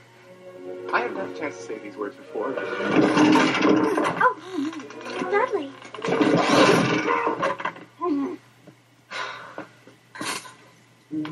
I 0.93 1.01
haven't 1.01 1.17
had 1.19 1.29
a 1.29 1.39
chance 1.39 1.57
to 1.59 1.63
say 1.63 1.79
these 1.79 1.97
words 1.97 2.17
before. 2.17 2.55
Oh, 4.21 4.37
Dudley. 5.31 5.71
Nell? 11.11 11.25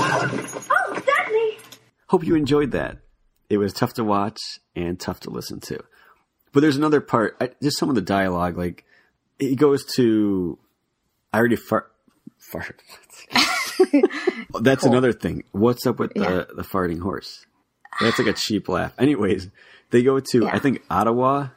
Oh, 0.00 1.02
Dudley. 1.06 1.58
Hope 2.08 2.24
you 2.24 2.34
enjoyed 2.34 2.72
that. 2.72 2.98
It 3.48 3.58
was 3.58 3.72
tough 3.72 3.94
to 3.94 4.04
watch 4.04 4.38
and 4.76 4.98
tough 5.00 5.20
to 5.20 5.30
listen 5.30 5.60
to. 5.60 5.78
But 6.52 6.60
there's 6.60 6.76
another 6.76 7.00
part, 7.00 7.36
I, 7.40 7.50
just 7.62 7.78
some 7.78 7.88
of 7.88 7.94
the 7.94 8.02
dialogue, 8.02 8.56
like, 8.58 8.84
he 9.38 9.54
goes 9.56 9.84
to, 9.96 10.58
I 11.32 11.38
already 11.38 11.56
fart, 11.56 11.90
fart. 12.38 12.82
That's 14.60 14.84
another 14.84 15.12
thing. 15.12 15.44
What's 15.52 15.86
up 15.86 15.98
with 15.98 16.12
Yeah. 16.16 16.28
the, 16.30 16.48
the 16.56 16.62
farting 16.62 17.00
horse? 17.00 17.46
That's 18.00 18.18
like 18.18 18.28
a 18.28 18.32
cheap 18.32 18.68
laugh. 18.68 18.92
Anyways, 18.98 19.48
they 19.90 20.02
go 20.02 20.20
to, 20.20 20.46
I 20.48 20.58
think, 20.58 20.82
Ottawa. 20.90 21.48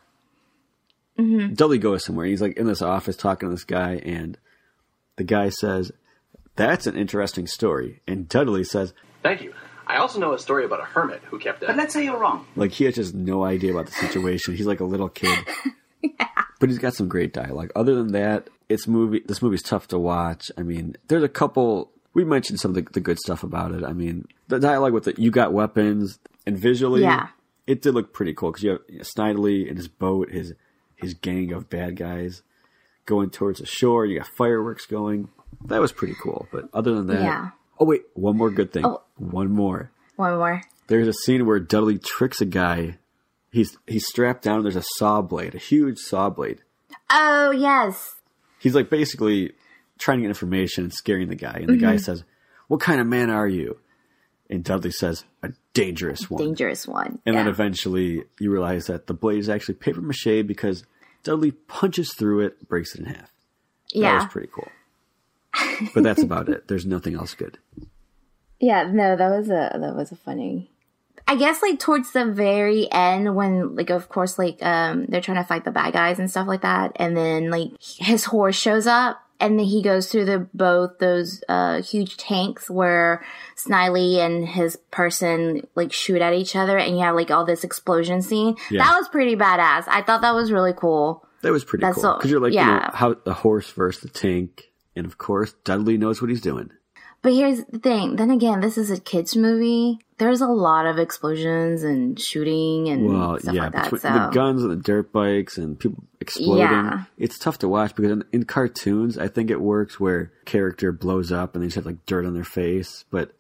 Mhm. 1.21 1.55
Dudley 1.55 1.77
goes 1.77 2.03
somewhere. 2.05 2.25
He's 2.25 2.41
like 2.41 2.57
in 2.57 2.65
this 2.67 2.81
office 2.81 3.15
talking 3.15 3.49
to 3.49 3.53
this 3.55 3.63
guy, 3.63 3.95
and 4.03 4.38
the 5.17 5.23
guy 5.23 5.49
says, 5.49 5.91
That's 6.55 6.88
an 6.88 6.95
interesting 6.97 7.47
story. 7.47 8.01
And 8.07 8.27
Dudley 8.27 8.63
says, 8.63 8.93
Thank 9.23 9.41
you. 9.41 9.53
I 9.88 9.97
also 9.97 10.19
know 10.19 10.34
a 10.34 10.39
story 10.39 10.63
about 10.65 10.79
a 10.79 10.86
hermit 10.86 11.21
who 11.25 11.38
kept 11.38 11.63
a. 11.63 11.67
But 11.67 11.75
let's 11.75 11.93
say 11.93 12.03
you're 12.05 12.17
wrong. 12.19 12.45
Like 12.55 12.71
he 12.71 12.86
has 12.86 12.95
just 12.95 13.13
no 13.13 13.43
idea 13.43 13.71
about 13.71 13.88
the 13.88 13.91
situation. 13.93 14.55
He's 14.55 14.65
like 14.67 14.79
a 14.79 14.86
little 14.86 15.10
kid. 15.10 15.38
But 16.60 16.69
he's 16.69 16.77
got 16.77 16.93
some 16.93 17.07
great 17.07 17.34
dialogue. 17.34 17.71
Other 17.75 17.95
than 17.95 18.12
that, 18.12 18.47
it's 18.69 18.88
movie. 18.88 19.23
This 19.25 19.41
movie's 19.41 19.63
tough 19.63 19.88
to 19.88 19.97
watch. 19.97 20.51
I 20.60 20.62
mean, 20.62 20.95
there's 21.07 21.23
a 21.23 21.27
couple. 21.29 21.91
We 22.13 22.23
mentioned 22.23 22.60
some 22.60 22.69
of 22.69 22.75
the, 22.75 22.84
the 22.93 22.99
good 22.99 23.17
stuff 23.17 23.41
about 23.41 23.71
it. 23.71 23.84
I 23.84 23.93
mean, 23.93 24.27
the 24.47 24.60
dialogue 24.60 24.93
with 24.93 25.05
the 25.05 25.15
"you 25.19 25.31
got 25.31 25.53
weapons" 25.53 26.19
and 26.45 26.55
visually, 26.55 27.01
Yeah. 27.01 27.29
it 27.65 27.81
did 27.81 27.95
look 27.95 28.13
pretty 28.13 28.36
cool 28.36 28.51
because 28.51 28.63
you 28.63 28.69
have 28.71 28.81
Snidely 29.01 29.67
and 29.69 29.75
his 29.77 29.88
boat, 29.88 30.29
his 30.29 30.53
his 31.01 31.13
gang 31.13 31.51
of 31.51 31.69
bad 31.69 31.95
guys 31.97 32.43
going 33.05 33.29
towards 33.29 33.59
the 33.59 33.65
shore. 33.65 34.05
You 34.05 34.19
got 34.19 34.27
fireworks 34.37 34.85
going. 34.85 35.29
That 35.65 35.81
was 35.81 35.91
pretty 35.91 36.15
cool. 36.21 36.47
But 36.51 36.69
other 36.73 36.93
than 36.95 37.07
that, 37.07 37.21
Yeah. 37.21 37.49
oh 37.79 37.85
wait, 37.85 38.03
one 38.13 38.37
more 38.37 38.49
good 38.51 38.71
thing. 38.71 38.85
Oh. 38.85 39.01
One 39.17 39.51
more. 39.51 39.91
One 40.15 40.35
more. 40.37 40.61
There's 40.87 41.07
a 41.07 41.13
scene 41.13 41.45
where 41.45 41.59
Dudley 41.59 41.97
tricks 41.99 42.41
a 42.41 42.45
guy. 42.45 42.97
He's 43.51 43.77
he's 43.87 44.07
strapped 44.07 44.43
down. 44.43 44.63
There's 44.63 44.75
a 44.75 44.83
saw 44.97 45.21
blade, 45.21 45.55
a 45.55 45.59
huge 45.59 45.97
saw 45.99 46.29
blade. 46.29 46.61
Oh 47.09 47.51
yes. 47.51 48.15
He's 48.59 48.75
like 48.75 48.89
basically 48.89 49.53
trying 49.97 50.19
to 50.19 50.21
get 50.23 50.29
information 50.29 50.83
and 50.85 50.93
scaring 50.93 51.27
the 51.29 51.35
guy. 51.35 51.57
And 51.59 51.69
the 51.69 51.77
guy 51.77 51.95
Mhm. 51.95 52.01
says, 52.01 52.23
"What 52.67 52.79
kind 52.79 53.01
of 53.01 53.07
man 53.07 53.29
are 53.29 53.47
you?" 53.47 53.77
And 54.49 54.63
Dudley 54.63 54.91
says, 54.91 55.25
"A 55.43 55.51
dangerous 55.73 56.29
one." 56.29 56.43
Dangerous 56.43 56.87
one. 56.87 57.19
and 57.25 57.35
yeah. 57.35 57.43
then 57.43 57.47
eventually 57.47 58.23
you 58.39 58.51
realize 58.51 58.87
that 58.87 59.07
the 59.07 59.13
blade 59.13 59.39
is 59.39 59.49
actually 59.49 59.75
paper 59.75 60.01
mache 60.01 60.43
because 60.45 60.83
Dudley 61.23 61.51
punches 61.51 62.13
through 62.13 62.41
it, 62.41 62.67
breaks 62.67 62.95
it 62.95 63.01
in 63.01 63.05
half. 63.07 63.31
Yeah. 63.93 64.12
That 64.12 64.23
was 64.23 64.31
pretty 64.31 64.49
cool. 64.53 64.69
But 65.93 66.03
that's 66.03 66.21
about 66.23 66.47
it. 66.49 66.67
There's 66.67 66.86
nothing 66.86 67.15
else 67.15 67.34
good. 67.34 67.57
Yeah, 68.63 68.84
no, 68.91 69.15
that 69.15 69.29
was 69.29 69.47
a 69.49 69.75
that 69.81 69.95
was 69.95 70.12
a 70.12 70.15
funny. 70.15 70.69
I 71.27 71.36
guess 71.36 71.63
like 71.63 71.79
towards 71.79 72.12
the 72.12 72.25
very 72.25 72.88
end 72.91 73.36
when 73.36 73.75
like 73.75 73.89
of 73.89 74.07
course 74.07 74.38
like 74.38 74.62
um 74.62 75.07
they're 75.07 75.19
trying 75.19 75.38
to 75.41 75.43
fight 75.43 75.65
the 75.65 75.71
bad 75.71 75.93
guys 75.93 76.19
and 76.19 76.29
stuff 76.29 76.47
like 76.47 76.62
that 76.62 76.91
and 76.97 77.17
then 77.17 77.49
like 77.49 77.71
his 77.79 78.25
horse 78.25 78.55
shows 78.55 78.86
up 78.86 79.19
and 79.41 79.60
then 79.60 79.65
he 79.65 79.82
goes 79.82 80.10
through 80.10 80.25
the 80.25 80.47
both 80.54 80.99
those 80.99 81.43
uh 81.49 81.82
huge 81.82 82.15
tanks 82.17 82.69
where 82.69 83.25
Snidely 83.58 84.17
and 84.17 84.47
his 84.47 84.77
person 84.91 85.67
like 85.75 85.91
shoot 85.91 86.21
at 86.21 86.34
each 86.34 86.56
other 86.56 86.77
and 86.77 86.95
you 86.95 87.04
have 87.04 87.15
like 87.15 87.32
all 87.32 87.43
this 87.43 87.63
explosion 87.63 88.21
scene. 88.21 88.56
Yeah. 88.69 88.84
That 88.86 88.97
was 88.97 89.10
pretty 89.10 89.36
badass. 89.36 89.86
I 89.88 90.04
thought 90.04 90.21
that 90.21 90.36
was 90.36 90.51
really 90.51 90.73
cool. 90.73 91.27
That 91.41 91.51
was 91.51 91.65
pretty 91.65 91.82
That's 91.82 91.99
cool 91.99 92.15
because 92.17 92.30
you're 92.32 92.39
like, 92.39 92.54
you 92.54 92.60
know, 92.60 92.65
yeah. 92.65 92.95
how 92.95 93.15
the 93.15 93.34
horse 93.34 93.69
versus 93.71 94.01
the 94.04 94.10
tank, 94.10 94.69
and 94.95 95.06
of 95.06 95.17
course 95.17 95.54
Dudley 95.63 95.97
knows 95.97 96.21
what 96.21 96.30
he's 96.30 96.41
doing. 96.41 96.69
But 97.23 97.34
here's 97.34 97.63
the 97.65 97.77
thing. 97.77 98.15
Then 98.15 98.31
again, 98.31 98.62
this 98.62 98.77
is 98.79 98.89
a 98.89 98.99
kids 98.99 99.36
movie. 99.36 99.99
There's 100.17 100.41
a 100.41 100.47
lot 100.47 100.86
of 100.88 100.97
explosions 100.97 101.84
and 101.84 102.19
shooting 102.19 102.89
and 102.89 103.05
Well, 103.07 103.38
stuff 103.39 103.53
yeah, 103.53 103.63
like 103.65 103.73
that. 103.73 103.89
So 103.89 103.97
the 103.97 104.29
guns 104.34 104.63
and 104.63 104.71
the 104.71 104.75
dirt 104.75 105.12
bikes 105.12 105.57
and 105.57 105.77
people 105.79 106.03
exploding, 106.19 106.62
Yeah. 106.67 107.03
it's 107.17 107.38
tough 107.38 107.60
to 107.60 107.67
watch 107.69 107.95
because 107.95 108.12
in, 108.12 108.23
in 108.31 108.45
cartoons, 108.45 109.17
I 109.19 109.27
think 109.27 109.51
it 109.51 109.62
works 109.62 109.99
where 109.99 110.31
character 110.45 110.91
blows 110.91 111.31
up 111.31 111.53
and 111.53 111.63
they 111.63 111.67
just 111.67 111.75
have 111.75 111.86
like 111.86 112.05
dirt 112.07 112.25
on 112.25 112.34
their 112.34 112.43
face. 112.43 113.05
But 113.12 113.31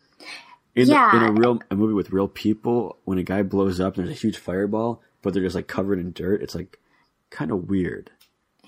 in, 0.75 0.87
Yeah. 0.87 1.15
in 1.17 1.23
a 1.23 1.31
real 1.31 1.59
a 1.71 1.75
movie 1.75 1.93
with 1.93 2.11
real 2.11 2.27
people, 2.27 2.97
when 3.05 3.17
a 3.17 3.23
guy 3.23 3.41
blows 3.41 3.79
up 3.79 3.97
and 3.97 4.05
there's 4.05 4.15
a 4.17 4.21
huge 4.21 4.37
fireball, 4.37 5.01
but 5.23 5.33
they're 5.33 5.43
just 5.43 5.55
like 5.55 5.67
covered 5.67 5.97
in 5.99 6.11
dirt, 6.13 6.41
it's 6.43 6.53
like 6.55 6.77
kind 7.31 7.49
of 7.51 7.67
weird. 7.69 8.11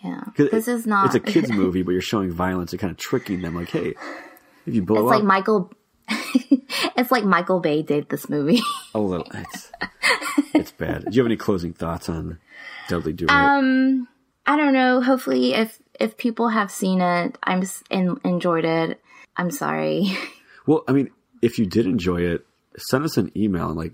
yeah, 0.03 0.23
this 0.37 0.67
it- 0.67 0.71
is 0.71 0.87
not. 0.87 1.05
It's 1.07 1.15
a 1.15 1.19
kids 1.33 1.51
movie, 1.51 1.81
but 1.83 1.91
you're 1.91 2.01
showing 2.01 2.31
violence 2.31 2.73
and 2.73 2.79
kind 2.79 2.91
of 2.91 2.97
tricking 2.97 3.41
them. 3.41 3.55
Like, 3.55 3.69
hey, 3.69 3.93
if 4.65 4.73
you 4.75 4.81
blow 4.83 4.97
It's 5.07 5.11
up 5.11 5.17
like 5.19 5.23
Michael. 5.23 5.71
it's 6.09 7.11
like 7.11 7.23
Michael 7.23 7.59
Bay 7.59 7.81
did 7.81 8.09
this 8.09 8.29
movie. 8.29 8.61
a 8.93 8.99
little, 8.99 9.27
it's 9.33 9.71
it's 10.53 10.71
bad. 10.71 11.05
Do 11.05 11.11
you 11.15 11.21
have 11.21 11.27
any 11.27 11.37
closing 11.37 11.73
thoughts 11.73 12.09
on 12.09 12.39
Dudley 12.89 13.13
Do 13.13 13.25
Right? 13.27 13.57
um, 13.57 14.07
I 14.45 14.57
don't 14.57 14.73
know. 14.73 15.01
Hopefully, 15.01 15.53
if 15.53 15.79
if 15.99 16.17
people 16.17 16.49
have 16.49 16.71
seen 16.71 17.01
it, 17.01 17.37
I'm 17.43 17.63
en- 17.91 18.19
enjoyed 18.23 18.65
it. 18.65 19.01
I'm 19.37 19.51
sorry. 19.51 20.15
Well, 20.65 20.85
I 20.87 20.93
mean, 20.93 21.09
if 21.41 21.59
you 21.59 21.65
did 21.65 21.85
enjoy 21.87 22.21
it, 22.21 22.45
send 22.77 23.03
us 23.03 23.17
an 23.17 23.33
email 23.35 23.67
and 23.67 23.77
like, 23.77 23.91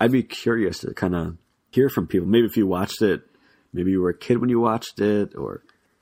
I'd 0.00 0.10
be 0.10 0.22
curious 0.22 0.78
to 0.78 0.94
kind 0.94 1.14
of 1.14 1.36
hear 1.70 1.90
from 1.90 2.06
people. 2.06 2.26
Maybe 2.26 2.46
if 2.46 2.56
you 2.56 2.66
watched 2.66 3.02
it, 3.02 3.20
maybe 3.74 3.90
you 3.90 4.00
were 4.00 4.08
a 4.08 4.16
kid 4.16 4.38
when 4.38 4.48
you 4.48 4.58
watched 4.58 5.00
it, 5.02 5.34
or 5.36 5.60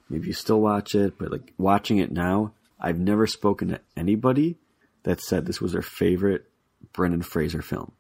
maybe 0.08 0.28
you 0.28 0.32
still 0.32 0.60
watch 0.60 0.94
it, 0.94 1.18
but 1.18 1.32
like 1.32 1.52
watching 1.58 1.98
it 1.98 2.12
now, 2.12 2.52
I've 2.80 2.98
never 2.98 3.26
spoken 3.26 3.68
to 3.68 3.80
anybody 3.96 4.56
that 5.04 5.20
said 5.20 5.46
this 5.46 5.60
was 5.60 5.72
their 5.72 5.82
favorite 5.82 6.50
Brendan 6.92 7.22
Fraser 7.22 7.62
film. 7.62 7.92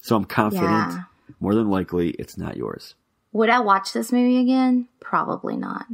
So 0.00 0.16
I'm 0.16 0.24
confident, 0.24 0.68
Yeah. 0.70 1.02
more 1.40 1.54
than 1.54 1.68
likely, 1.70 2.10
it's 2.10 2.36
not 2.38 2.56
yours. 2.56 2.94
Would 3.32 3.50
I 3.50 3.60
watch 3.60 3.92
this 3.92 4.12
movie 4.12 4.38
again? 4.38 4.88
Probably 5.00 5.56
not. 5.56 5.86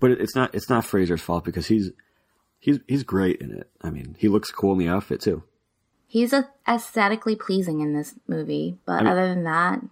But 0.00 0.12
it's 0.12 0.34
not 0.36 0.54
it's 0.54 0.68
not 0.68 0.84
Fraser's 0.84 1.20
fault 1.22 1.44
because 1.44 1.66
he's 1.66 1.90
he's 2.60 2.78
he's 2.86 3.02
great 3.02 3.40
in 3.40 3.50
it. 3.52 3.70
I 3.80 3.90
mean, 3.90 4.14
he 4.18 4.28
looks 4.28 4.50
cool 4.50 4.72
in 4.72 4.78
the 4.78 4.88
outfit 4.88 5.20
too. 5.20 5.42
He's 6.06 6.32
a- 6.32 6.48
aesthetically 6.66 7.36
pleasing 7.36 7.80
in 7.80 7.92
this 7.94 8.14
movie, 8.26 8.78
but 8.86 8.92
I 8.92 8.98
mean- 9.02 9.06
other 9.12 9.28
than 9.28 9.44
that, 9.44 9.82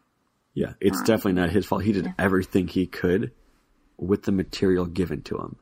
Yeah, 0.55 0.73
it's 0.81 1.01
definitely 1.03 1.35
not 1.35 1.51
his 1.51 1.67
fault. 1.67 1.83
He 1.83 1.93
did 1.93 2.15
everything 2.19 2.69
he 2.69 2.87
could 2.87 3.33
with 3.99 4.23
the 4.23 4.33
material 4.33 4.87
given 4.87 5.23
to 5.23 5.37
him. 5.39 5.57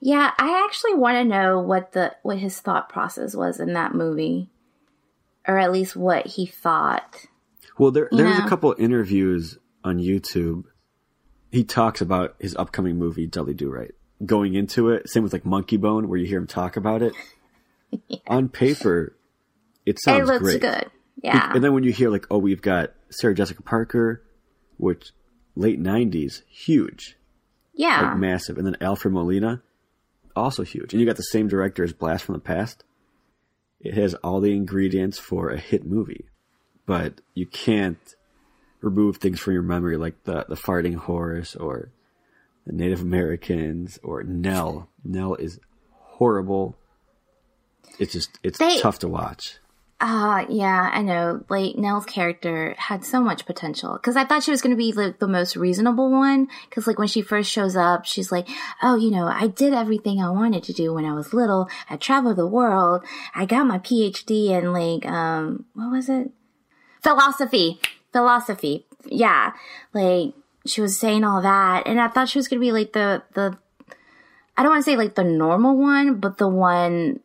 Yeah, 0.00 0.32
I 0.38 0.64
actually 0.66 0.94
want 0.94 1.16
to 1.16 1.24
know 1.24 1.60
what 1.60 1.92
the 1.92 2.14
what 2.22 2.38
his 2.38 2.58
thought 2.60 2.88
process 2.88 3.34
was 3.34 3.60
in 3.60 3.72
that 3.74 3.94
movie, 3.94 4.50
or 5.46 5.58
at 5.58 5.72
least 5.72 5.96
what 5.96 6.26
he 6.26 6.46
thought. 6.46 7.26
Well, 7.78 7.90
there 7.90 8.08
You 8.12 8.18
there's 8.18 8.38
know. 8.38 8.44
a 8.44 8.48
couple 8.48 8.74
interviews 8.78 9.58
on 9.84 9.98
YouTube. 9.98 10.64
He 11.50 11.64
talks 11.64 12.00
about 12.00 12.34
his 12.38 12.54
upcoming 12.56 12.96
movie 12.98 13.26
Dudley 13.26 13.54
Do 13.54 13.70
Right. 13.70 13.92
Going 14.24 14.54
into 14.54 14.90
it, 14.90 15.08
same 15.08 15.22
with 15.22 15.32
like 15.32 15.44
Monkeybone, 15.44 16.06
where 16.06 16.18
you 16.18 16.26
hear 16.26 16.38
him 16.38 16.46
talk 16.46 16.76
about 16.76 17.02
it. 17.02 17.12
On 18.26 18.48
paper, 18.48 19.14
it 19.84 19.98
sounds 20.00 20.28
it 20.28 20.32
looks 20.32 20.42
great. 20.42 20.60
good. 20.60 20.90
Yeah, 21.22 21.52
And 21.54 21.62
then 21.64 21.72
when 21.72 21.82
you 21.84 21.92
hear 21.92 22.10
like, 22.10 22.26
oh, 22.30 22.38
we've 22.38 22.60
got 22.62 22.92
Sarah 23.10 23.34
Jessica 23.34 23.62
Parker, 23.62 24.22
which 24.76 25.12
late 25.54 25.80
'90s, 25.82 26.42
huge, 26.48 27.16
yeah, 27.74 28.08
like 28.10 28.18
massive, 28.18 28.58
and 28.58 28.66
then 28.66 28.76
Alfred 28.82 29.12
Molina, 29.14 29.62
also 30.36 30.62
huge. 30.62 30.92
And 30.92 31.00
you 31.00 31.06
got 31.06 31.16
the 31.16 31.22
same 31.22 31.48
director 31.48 31.82
as 31.84 31.92
Blast 31.92 32.24
from 32.24 32.34
the 32.34 32.40
Past. 32.40 32.84
It 33.80 33.94
has 33.94 34.14
all 34.14 34.40
the 34.40 34.52
ingredients 34.52 35.18
for 35.18 35.50
a 35.50 35.58
hit 35.58 35.84
movie, 35.84 36.26
but 36.86 37.20
you 37.34 37.46
can't 37.46 38.14
remove 38.80 39.16
things 39.18 39.40
from 39.40 39.54
your 39.54 39.62
memory 39.62 39.96
like 39.96 40.22
the 40.24 40.44
the 40.48 40.54
farting 40.54 40.94
horse 40.96 41.54
or 41.56 41.90
the 42.66 42.72
Native 42.72 43.00
Americans 43.00 43.98
or 44.02 44.22
Nell. 44.22 44.88
Nell 45.04 45.34
is 45.34 45.60
horrible. 45.92 46.76
It's 47.98 48.12
just 48.12 48.38
it's 48.42 48.58
They- 48.58 48.80
tough 48.80 48.98
to 49.00 49.08
watch. 49.08 49.58
Uh, 49.98 50.44
yeah, 50.50 50.90
I 50.92 51.00
know. 51.00 51.42
Like, 51.48 51.76
Nell's 51.76 52.04
character 52.04 52.74
had 52.76 53.02
so 53.02 53.20
much 53.20 53.46
potential. 53.46 53.94
Because 53.94 54.14
I 54.14 54.24
thought 54.24 54.42
she 54.42 54.50
was 54.50 54.60
going 54.60 54.74
to 54.74 54.76
be 54.76 54.92
like 54.92 55.18
the 55.18 55.26
most 55.26 55.56
reasonable 55.56 56.10
one. 56.10 56.48
Because, 56.68 56.86
like, 56.86 56.98
when 56.98 57.08
she 57.08 57.22
first 57.22 57.50
shows 57.50 57.76
up, 57.76 58.04
she's 58.04 58.30
like, 58.30 58.46
oh, 58.82 58.96
you 58.96 59.10
know, 59.10 59.26
I 59.26 59.46
did 59.46 59.72
everything 59.72 60.20
I 60.20 60.30
wanted 60.30 60.64
to 60.64 60.74
do 60.74 60.92
when 60.92 61.06
I 61.06 61.14
was 61.14 61.32
little. 61.32 61.70
I 61.88 61.96
traveled 61.96 62.36
the 62.36 62.46
world. 62.46 63.04
I 63.34 63.46
got 63.46 63.66
my 63.66 63.78
PhD 63.78 64.50
in, 64.50 64.72
like, 64.72 65.06
um, 65.06 65.64
what 65.72 65.90
was 65.90 66.10
it? 66.10 66.30
Philosophy. 67.02 67.80
Philosophy. 68.12 68.86
Yeah. 69.06 69.52
Like, 69.94 70.34
she 70.66 70.82
was 70.82 70.98
saying 70.98 71.24
all 71.24 71.40
that. 71.40 71.86
And 71.86 71.98
I 72.00 72.08
thought 72.08 72.28
she 72.28 72.38
was 72.38 72.48
going 72.48 72.60
to 72.60 72.66
be 72.66 72.72
like 72.72 72.92
the, 72.92 73.22
the, 73.32 73.56
I 74.56 74.62
don't 74.62 74.72
want 74.72 74.84
to 74.84 74.90
say 74.90 74.96
like 74.96 75.14
the 75.14 75.24
normal 75.24 75.76
one, 75.76 76.16
but 76.16 76.38
the 76.38 76.48
one 76.48 77.20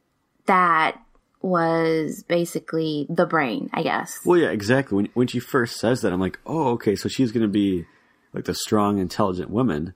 that 0.46 1.02
was 1.42 2.24
basically 2.28 3.08
the 3.10 3.26
brain, 3.26 3.70
I 3.74 3.84
guess. 3.84 4.20
Well, 4.26 4.40
yeah, 4.40 4.50
exactly. 4.50 4.96
When 4.96 5.06
when 5.14 5.28
she 5.28 5.40
first 5.40 5.78
says 5.80 6.02
that, 6.02 6.14
I'm 6.14 6.20
like, 6.20 6.40
oh, 6.46 6.70
okay, 6.72 6.96
so 6.96 7.10
she's 7.10 7.32
going 7.32 7.42
to 7.44 7.48
be 7.48 7.86
like 8.34 8.46
the 8.46 8.54
strong, 8.56 9.00
intelligent 9.00 9.50
woman 9.50 9.94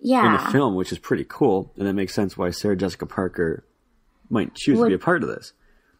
Yeah. 0.00 0.26
in 0.26 0.32
the 0.44 0.50
film, 0.52 0.74
which 0.74 0.92
is 0.92 0.98
pretty 0.98 1.24
cool, 1.28 1.72
and 1.76 1.86
that 1.86 1.94
makes 1.94 2.14
sense 2.14 2.36
why 2.36 2.50
Sarah 2.50 2.76
Jessica 2.76 3.06
Parker 3.06 3.64
might 4.28 4.54
choose 4.54 4.78
to 4.78 4.86
be 4.86 4.94
a 4.94 4.98
part 4.98 5.22
of 5.22 5.28
this. 5.28 5.52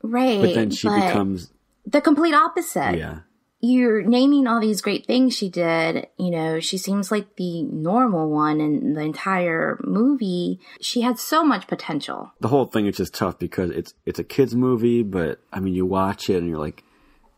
Right. 0.02 0.40
But 0.40 0.54
then 0.54 0.70
she 0.70 0.86
but 0.88 1.06
becomes, 1.06 1.50
the 1.86 2.00
complete 2.00 2.34
opposite. 2.34 2.96
yeah, 2.98 3.20
You're 3.60 4.02
naming 4.02 4.46
all 4.46 4.60
these 4.60 4.80
great 4.80 5.06
things 5.06 5.36
she 5.36 5.48
did. 5.48 6.06
You 6.16 6.30
know, 6.30 6.60
she 6.60 6.78
seems 6.78 7.10
like 7.10 7.36
the 7.36 7.62
normal 7.64 8.30
one 8.30 8.60
in 8.60 8.92
the 8.94 9.00
entire 9.00 9.78
movie. 9.82 10.60
She 10.80 11.00
had 11.00 11.18
so 11.18 11.42
much 11.42 11.66
potential. 11.66 12.32
the 12.40 12.48
whole 12.48 12.66
thing 12.66 12.86
is 12.86 12.96
just 12.96 13.14
tough 13.14 13.38
because 13.38 13.70
it's 13.70 13.94
it's 14.06 14.18
a 14.20 14.24
kids 14.24 14.54
movie, 14.54 15.02
but 15.02 15.40
I 15.52 15.58
mean, 15.60 15.74
you 15.74 15.86
watch 15.86 16.30
it 16.30 16.36
and 16.36 16.48
you're 16.48 16.58
like, 16.58 16.84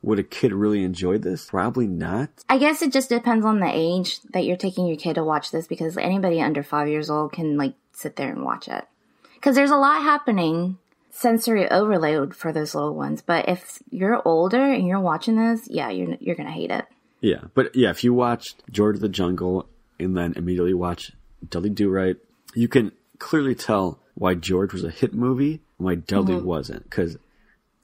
would 0.02 0.18
a 0.18 0.22
kid 0.22 0.52
really 0.52 0.82
enjoy 0.84 1.18
this? 1.18 1.46
Probably 1.46 1.86
not. 1.86 2.28
I 2.48 2.58
guess 2.58 2.82
it 2.82 2.92
just 2.92 3.08
depends 3.08 3.44
on 3.46 3.60
the 3.60 3.70
age 3.70 4.20
that 4.32 4.44
you're 4.44 4.56
taking 4.56 4.86
your 4.86 4.96
kid 4.96 5.14
to 5.14 5.24
watch 5.24 5.50
this 5.50 5.66
because 5.66 5.96
anybody 5.96 6.40
under 6.40 6.62
five 6.62 6.88
years 6.88 7.08
old 7.10 7.32
can 7.32 7.56
like 7.56 7.74
sit 7.92 8.16
there 8.16 8.30
and 8.30 8.44
watch 8.44 8.68
it. 8.68 8.86
Because 9.34 9.56
there's 9.56 9.70
a 9.70 9.76
lot 9.76 10.02
happening, 10.02 10.76
sensory 11.10 11.68
overload 11.70 12.34
for 12.34 12.52
those 12.52 12.74
little 12.74 12.94
ones. 12.94 13.22
But 13.22 13.48
if 13.48 13.78
you're 13.90 14.20
older 14.24 14.60
and 14.62 14.86
you're 14.86 15.00
watching 15.00 15.36
this, 15.36 15.68
yeah, 15.68 15.90
you're 15.90 16.16
you're 16.20 16.36
gonna 16.36 16.50
hate 16.52 16.70
it. 16.70 16.86
Yeah, 17.20 17.42
but 17.54 17.74
yeah, 17.76 17.90
if 17.90 18.02
you 18.04 18.14
watched 18.14 18.62
George 18.70 18.96
of 18.96 19.02
the 19.02 19.08
Jungle 19.08 19.66
and 19.98 20.16
then 20.16 20.32
immediately 20.36 20.72
watch 20.74 21.12
Dudley 21.48 21.70
Do 21.70 21.90
Right, 21.90 22.16
you 22.54 22.66
can 22.68 22.92
clearly 23.18 23.54
tell 23.54 23.98
why 24.14 24.34
George 24.34 24.72
was 24.72 24.84
a 24.84 24.90
hit 24.90 25.12
movie 25.14 25.60
and 25.78 25.86
why 25.86 25.94
Dudley 25.96 26.36
Mhm. 26.36 26.44
wasn't. 26.44 26.84
Because 26.84 27.18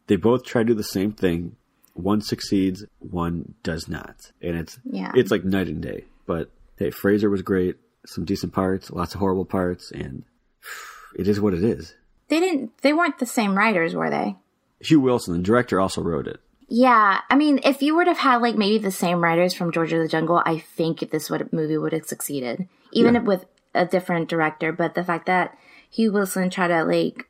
they 0.06 0.16
both 0.16 0.44
try 0.44 0.62
to 0.62 0.66
do 0.68 0.74
the 0.74 0.82
same 0.82 1.12
thing. 1.12 1.56
One 1.94 2.20
succeeds, 2.20 2.84
one 2.98 3.54
does 3.62 3.88
not, 3.88 4.32
and 4.42 4.56
it's 4.56 4.78
Yeah. 4.84 5.12
it's 5.14 5.30
like 5.30 5.44
night 5.44 5.68
and 5.68 5.82
day. 5.82 6.04
But 6.26 6.50
hey, 6.76 6.90
Fraser 6.90 7.28
was 7.30 7.42
great, 7.42 7.76
some 8.06 8.24
decent 8.24 8.52
parts, 8.52 8.90
lots 8.90 9.14
of 9.14 9.20
horrible 9.20 9.44
parts, 9.46 9.90
and 9.92 10.24
it 11.16 11.26
is 11.28 11.40
what 11.40 11.54
it 11.54 11.62
is. 11.64 11.94
They 12.28 12.40
didn't. 12.40 12.78
They 12.82 12.92
weren't 12.92 13.18
the 13.18 13.26
same 13.26 13.56
writers, 13.56 13.94
were 13.94 14.10
they? 14.10 14.36
Hugh 14.80 15.00
Wilson, 15.00 15.34
the 15.36 15.42
director, 15.42 15.80
also 15.80 16.02
wrote 16.02 16.26
it. 16.26 16.40
Yeah, 16.68 17.20
I 17.30 17.36
mean, 17.36 17.60
if 17.64 17.80
you 17.80 17.94
would 17.96 18.08
have 18.08 18.18
had 18.18 18.42
like 18.42 18.56
maybe 18.56 18.78
the 18.78 18.90
same 18.90 19.22
writers 19.22 19.54
from 19.54 19.70
George 19.72 19.92
of 19.92 20.00
the 20.00 20.08
Jungle, 20.08 20.42
I 20.44 20.58
think 20.58 21.10
this 21.10 21.30
would 21.30 21.52
movie 21.52 21.78
would 21.78 21.92
have 21.92 22.06
succeeded, 22.06 22.68
even 22.92 23.14
Yeah. 23.14 23.20
with 23.22 23.46
a 23.74 23.86
different 23.86 24.28
director. 24.28 24.72
But 24.72 24.94
the 24.94 25.04
fact 25.04 25.26
that 25.26 25.56
Hugh 25.90 26.10
Wilson 26.12 26.50
tried 26.50 26.68
to 26.68 26.82
like 26.84 27.28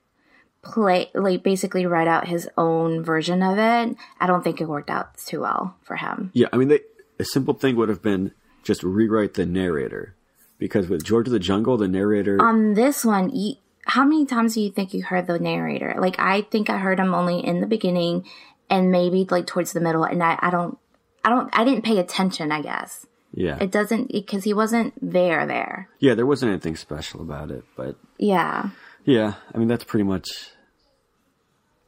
play, 0.62 1.11
like 1.14 1.42
basically 1.42 1.84
write 1.86 2.09
out 2.09 2.28
his 2.28 2.49
own 2.57 3.05
version 3.05 3.42
of 3.42 3.59
it, 3.59 3.97
I 4.18 4.26
don't 4.26 4.42
think 4.42 4.61
it 4.61 4.68
worked 4.68 4.90
out 4.90 5.16
too 5.18 5.40
well 5.40 5.76
for 5.82 5.97
him. 5.97 6.30
Yeah, 6.32 6.49
I 6.53 6.57
mean, 6.57 6.68
they, 6.68 6.80
a 7.18 7.24
simple 7.24 7.55
thing 7.55 7.76
would 7.76 7.88
have 7.90 8.03
been 8.03 8.32
just 8.62 8.82
rewrite 8.82 9.34
the 9.34 9.47
narrator, 9.47 10.16
because 10.59 10.88
with 10.88 11.05
George 11.05 11.28
of 11.28 11.32
the 11.32 11.38
Jungle, 11.38 11.76
the 11.76 11.86
narrator. 11.88 12.40
On 12.42 12.72
this 12.74 13.05
one, 13.05 13.30
you, 13.34 13.55
how 13.87 14.05
many 14.05 14.26
times 14.26 14.55
do 14.55 14.61
you 14.61 14.70
think 14.70 14.93
you 14.93 15.03
heard 15.05 15.26
the 15.26 15.39
narrator? 15.39 15.95
Like, 15.99 16.18
I 16.18 16.43
think 16.43 16.68
I 16.68 16.76
heard 16.78 16.99
him 17.01 17.14
only 17.14 17.39
in 17.45 17.61
the 17.61 17.66
beginning 17.66 18.26
and 18.68 18.91
maybe 18.91 19.26
like 19.30 19.47
towards 19.47 19.72
the 19.72 19.80
middle, 19.80 20.05
and 20.05 20.22
I, 20.22 20.37
I 20.41 20.51
don't, 20.51 20.76
I 21.24 21.30
don't, 21.30 21.49
I 21.59 21.64
didn't 21.64 21.84
pay 21.84 21.99
attention. 21.99 22.51
I 22.53 22.62
guess. 22.62 23.07
yeah, 23.32 23.57
It 23.61 23.70
doesn't 23.70 24.11
because 24.12 24.45
he 24.45 24.53
wasn't 24.53 24.93
there 25.01 25.47
there. 25.47 25.89
yeah, 26.01 26.14
there 26.14 26.26
wasn't 26.26 26.51
anything 26.51 26.76
special 26.76 27.20
about 27.22 27.51
it, 27.51 27.64
but 27.76 27.97
Yeah. 28.18 28.70
yeah, 29.05 29.34
I 29.55 29.59
mean, 29.59 29.68
that's 29.68 29.84
pretty 29.84 30.05
much 30.05 30.28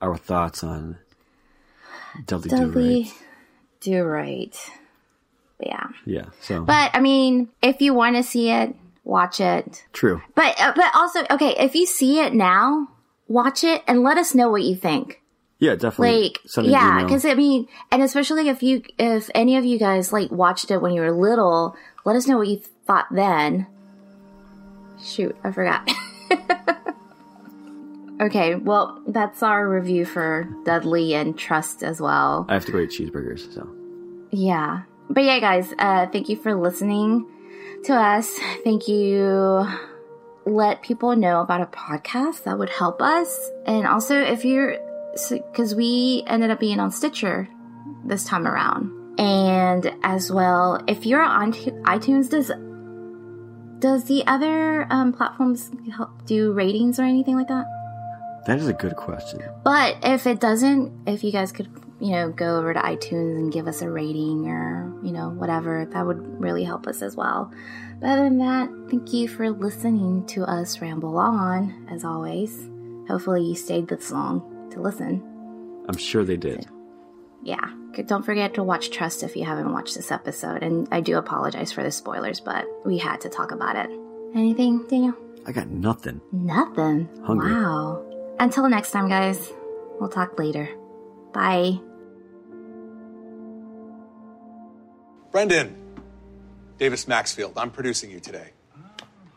our 0.00 0.16
thoughts 0.16 0.62
on 0.62 0.98
Dudley 2.26 2.50
Do 2.50 2.56
Dudley 2.56 3.02
Right. 3.02 3.14
do 3.80 4.02
right. 4.04 4.70
Yeah. 5.60 5.88
Yeah, 6.06 6.26
so 6.40 6.62
But 6.64 6.92
I 6.94 7.00
mean, 7.00 7.48
if 7.62 7.80
you 7.80 7.92
want 7.94 8.14
to 8.16 8.22
see 8.22 8.50
it, 8.50 8.74
watch 9.08 9.40
it. 9.40 9.86
true. 9.92 10.22
But 10.34 10.60
uh, 10.60 10.72
but 10.76 10.94
also, 10.94 11.24
okay, 11.30 11.56
if 11.58 11.74
you 11.74 11.86
see 11.86 12.20
it 12.20 12.34
now, 12.34 12.88
watch 13.26 13.64
it 13.64 13.82
and 13.88 14.02
let 14.02 14.18
us 14.18 14.34
know 14.34 14.50
what 14.50 14.62
you 14.62 14.76
think. 14.76 15.22
Yeah, 15.58 15.74
definitely. 15.74 16.22
Like, 16.22 16.40
Send 16.46 16.68
yeah, 16.68 17.02
because 17.02 17.24
I 17.24 17.34
mean, 17.34 17.66
and 17.90 18.02
especially 18.02 18.48
if 18.48 18.62
you, 18.62 18.82
if 18.96 19.28
any 19.34 19.56
of 19.56 19.64
you 19.64 19.78
guys 19.78 20.12
like 20.12 20.30
watched 20.30 20.70
it 20.70 20.80
when 20.80 20.92
you 20.92 21.00
were 21.00 21.10
little, 21.10 21.74
let 22.04 22.14
us 22.14 22.28
know 22.28 22.38
what 22.38 22.46
you 22.46 22.60
thought 22.86 23.06
then. 23.10 23.66
Shoot, 25.02 25.36
I 25.42 25.50
forgot. 25.50 25.88
okay, 28.20 28.54
well, 28.54 29.02
that's 29.08 29.42
our 29.42 29.68
review 29.68 30.04
for 30.04 30.48
Dudley 30.64 31.14
and 31.14 31.36
Trust 31.36 31.82
as 31.82 32.00
well. 32.00 32.46
I 32.48 32.54
have 32.54 32.64
to 32.66 32.72
go 32.72 32.78
eat 32.78 32.90
cheeseburgers, 32.90 33.52
so 33.52 33.68
Yeah. 34.30 34.82
But 35.10 35.24
yeah, 35.24 35.40
guys, 35.40 35.72
uh, 35.78 36.06
thank 36.06 36.28
you 36.28 36.36
for 36.36 36.54
listening 36.54 37.26
to 37.84 37.94
us. 37.94 38.30
Thank 38.64 38.88
you. 38.88 39.66
Let 40.46 40.82
people 40.82 41.14
know 41.16 41.40
about 41.40 41.60
a 41.60 41.66
podcast 41.66 42.44
that 42.44 42.58
would 42.58 42.70
help 42.70 43.02
us. 43.02 43.50
And 43.66 43.86
also, 43.86 44.18
if 44.18 44.44
you're, 44.44 44.78
because 45.30 45.74
we 45.74 46.24
ended 46.26 46.50
up 46.50 46.60
being 46.60 46.80
on 46.80 46.90
Stitcher 46.90 47.48
this 48.04 48.24
time 48.24 48.46
around. 48.46 48.94
And 49.18 49.92
as 50.02 50.30
well, 50.30 50.82
if 50.86 51.04
you're 51.04 51.22
on 51.22 51.52
iTunes, 51.52 52.30
does 52.30 52.50
does 53.80 54.04
the 54.04 54.26
other 54.26 54.86
um, 54.90 55.12
platforms 55.12 55.70
help 55.94 56.24
do 56.26 56.52
ratings 56.52 56.98
or 56.98 57.04
anything 57.04 57.36
like 57.36 57.48
that? 57.48 57.64
that 58.48 58.58
is 58.58 58.66
a 58.66 58.72
good 58.72 58.96
question. 58.96 59.42
But 59.62 59.98
if 60.02 60.26
it 60.26 60.40
doesn't, 60.40 61.06
if 61.06 61.22
you 61.22 61.30
guys 61.30 61.52
could, 61.52 61.68
you 62.00 62.12
know, 62.12 62.30
go 62.30 62.58
over 62.58 62.72
to 62.72 62.80
iTunes 62.80 63.38
and 63.38 63.52
give 63.52 63.66
us 63.66 63.82
a 63.82 63.90
rating 63.90 64.46
or, 64.48 64.92
you 65.02 65.12
know, 65.12 65.30
whatever, 65.30 65.86
that 65.92 66.06
would 66.06 66.40
really 66.40 66.64
help 66.64 66.86
us 66.86 67.02
as 67.02 67.16
well. 67.16 67.52
But 68.00 68.10
other 68.10 68.24
than 68.24 68.38
that, 68.38 68.68
thank 68.90 69.12
you 69.12 69.26
for 69.26 69.50
listening 69.50 70.24
to 70.26 70.44
us 70.44 70.80
ramble 70.80 71.18
on, 71.18 71.88
as 71.90 72.04
always. 72.04 72.68
Hopefully, 73.08 73.44
you 73.44 73.54
stayed 73.54 73.88
this 73.88 74.10
long 74.10 74.68
to 74.70 74.80
listen. 74.80 75.22
I'm 75.88 75.96
sure 75.96 76.24
they 76.24 76.36
did. 76.36 76.66
Yeah. 77.42 77.72
Don't 78.06 78.24
forget 78.24 78.54
to 78.54 78.62
watch 78.62 78.90
Trust 78.90 79.22
if 79.22 79.34
you 79.34 79.44
haven't 79.44 79.72
watched 79.72 79.96
this 79.96 80.12
episode. 80.12 80.62
And 80.62 80.86
I 80.92 81.00
do 81.00 81.16
apologize 81.16 81.72
for 81.72 81.82
the 81.82 81.90
spoilers, 81.90 82.38
but 82.38 82.66
we 82.84 82.98
had 82.98 83.20
to 83.22 83.28
talk 83.28 83.50
about 83.50 83.76
it. 83.76 83.90
Anything, 84.34 84.86
Daniel? 84.86 85.14
I 85.46 85.52
got 85.52 85.68
nothing. 85.68 86.20
Nothing. 86.30 87.08
Hungry. 87.24 87.52
Wow. 87.52 88.04
Until 88.38 88.68
next 88.68 88.90
time, 88.90 89.08
guys. 89.08 89.52
We'll 89.98 90.10
talk 90.10 90.38
later. 90.38 90.68
Bye. 91.32 91.80
Brendan, 95.30 95.76
Davis 96.78 97.06
Maxfield, 97.06 97.52
I'm 97.56 97.70
producing 97.70 98.10
you 98.10 98.20
today. 98.20 98.50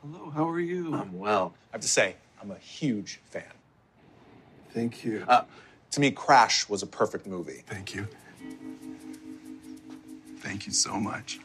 Hello, 0.02 0.30
how 0.32 0.48
are 0.48 0.60
you? 0.60 0.96
I'm 0.96 1.18
well. 1.18 1.54
I 1.72 1.76
have 1.76 1.82
to 1.82 1.88
say, 1.88 2.16
I'm 2.42 2.52
a 2.52 2.58
huge 2.58 3.20
fan. 3.30 3.44
Thank 4.74 5.04
you. 5.04 5.26
Uh, 5.28 5.44
to 5.92 6.00
me, 6.00 6.12
Crash 6.12 6.70
was 6.70 6.82
a 6.82 6.88
perfect 6.88 7.28
movie. 7.28 7.64
Thank 7.68 7.94
you. 7.94 8.08
Thank 10.40 10.66
you 10.66 10.72
so 10.72 10.96
much. 10.96 11.40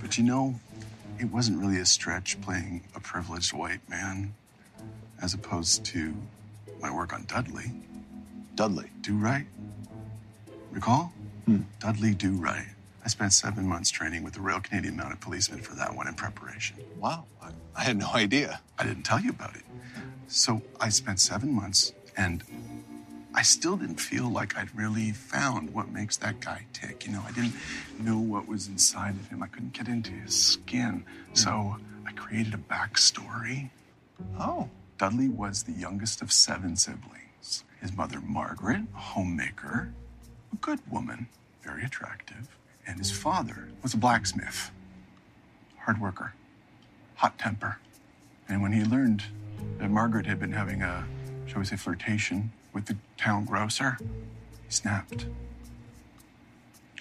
But 0.00 0.16
you 0.16 0.24
know, 0.24 0.54
it 1.18 1.26
wasn't 1.26 1.58
really 1.58 1.78
a 1.78 1.86
stretch 1.86 2.40
playing 2.40 2.82
a 2.94 3.00
privileged 3.00 3.52
white 3.52 3.86
man 3.90 4.34
as 5.20 5.34
opposed 5.34 5.84
to 5.86 6.14
my 6.80 6.94
work 6.94 7.12
on 7.12 7.24
Dudley. 7.24 7.72
Dudley. 8.54 8.90
Do 9.00 9.16
right. 9.16 9.46
Recall? 10.70 11.12
Hmm. 11.46 11.62
Dudley 11.80 12.14
Do 12.14 12.32
Right. 12.32 12.68
I 13.08 13.10
spent 13.10 13.32
seven 13.32 13.66
months 13.66 13.90
training 13.90 14.22
with 14.22 14.34
the 14.34 14.42
Royal 14.42 14.60
Canadian 14.60 14.94
Mounted 14.94 15.22
Policemen 15.22 15.62
for 15.62 15.74
that 15.76 15.96
one 15.96 16.08
in 16.08 16.12
preparation. 16.12 16.76
Wow, 16.98 17.24
I, 17.40 17.52
I 17.74 17.82
had 17.82 17.96
no 17.96 18.10
idea. 18.12 18.60
I 18.78 18.84
didn't 18.84 19.04
tell 19.04 19.18
you 19.18 19.30
about 19.30 19.56
it. 19.56 19.62
So 20.26 20.60
I 20.78 20.90
spent 20.90 21.18
seven 21.18 21.50
months 21.50 21.94
and 22.18 22.44
I 23.34 23.40
still 23.40 23.78
didn't 23.78 23.98
feel 23.98 24.28
like 24.28 24.58
I'd 24.58 24.76
really 24.76 25.12
found 25.12 25.72
what 25.72 25.90
makes 25.90 26.18
that 26.18 26.40
guy 26.40 26.66
tick. 26.74 27.06
You 27.06 27.12
know, 27.12 27.22
I 27.26 27.32
didn't 27.32 27.54
know 27.98 28.18
what 28.18 28.46
was 28.46 28.68
inside 28.68 29.14
of 29.14 29.26
him. 29.28 29.42
I 29.42 29.46
couldn't 29.46 29.72
get 29.72 29.88
into 29.88 30.10
his 30.10 30.38
skin. 30.38 31.06
Hmm. 31.28 31.34
So 31.34 31.76
I 32.06 32.12
created 32.12 32.52
a 32.52 32.58
backstory. 32.58 33.70
Oh. 34.38 34.68
Dudley 34.98 35.30
was 35.30 35.62
the 35.62 35.72
youngest 35.72 36.20
of 36.20 36.30
seven 36.30 36.76
siblings. 36.76 37.64
His 37.80 37.96
mother, 37.96 38.20
Margaret, 38.20 38.82
a 38.94 38.98
homemaker, 38.98 39.94
a 40.52 40.56
good 40.56 40.80
woman, 40.90 41.28
very 41.62 41.84
attractive, 41.84 42.48
and 42.88 42.98
his 42.98 43.10
father 43.10 43.68
was 43.82 43.92
a 43.92 43.98
blacksmith, 43.98 44.70
hard 45.80 46.00
worker, 46.00 46.32
hot 47.16 47.38
temper. 47.38 47.78
And 48.48 48.62
when 48.62 48.72
he 48.72 48.82
learned 48.82 49.24
that 49.76 49.90
Margaret 49.90 50.24
had 50.24 50.40
been 50.40 50.52
having 50.52 50.80
a, 50.82 51.04
shall 51.46 51.58
we 51.58 51.66
say, 51.66 51.76
flirtation 51.76 52.50
with 52.72 52.86
the 52.86 52.96
town 53.18 53.44
grocer, 53.44 53.98
he 54.00 54.70
snapped. 54.70 55.26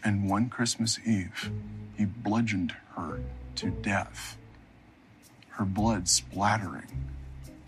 And 0.04 0.30
one 0.30 0.50
Christmas 0.50 1.00
Eve, 1.06 1.52
he 1.98 2.06
bludgeoned 2.06 2.76
her 2.96 3.22
to 3.56 3.70
death, 3.70 4.38
her 5.52 5.66
blood 5.66 6.10
splattering, 6.10 7.06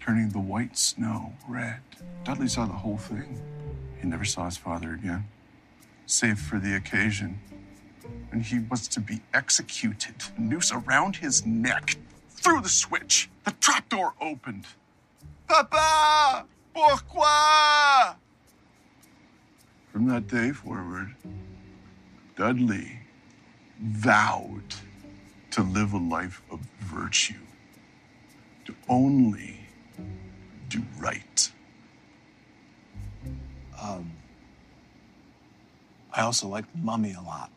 turning 0.02 0.30
the 0.30 0.40
white 0.40 0.78
snow 0.78 1.34
red. 1.48 1.80
Dudley 2.26 2.50
saw 2.50 2.66
the 2.66 2.74
whole 2.74 2.98
thing. 2.98 3.42
He 4.02 4.08
never 4.08 4.26
saw 4.26 4.46
his 4.46 4.58
father 4.58 4.94
again, 4.94 5.26
save 6.06 6.40
for 6.40 6.60
the 6.60 6.76
occasion 6.76 7.40
when 8.30 8.42
he 8.42 8.60
was 8.60 8.88
to 8.90 9.00
be 9.00 9.22
executed, 9.34 10.16
noose 10.38 10.72
around 10.72 11.18
his 11.18 11.46
neck, 11.46 11.98
threw 12.30 12.62
the 12.62 12.70
switch. 12.70 13.30
The 13.46 13.52
trapdoor 13.60 14.14
opened. 14.22 14.66
Papa! 15.48 16.46
Pourquoi? 16.74 18.16
From 19.92 20.08
that 20.08 20.28
day 20.28 20.52
forward, 20.52 21.16
Dudley 22.36 23.00
vowed 23.82 24.76
to 25.52 25.64
live 25.64 25.94
a 25.94 25.98
life 25.98 26.42
of 26.52 26.60
virtue, 26.80 27.34
to 28.66 28.76
only 28.88 29.60
do 30.70 30.84
right. 31.00 31.52
Um, 33.82 34.12
I 36.14 36.22
also 36.22 36.48
like 36.48 36.66
Mummy 36.76 37.14
a 37.14 37.22
lot. 37.22 37.52